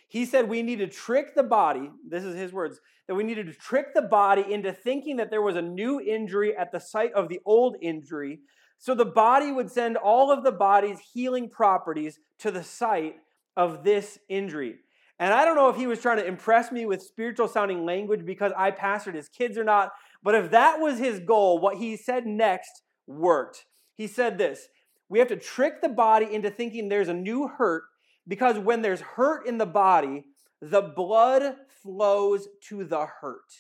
He 0.08 0.26
said 0.26 0.48
we 0.48 0.62
need 0.62 0.80
to 0.80 0.88
trick 0.88 1.36
the 1.36 1.44
body, 1.44 1.90
this 2.08 2.24
is 2.24 2.36
his 2.36 2.54
words, 2.54 2.80
that 3.08 3.16
we 3.16 3.24
needed 3.24 3.48
to 3.48 3.54
trick 3.54 3.94
the 3.94 4.02
body 4.02 4.46
into 4.52 4.72
thinking 4.72 5.18
that 5.18 5.30
there 5.30 5.42
was 5.42 5.56
a 5.56 5.62
new 5.62 6.00
injury 6.00 6.56
at 6.56 6.72
the 6.72 6.80
site 6.80 7.14
of 7.14 7.28
the 7.28 7.40
old 7.46 7.76
injury. 7.82 8.40
So 8.78 8.94
the 8.94 9.06
body 9.06 9.52
would 9.52 9.72
send 9.72 9.98
all 9.98 10.32
of 10.32 10.44
the 10.44 10.52
body's 10.52 11.00
healing 11.00 11.50
properties 11.50 12.20
to 12.40 12.52
the 12.52 12.64
site 12.64 13.16
of 13.58 13.84
this 13.84 14.20
injury. 14.30 14.76
And 15.18 15.34
I 15.34 15.46
don't 15.46 15.56
know 15.56 15.70
if 15.70 15.78
he 15.78 15.88
was 15.88 16.02
trying 16.02 16.18
to 16.18 16.26
impress 16.26 16.72
me 16.72 16.86
with 16.86 17.02
spiritual 17.02 17.48
sounding 17.48 17.86
language 17.86 18.26
because 18.26 18.52
I 18.58 18.72
pastored 18.72 19.16
his 19.16 19.30
kids 19.30 19.58
or 19.58 19.64
not, 19.64 19.92
but 20.22 20.36
if 20.36 20.52
that 20.52 20.80
was 20.80 21.00
his 21.00 21.20
goal, 21.20 21.60
what 21.60 21.78
he 21.78 21.96
said 21.96 22.26
next 22.28 22.82
worked. 23.08 23.66
He 23.94 24.08
said 24.08 24.38
this 24.38 24.68
we 25.10 25.20
have 25.20 25.28
to 25.30 25.38
trick 25.38 25.82
the 25.82 25.90
body 25.90 26.28
into 26.34 26.50
thinking 26.50 26.90
there's 26.90 27.10
a 27.10 27.14
new 27.14 27.48
hurt 27.48 27.84
because 28.28 28.58
when 28.58 28.82
there's 28.82 29.02
hurt 29.02 29.48
in 29.48 29.58
the 29.58 29.66
body, 29.66 30.26
the 30.62 30.82
blood 30.82 31.56
flows 31.84 32.48
to 32.70 32.84
the 32.84 33.06
hurt. 33.06 33.52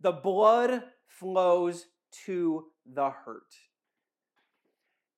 The 0.00 0.12
blood 0.12 0.82
flows 1.06 1.86
to 2.26 2.66
the 2.86 3.10
hurt. 3.10 3.54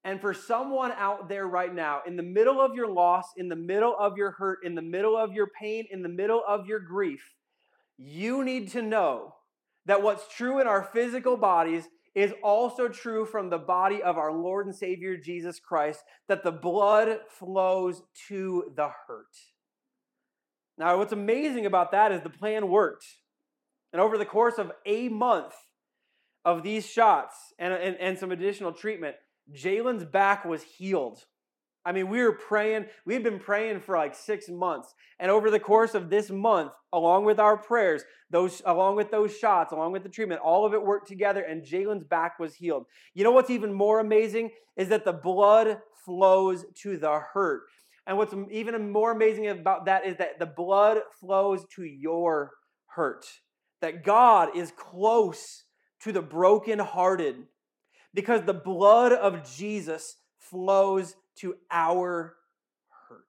And 0.05 0.21
for 0.21 0.35
someone 0.35 0.91
out 0.93 1.29
there 1.29 1.47
right 1.47 1.73
now, 1.73 2.01
in 2.05 2.17
the 2.17 2.25
middle 2.25 2.61
of 2.61 2.75
your 2.75 2.88
loss, 2.88 3.27
in 3.37 3.49
the 3.49 3.55
middle 3.55 3.95
of 3.97 4.17
your 4.17 4.33
hurt, 4.33 4.59
in 4.65 4.75
the 4.75 4.83
middle 4.83 5.17
of 5.17 5.33
your 5.33 5.49
pain, 5.59 5.87
in 5.93 6.03
the 6.03 6.09
middle 6.09 6.43
of 6.49 6.67
your 6.67 6.81
grief, 6.81 7.23
you 7.97 8.43
need 8.43 8.69
to 8.71 8.83
know 8.83 9.37
that 9.87 10.03
what's 10.03 10.27
true 10.35 10.61
in 10.61 10.67
our 10.67 10.83
physical 10.83 11.37
bodies 11.37 11.85
is 12.14 12.33
also 12.42 12.88
true 12.88 13.25
from 13.25 13.48
the 13.48 13.59
body 13.59 14.03
of 14.03 14.18
our 14.18 14.33
Lord 14.33 14.66
and 14.66 14.75
Savior 14.75 15.16
Jesus 15.16 15.59
Christ 15.59 16.01
that 16.29 16.44
the 16.44 16.53
blood 16.53 17.20
flows 17.29 18.03
to 18.29 18.72
the 18.77 18.90
hurt. 19.07 19.35
Now, 20.79 20.98
what's 20.98 21.12
amazing 21.12 21.66
about 21.66 21.92
that 21.92 22.12
is 22.12 22.22
the 22.22 22.31
plan 22.31 22.68
worked. 22.68 23.07
And 23.92 24.01
over 24.01 24.16
the 24.16 24.25
course 24.25 24.59
of 24.59 24.72
a 24.87 25.09
month 25.09 25.55
of 26.44 26.62
these 26.62 26.87
shots 26.87 27.37
and, 27.59 27.72
and, 27.72 27.96
and 27.96 28.18
some 28.18 28.33
additional 28.33 28.72
treatment, 28.72 29.16
Jalen's 29.53 30.05
back 30.05 30.44
was 30.44 30.62
healed. 30.62 31.25
I 31.85 31.92
mean, 31.92 32.09
we 32.09 32.23
were 32.23 32.33
praying, 32.33 32.87
we 33.05 33.14
had 33.14 33.25
been 33.25 33.40
praying 33.40 33.81
for 33.81 33.97
like 33.97 34.14
six 34.14 34.49
months. 34.49 34.95
And 35.18 35.31
over 35.31 35.51
the 35.51 35.59
course 35.59 35.95
of 35.95 36.11
this 36.11 36.31
month, 36.31 36.73
along 36.92 37.25
with 37.25 37.40
our 37.40 37.57
prayers, 37.57 38.03
those 38.31 38.62
along 38.64 38.97
with 38.97 39.11
those 39.11 39.37
shots, 39.37 39.73
along 39.73 39.92
with 39.92 40.03
the 40.03 40.09
treatment, 40.09 40.40
all 40.40 40.64
of 40.64 40.75
it 40.75 40.83
worked 40.83 41.09
together, 41.09 41.42
and 41.42 41.64
Jalen's 41.64 42.05
back 42.05 42.38
was 42.38 42.55
healed. 42.55 42.87
You 43.14 43.25
know 43.25 43.33
what's 43.33 43.51
even 43.51 43.73
more 43.73 44.01
amazing 44.01 44.51
is 44.77 44.88
that 44.88 45.05
the 45.05 45.12
blood 45.12 45.79
flows 46.05 46.64
to 46.83 46.97
the 46.97 47.21
hurt. 47.33 47.62
And 48.07 48.16
what's 48.16 48.35
even 48.51 48.90
more 48.90 49.12
amazing 49.12 49.49
about 49.49 49.87
that 49.87 50.07
is 50.07 50.16
that 50.16 50.38
the 50.38 50.47
blood 50.47 50.99
flows 51.21 51.64
to 51.77 51.85
your 51.85 52.53
hurt. 52.87 53.25
That 53.81 54.05
God 54.05 54.57
is 54.57 54.73
close 54.77 55.64
to 56.01 56.12
the 56.12 56.23
brokenhearted 56.23 57.37
because 58.14 58.42
the 58.42 58.55
blood 58.55 59.12
of 59.12 59.49
Jesus 59.57 60.16
flows 60.38 61.14
to 61.37 61.57
our 61.71 62.37
hurt. 63.09 63.25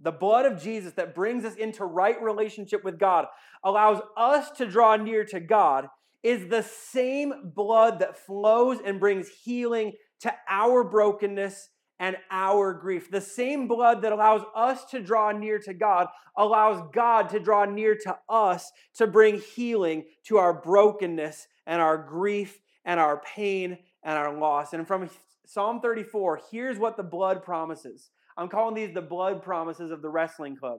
The 0.00 0.12
blood 0.12 0.46
of 0.46 0.62
Jesus 0.62 0.94
that 0.94 1.14
brings 1.14 1.44
us 1.44 1.56
into 1.56 1.84
right 1.84 2.20
relationship 2.22 2.84
with 2.84 2.98
God 2.98 3.26
allows 3.62 4.00
us 4.16 4.50
to 4.52 4.66
draw 4.66 4.96
near 4.96 5.24
to 5.26 5.40
God 5.40 5.88
is 6.22 6.48
the 6.48 6.62
same 6.62 7.52
blood 7.54 7.98
that 8.00 8.18
flows 8.18 8.78
and 8.84 9.00
brings 9.00 9.28
healing 9.28 9.92
to 10.20 10.32
our 10.48 10.84
brokenness 10.84 11.70
and 11.98 12.16
our 12.30 12.72
grief. 12.72 13.10
The 13.10 13.20
same 13.20 13.68
blood 13.68 14.02
that 14.02 14.12
allows 14.12 14.42
us 14.54 14.84
to 14.86 15.00
draw 15.00 15.32
near 15.32 15.58
to 15.60 15.74
God 15.74 16.08
allows 16.36 16.82
God 16.94 17.28
to 17.30 17.40
draw 17.40 17.66
near 17.66 17.94
to 17.94 18.16
us 18.28 18.72
to 18.94 19.06
bring 19.06 19.38
healing 19.38 20.04
to 20.24 20.38
our 20.38 20.54
brokenness 20.62 21.46
and 21.66 21.80
our 21.80 21.98
grief 21.98 22.58
and 22.86 22.98
our 22.98 23.20
pain 23.20 23.78
and 24.02 24.18
our 24.18 24.36
loss. 24.36 24.72
And 24.72 24.88
from 24.88 25.10
Psalm 25.52 25.80
34, 25.80 26.42
here's 26.52 26.78
what 26.78 26.96
the 26.96 27.02
blood 27.02 27.42
promises. 27.42 28.10
I'm 28.36 28.48
calling 28.48 28.76
these 28.76 28.94
the 28.94 29.02
blood 29.02 29.42
promises 29.42 29.90
of 29.90 30.00
the 30.00 30.08
wrestling 30.08 30.54
club. 30.54 30.78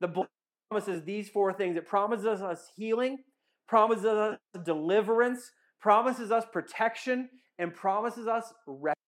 The 0.00 0.06
blood 0.06 0.28
promises 0.70 1.02
these 1.02 1.28
four 1.28 1.52
things 1.52 1.76
it 1.76 1.88
promises 1.88 2.40
us 2.40 2.70
healing, 2.76 3.18
promises 3.66 4.04
us 4.04 4.38
deliverance, 4.64 5.50
promises 5.80 6.30
us 6.30 6.44
protection, 6.52 7.28
and 7.58 7.74
promises 7.74 8.28
us 8.28 8.54
rest. 8.68 8.98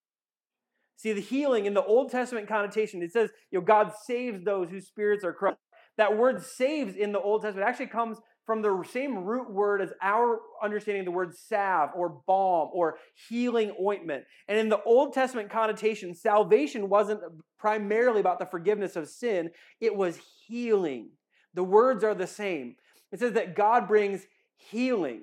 See, 0.97 1.13
the 1.13 1.21
healing 1.21 1.67
in 1.67 1.75
the 1.75 1.85
Old 1.85 2.11
Testament 2.11 2.49
connotation, 2.49 3.01
it 3.01 3.13
says, 3.13 3.31
you 3.53 3.61
know, 3.61 3.65
God 3.65 3.93
saves 4.05 4.43
those 4.43 4.71
whose 4.71 4.89
spirits 4.89 5.23
are 5.23 5.33
crushed. 5.33 5.59
That 5.99 6.19
word 6.19 6.43
saves 6.43 6.97
in 6.97 7.13
the 7.13 7.21
Old 7.21 7.43
Testament 7.43 7.69
actually 7.69 7.87
comes 7.87 8.19
from 8.47 8.63
the 8.63 8.85
same 8.91 9.25
root 9.25 9.51
word 9.51 9.81
as 9.81 9.93
our 10.03 10.41
understanding 10.63 11.01
of 11.01 11.07
the 11.07 11.11
word 11.11 11.35
salve 11.35 11.91
or 11.97 12.21
balm 12.27 12.69
or 12.73 12.99
healing 13.29 13.75
ointment. 13.81 14.25
And 14.49 14.59
in 14.59 14.69
the 14.69 14.83
Old 14.83 15.15
Testament 15.15 15.51
connotation, 15.51 16.15
salvation 16.15 16.89
wasn't 16.89 17.21
primarily 17.59 18.21
about 18.21 18.39
the 18.39 18.47
forgiveness 18.47 18.97
of 18.97 19.09
sin, 19.09 19.51
it 19.81 19.95
was 19.95 20.19
healing. 20.47 21.11
The 21.55 21.65
words 21.65 22.05
are 22.05 22.15
the 22.15 22.27
same. 22.27 22.77
It 23.13 23.21
says 23.21 23.33
that 23.33 23.57
God 23.57 23.89
brings 23.89 24.27
healing, 24.57 25.23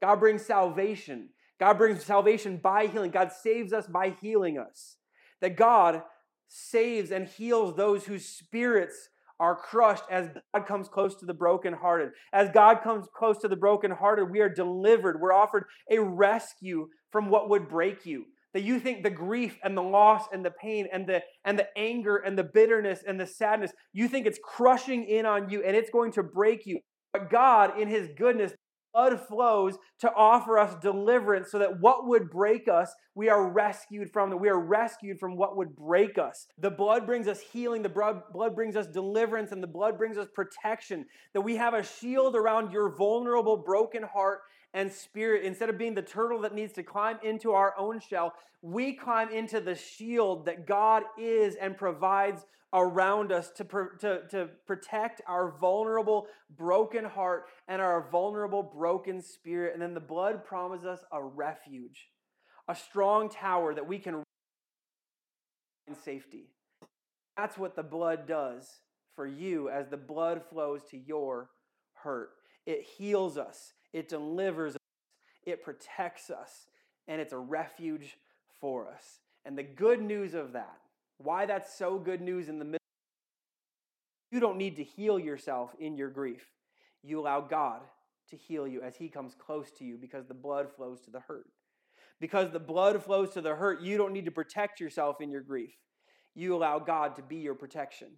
God 0.00 0.20
brings 0.20 0.44
salvation. 0.44 1.30
God 1.60 1.78
brings 1.78 2.04
salvation 2.04 2.56
by 2.56 2.86
healing. 2.86 3.12
God 3.12 3.32
saves 3.32 3.72
us 3.72 3.86
by 3.86 4.14
healing 4.20 4.58
us. 4.58 4.96
That 5.40 5.56
God 5.56 6.02
saves 6.48 7.10
and 7.10 7.28
heals 7.28 7.76
those 7.76 8.04
whose 8.04 8.26
spirits 8.26 9.08
are 9.40 9.56
crushed 9.56 10.04
as 10.10 10.28
God 10.54 10.66
comes 10.66 10.88
close 10.88 11.16
to 11.16 11.26
the 11.26 11.34
brokenhearted. 11.34 12.10
As 12.32 12.50
God 12.50 12.82
comes 12.82 13.06
close 13.16 13.38
to 13.38 13.48
the 13.48 13.56
brokenhearted, 13.56 14.30
we 14.30 14.40
are 14.40 14.48
delivered. 14.48 15.20
We're 15.20 15.32
offered 15.32 15.64
a 15.90 15.98
rescue 15.98 16.88
from 17.10 17.30
what 17.30 17.48
would 17.48 17.68
break 17.68 18.06
you. 18.06 18.24
That 18.54 18.62
you 18.62 18.78
think 18.78 19.02
the 19.02 19.10
grief 19.10 19.58
and 19.64 19.76
the 19.76 19.82
loss 19.82 20.26
and 20.32 20.44
the 20.44 20.52
pain 20.52 20.86
and 20.92 21.08
the 21.08 21.22
and 21.44 21.58
the 21.58 21.66
anger 21.76 22.18
and 22.18 22.38
the 22.38 22.44
bitterness 22.44 23.00
and 23.04 23.18
the 23.18 23.26
sadness, 23.26 23.72
you 23.92 24.06
think 24.06 24.26
it's 24.26 24.38
crushing 24.42 25.04
in 25.04 25.26
on 25.26 25.50
you 25.50 25.64
and 25.64 25.74
it's 25.74 25.90
going 25.90 26.12
to 26.12 26.22
break 26.22 26.64
you. 26.64 26.78
But 27.12 27.30
God, 27.30 27.80
in 27.80 27.88
His 27.88 28.08
goodness, 28.16 28.52
blood 28.94 29.20
flows 29.26 29.76
to 29.98 30.12
offer 30.14 30.58
us 30.58 30.74
deliverance 30.80 31.50
so 31.50 31.58
that 31.58 31.80
what 31.80 32.06
would 32.06 32.30
break 32.30 32.68
us, 32.68 32.94
we 33.14 33.28
are 33.28 33.48
rescued 33.48 34.10
from, 34.10 34.30
that 34.30 34.36
we 34.36 34.48
are 34.48 34.60
rescued 34.60 35.18
from 35.18 35.36
what 35.36 35.56
would 35.56 35.74
break 35.74 36.16
us. 36.16 36.46
The 36.58 36.70
blood 36.70 37.04
brings 37.04 37.26
us 37.26 37.40
healing, 37.40 37.82
the 37.82 37.88
blood 37.88 38.54
brings 38.54 38.76
us 38.76 38.86
deliverance, 38.86 39.52
and 39.52 39.62
the 39.62 39.66
blood 39.66 39.98
brings 39.98 40.16
us 40.16 40.28
protection. 40.32 41.06
That 41.32 41.40
we 41.40 41.56
have 41.56 41.74
a 41.74 41.82
shield 41.82 42.36
around 42.36 42.72
your 42.72 42.94
vulnerable, 42.94 43.56
broken 43.56 44.04
heart 44.04 44.40
and 44.72 44.90
spirit. 44.92 45.44
Instead 45.44 45.70
of 45.70 45.78
being 45.78 45.94
the 45.94 46.02
turtle 46.02 46.40
that 46.42 46.54
needs 46.54 46.72
to 46.74 46.82
climb 46.82 47.18
into 47.22 47.52
our 47.52 47.74
own 47.78 48.00
shell, 48.00 48.34
we 48.62 48.94
climb 48.94 49.30
into 49.30 49.60
the 49.60 49.74
shield 49.74 50.46
that 50.46 50.66
God 50.66 51.02
is 51.18 51.56
and 51.56 51.76
provides 51.76 52.46
around 52.74 53.30
us 53.30 53.50
to, 53.52 53.64
to, 54.00 54.22
to 54.28 54.48
protect 54.66 55.22
our 55.28 55.56
vulnerable, 55.60 56.26
broken 56.56 57.04
heart 57.04 57.44
and 57.68 57.80
our 57.80 58.08
vulnerable, 58.10 58.62
broken 58.62 59.22
spirit. 59.22 59.72
And 59.72 59.80
then 59.80 59.94
the 59.94 60.00
blood 60.00 60.44
promises 60.44 60.84
us 60.84 61.04
a 61.12 61.22
refuge, 61.22 62.08
a 62.68 62.74
strong 62.74 63.30
tower 63.30 63.74
that 63.74 63.86
we 63.86 63.98
can 63.98 64.24
in 65.86 65.94
safety. 65.94 66.50
That's 67.36 67.56
what 67.56 67.76
the 67.76 67.82
blood 67.82 68.26
does 68.26 68.68
for 69.14 69.26
you 69.26 69.68
as 69.68 69.88
the 69.88 69.96
blood 69.96 70.42
flows 70.50 70.82
to 70.90 70.98
your 70.98 71.50
hurt. 71.94 72.30
It 72.66 72.82
heals 72.82 73.38
us, 73.38 73.72
it 73.92 74.08
delivers 74.08 74.74
us, 74.74 74.80
it 75.44 75.62
protects 75.62 76.30
us, 76.30 76.66
and 77.06 77.20
it's 77.20 77.32
a 77.32 77.38
refuge 77.38 78.16
for 78.60 78.88
us. 78.88 79.20
And 79.44 79.58
the 79.58 79.62
good 79.62 80.00
news 80.00 80.34
of 80.34 80.52
that, 80.52 80.78
why 81.18 81.46
that's 81.46 81.76
so 81.76 81.98
good 81.98 82.20
news 82.20 82.48
in 82.48 82.58
the 82.58 82.64
middle, 82.64 82.78
you 84.30 84.40
don't 84.40 84.58
need 84.58 84.76
to 84.76 84.84
heal 84.84 85.18
yourself 85.18 85.74
in 85.78 85.96
your 85.96 86.10
grief. 86.10 86.46
You 87.02 87.20
allow 87.20 87.40
God 87.40 87.82
to 88.30 88.36
heal 88.36 88.66
you 88.66 88.82
as 88.82 88.96
He 88.96 89.08
comes 89.08 89.34
close 89.34 89.70
to 89.78 89.84
you 89.84 89.96
because 90.00 90.26
the 90.26 90.34
blood 90.34 90.72
flows 90.74 91.00
to 91.02 91.10
the 91.10 91.20
hurt. 91.20 91.46
Because 92.20 92.50
the 92.50 92.60
blood 92.60 93.02
flows 93.02 93.30
to 93.30 93.40
the 93.40 93.54
hurt, 93.54 93.82
you 93.82 93.96
don't 93.96 94.12
need 94.12 94.24
to 94.24 94.30
protect 94.30 94.80
yourself 94.80 95.20
in 95.20 95.30
your 95.30 95.42
grief. 95.42 95.74
You 96.34 96.54
allow 96.54 96.78
God 96.78 97.16
to 97.16 97.22
be 97.22 97.36
your 97.36 97.54
protection. 97.54 98.08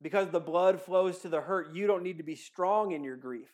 Because 0.00 0.30
the 0.30 0.40
blood 0.40 0.80
flows 0.80 1.18
to 1.18 1.28
the 1.28 1.40
hurt, 1.40 1.74
you 1.74 1.86
don't 1.86 2.02
need 2.02 2.18
to 2.18 2.24
be 2.24 2.34
strong 2.34 2.92
in 2.92 3.02
your 3.02 3.16
grief. 3.16 3.48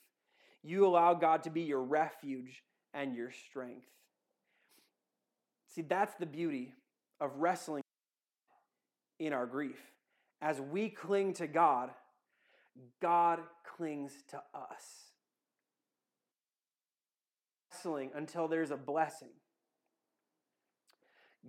You 0.62 0.86
allow 0.86 1.14
God 1.14 1.44
to 1.44 1.50
be 1.50 1.62
your 1.62 1.82
refuge 1.82 2.62
and 2.94 3.14
your 3.14 3.30
strength. 3.30 3.86
See, 5.68 5.82
that's 5.82 6.14
the 6.14 6.26
beauty 6.26 6.74
of 7.20 7.30
wrestling 7.36 7.81
in 9.26 9.32
our 9.32 9.46
grief. 9.46 9.80
As 10.40 10.60
we 10.60 10.88
cling 10.88 11.34
to 11.34 11.46
God, 11.46 11.90
God 13.00 13.40
clings 13.76 14.12
to 14.30 14.38
us. 14.54 15.12
Wrestling 17.70 18.10
until 18.14 18.48
there's 18.48 18.70
a 18.70 18.76
blessing. 18.76 19.30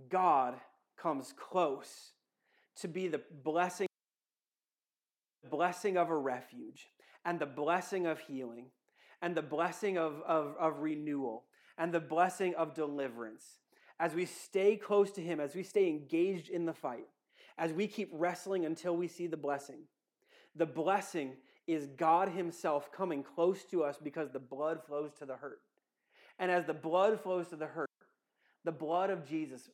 God 0.09 0.55
comes 0.97 1.34
close 1.38 2.13
to 2.78 2.88
be 2.88 3.07
the 3.07 3.21
blessing 3.43 3.88
blessing 5.49 5.97
of 5.97 6.09
a 6.09 6.15
refuge 6.15 6.88
and 7.26 7.38
the 7.38 7.45
blessing 7.45 8.07
of 8.07 8.19
healing 8.19 8.67
and 9.21 9.36
the 9.36 9.41
blessing 9.41 9.97
of, 9.97 10.21
of, 10.26 10.55
of 10.59 10.80
renewal 10.80 11.43
and 11.78 11.93
the 11.93 11.99
blessing 11.99 12.55
of 12.55 12.74
deliverance. 12.74 13.59
As 13.99 14.15
we 14.15 14.26
stay 14.26 14.76
close 14.78 15.11
to 15.11 15.21
Him, 15.21 15.39
as 15.39 15.53
we 15.55 15.63
stay 15.63 15.88
engaged 15.88 16.49
in 16.49 16.65
the 16.65 16.74
fight, 16.74 17.07
as 17.57 17.73
we 17.73 17.87
keep 17.87 18.09
wrestling 18.13 18.65
until 18.65 18.95
we 18.95 19.07
see 19.07 19.27
the 19.27 19.37
blessing. 19.37 19.79
The 20.55 20.65
blessing 20.65 21.33
is 21.67 21.87
God 21.97 22.29
Himself 22.29 22.91
coming 22.91 23.23
close 23.23 23.63
to 23.65 23.83
us 23.83 23.97
because 24.01 24.31
the 24.31 24.39
blood 24.39 24.81
flows 24.85 25.11
to 25.19 25.25
the 25.25 25.35
hurt. 25.35 25.59
And 26.39 26.51
as 26.51 26.65
the 26.65 26.73
blood 26.73 27.19
flows 27.19 27.47
to 27.49 27.55
the 27.55 27.67
hurt, 27.67 27.89
the 28.65 28.71
blood 28.71 29.09
of 29.09 29.27
Jesus 29.27 29.69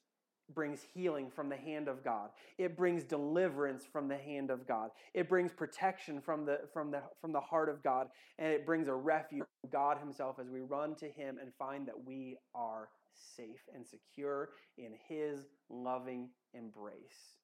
brings 0.53 0.81
healing 0.93 1.29
from 1.29 1.49
the 1.49 1.55
hand 1.55 1.87
of 1.87 2.03
God. 2.03 2.29
It 2.57 2.75
brings 2.75 3.03
deliverance 3.03 3.85
from 3.85 4.07
the 4.07 4.17
hand 4.17 4.49
of 4.49 4.67
God. 4.67 4.91
It 5.13 5.29
brings 5.29 5.51
protection 5.51 6.21
from 6.21 6.45
the 6.45 6.61
from 6.73 6.91
the 6.91 7.01
from 7.21 7.31
the 7.31 7.39
heart 7.39 7.69
of 7.69 7.83
God 7.83 8.07
and 8.37 8.51
it 8.51 8.65
brings 8.65 8.87
a 8.87 8.93
refuge 8.93 9.45
from 9.61 9.69
God 9.69 9.97
himself 9.99 10.37
as 10.39 10.49
we 10.49 10.61
run 10.61 10.95
to 10.95 11.09
him 11.09 11.37
and 11.41 11.53
find 11.53 11.87
that 11.87 12.05
we 12.05 12.37
are 12.55 12.89
safe 13.13 13.67
and 13.75 13.85
secure 13.85 14.49
in 14.77 14.93
his 15.07 15.45
loving 15.69 16.29
embrace. 16.53 17.38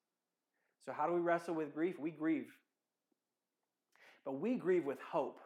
So 0.86 0.93
how 0.93 1.07
do 1.07 1.13
we 1.13 1.19
wrestle 1.19 1.55
with 1.55 1.73
grief? 1.73 1.97
We 1.99 2.11
grieve. 2.11 2.51
But 4.23 4.39
we 4.39 4.55
grieve 4.55 4.86
with 4.86 4.99
hope. 4.99 5.39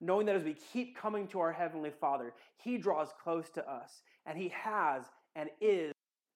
Knowing 0.00 0.26
that 0.26 0.36
as 0.36 0.44
we 0.44 0.56
keep 0.72 0.96
coming 0.96 1.26
to 1.28 1.40
our 1.40 1.52
heavenly 1.52 1.90
Father, 1.90 2.32
he 2.56 2.78
draws 2.78 3.08
close 3.22 3.50
to 3.50 3.70
us 3.70 4.02
and 4.26 4.38
he 4.38 4.48
has 4.48 5.04
and 5.36 5.50
is 5.60 5.92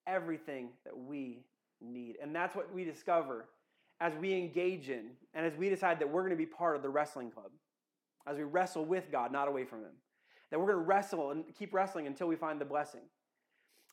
everything 0.06 0.68
that 0.84 0.96
we 0.96 1.44
need. 1.80 2.16
And 2.22 2.34
that's 2.34 2.54
what 2.54 2.72
we 2.72 2.84
discover 2.84 3.48
as 4.00 4.14
we 4.16 4.34
engage 4.34 4.90
in 4.90 5.10
and 5.32 5.46
as 5.46 5.56
we 5.56 5.68
decide 5.68 5.98
that 6.00 6.10
we're 6.10 6.22
going 6.22 6.30
to 6.30 6.36
be 6.36 6.46
part 6.46 6.76
of 6.76 6.82
the 6.82 6.90
wrestling 6.90 7.30
club, 7.30 7.50
as 8.26 8.36
we 8.36 8.44
wrestle 8.44 8.84
with 8.84 9.10
God, 9.10 9.32
not 9.32 9.48
away 9.48 9.64
from 9.64 9.80
Him. 9.80 9.92
That 10.50 10.60
we're 10.60 10.66
going 10.66 10.78
to 10.78 10.84
wrestle 10.84 11.30
and 11.30 11.44
keep 11.58 11.72
wrestling 11.72 12.06
until 12.06 12.26
we 12.26 12.36
find 12.36 12.60
the 12.60 12.64
blessing. 12.64 13.00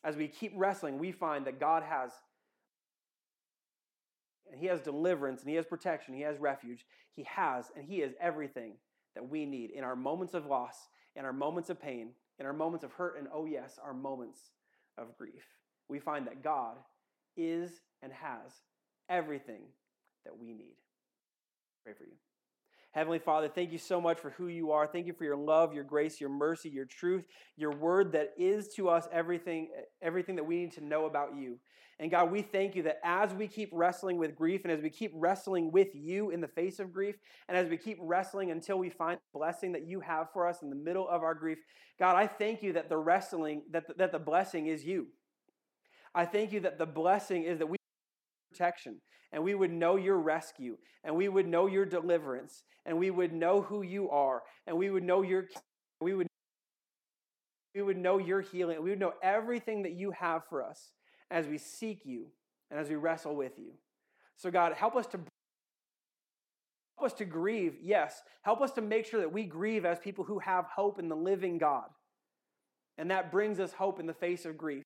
As 0.04 0.16
we 0.16 0.28
keep 0.28 0.52
wrestling, 0.56 1.00
we 1.00 1.12
find 1.12 1.46
that 1.46 1.60
God 1.60 1.84
has 1.84 2.12
and 4.52 4.60
he 4.60 4.68
has 4.68 4.82
deliverance 4.82 5.42
and 5.42 5.50
he 5.50 5.56
has 5.56 5.66
protection, 5.66 6.14
he 6.14 6.22
has 6.22 6.38
refuge. 6.40 6.86
He 7.16 7.24
has 7.24 7.72
and 7.76 7.86
he 7.86 8.02
is 8.02 8.14
everything 8.20 8.74
that 9.16 9.28
we 9.28 9.46
need 9.46 9.72
in 9.72 9.84
our 9.84 9.96
moments 9.96 10.34
of 10.34 10.46
loss, 10.46 10.88
in 11.16 11.26
our 11.26 11.34
moments 11.34 11.70
of 11.70 11.82
pain, 11.82 12.10
in 12.40 12.46
our 12.46 12.54
moments 12.54 12.84
of 12.84 12.92
hurt, 12.94 13.18
and 13.18 13.28
oh, 13.34 13.46
yes, 13.46 13.80
our 13.84 13.94
moments 13.94 14.52
of 14.98 15.18
grief 15.18 15.44
we 15.92 16.00
find 16.00 16.26
that 16.26 16.42
God 16.42 16.78
is 17.36 17.82
and 18.02 18.12
has 18.14 18.52
everything 19.10 19.62
that 20.24 20.40
we 20.40 20.54
need. 20.54 20.78
Pray 21.84 21.94
for 21.94 22.06
you. 22.06 22.16
Heavenly 22.92 23.20
Father, 23.20 23.48
thank 23.48 23.72
you 23.72 23.78
so 23.78 24.02
much 24.02 24.20
for 24.20 24.32
who 24.32 24.48
you 24.48 24.72
are. 24.72 24.86
Thank 24.86 25.08
you 25.08 25.14
for 25.14 25.24
your 25.24 25.38
love, 25.38 25.74
your 25.74 25.86
grace, 25.86 26.20
your 26.20 26.30
mercy, 26.30 26.70
your 26.70 26.86
truth, 26.86 27.24
your 27.56 27.72
word 27.72 28.12
that 28.12 28.34
is 28.38 28.68
to 28.76 28.90
us 28.90 29.08
everything, 29.14 29.70
everything 30.02 30.36
that 30.36 30.44
we 30.44 30.58
need 30.58 30.74
to 30.74 30.84
know 30.84 31.06
about 31.06 31.36
you. 31.38 31.58
And 32.00 32.12
God, 32.12 32.32
we 32.32 32.42
thank 32.42 32.76
you 32.76 32.84
that 32.84 33.00
as 33.04 33.34
we 33.34 33.48
keep 33.48 33.70
wrestling 33.72 34.18
with 34.18 34.36
grief 34.36 34.62
and 34.66 34.74
as 34.74 34.82
we 34.82 34.90
keep 34.90 35.12
wrestling 35.14 35.72
with 35.72 35.90
you 35.94 36.32
in 36.32 36.42
the 36.42 36.48
face 36.50 36.80
of 36.80 36.92
grief, 36.92 37.16
and 37.48 37.56
as 37.56 37.70
we 37.70 37.78
keep 37.78 37.98
wrestling 38.02 38.52
until 38.52 38.78
we 38.78 38.90
find 38.90 39.20
blessing 39.34 39.72
that 39.72 39.88
you 39.88 40.02
have 40.02 40.34
for 40.34 40.48
us 40.48 40.62
in 40.62 40.70
the 40.70 40.76
middle 40.76 41.08
of 41.08 41.24
our 41.24 41.36
grief, 41.36 41.60
God, 41.98 42.18
I 42.18 42.28
thank 42.28 42.62
you 42.62 42.74
that 42.74 42.90
the 42.90 42.98
wrestling, 42.98 43.62
that 43.72 43.88
the, 43.88 43.94
that 43.94 44.12
the 44.12 44.20
blessing 44.20 44.68
is 44.68 44.84
you. 44.84 45.08
I 46.14 46.26
thank 46.26 46.52
you 46.52 46.60
that 46.62 46.78
the 46.78 46.86
blessing 46.86 47.44
is 47.44 47.60
that 47.60 47.70
we 47.70 47.78
protection 48.62 48.98
and 49.32 49.44
we 49.44 49.56
would 49.56 49.72
know 49.72 49.96
your 49.96 50.18
rescue 50.18 50.78
and 51.04 51.16
we 51.16 51.28
would 51.28 51.48
know 51.48 51.68
your 51.68 51.86
deliverance 51.86 52.64
and 52.86 52.98
we 52.98 53.10
would 53.10 53.34
know 53.34 53.62
who 53.62 53.82
you 53.82 54.10
are 54.10 54.44
and 54.68 54.78
we 54.78 54.90
would 54.90 55.04
know 55.04 55.22
your 55.22 55.46
we 56.00 56.14
would 56.14 56.28
we 57.74 57.82
would 57.82 57.98
know 57.98 58.18
your 58.18 58.42
healing 58.42 58.82
we 58.84 58.92
would 58.92 59.00
know 59.00 59.14
everything 59.24 59.84
that 59.84 59.94
you 59.94 60.12
have 60.12 60.44
for 60.48 60.64
us 60.64 60.92
as 61.32 61.48
we 61.48 61.58
seek 61.58 62.02
you 62.06 62.28
and 62.70 62.80
as 62.80 62.90
we 62.90 62.96
wrestle 62.96 63.36
with 63.36 63.58
you. 63.58 63.72
So 64.38 64.52
god 64.52 64.74
help 64.74 64.96
us 64.96 65.08
to 65.08 65.20
help 66.98 67.12
us 67.12 67.18
to 67.18 67.26
grieve 67.26 67.78
yes 67.82 68.22
help 68.44 68.62
us 68.62 68.72
to 68.74 68.82
make 68.82 69.06
sure 69.08 69.22
that 69.22 69.34
we 69.34 69.46
grieve 69.46 69.86
as 69.86 69.98
people 69.98 70.24
who 70.24 70.40
have 70.40 70.66
hope 70.66 71.00
in 71.00 71.10
the 71.10 71.16
living 71.16 71.58
god. 71.58 71.90
And 72.98 73.10
that 73.10 73.32
brings 73.32 73.60
us 73.60 73.74
hope 73.74 74.00
in 74.00 74.06
the 74.06 74.14
face 74.14 74.46
of 74.46 74.58
grief 74.58 74.84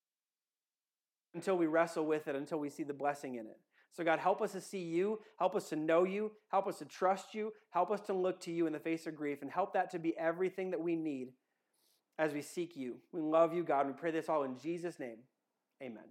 until 1.36 1.56
we 1.56 1.66
wrestle 1.66 2.04
with 2.04 2.26
it, 2.26 2.34
until 2.34 2.58
we 2.58 2.68
see 2.68 2.82
the 2.82 2.92
blessing 2.92 3.36
in 3.36 3.46
it. 3.46 3.58
So, 3.92 4.04
God, 4.04 4.18
help 4.18 4.42
us 4.42 4.52
to 4.52 4.60
see 4.60 4.82
you, 4.82 5.20
help 5.38 5.54
us 5.54 5.68
to 5.68 5.76
know 5.76 6.04
you, 6.04 6.32
help 6.50 6.66
us 6.66 6.78
to 6.78 6.84
trust 6.84 7.34
you, 7.34 7.52
help 7.70 7.90
us 7.90 8.00
to 8.02 8.12
look 8.12 8.40
to 8.40 8.50
you 8.50 8.66
in 8.66 8.72
the 8.72 8.78
face 8.78 9.06
of 9.06 9.16
grief, 9.16 9.42
and 9.42 9.50
help 9.50 9.72
that 9.74 9.90
to 9.92 9.98
be 9.98 10.16
everything 10.18 10.70
that 10.72 10.80
we 10.80 10.96
need 10.96 11.28
as 12.18 12.32
we 12.32 12.42
seek 12.42 12.76
you. 12.76 12.96
We 13.12 13.20
love 13.20 13.54
you, 13.54 13.62
God. 13.62 13.86
We 13.86 13.92
pray 13.92 14.10
this 14.10 14.28
all 14.28 14.42
in 14.42 14.58
Jesus' 14.58 14.98
name. 14.98 15.18
Amen. 15.82 16.04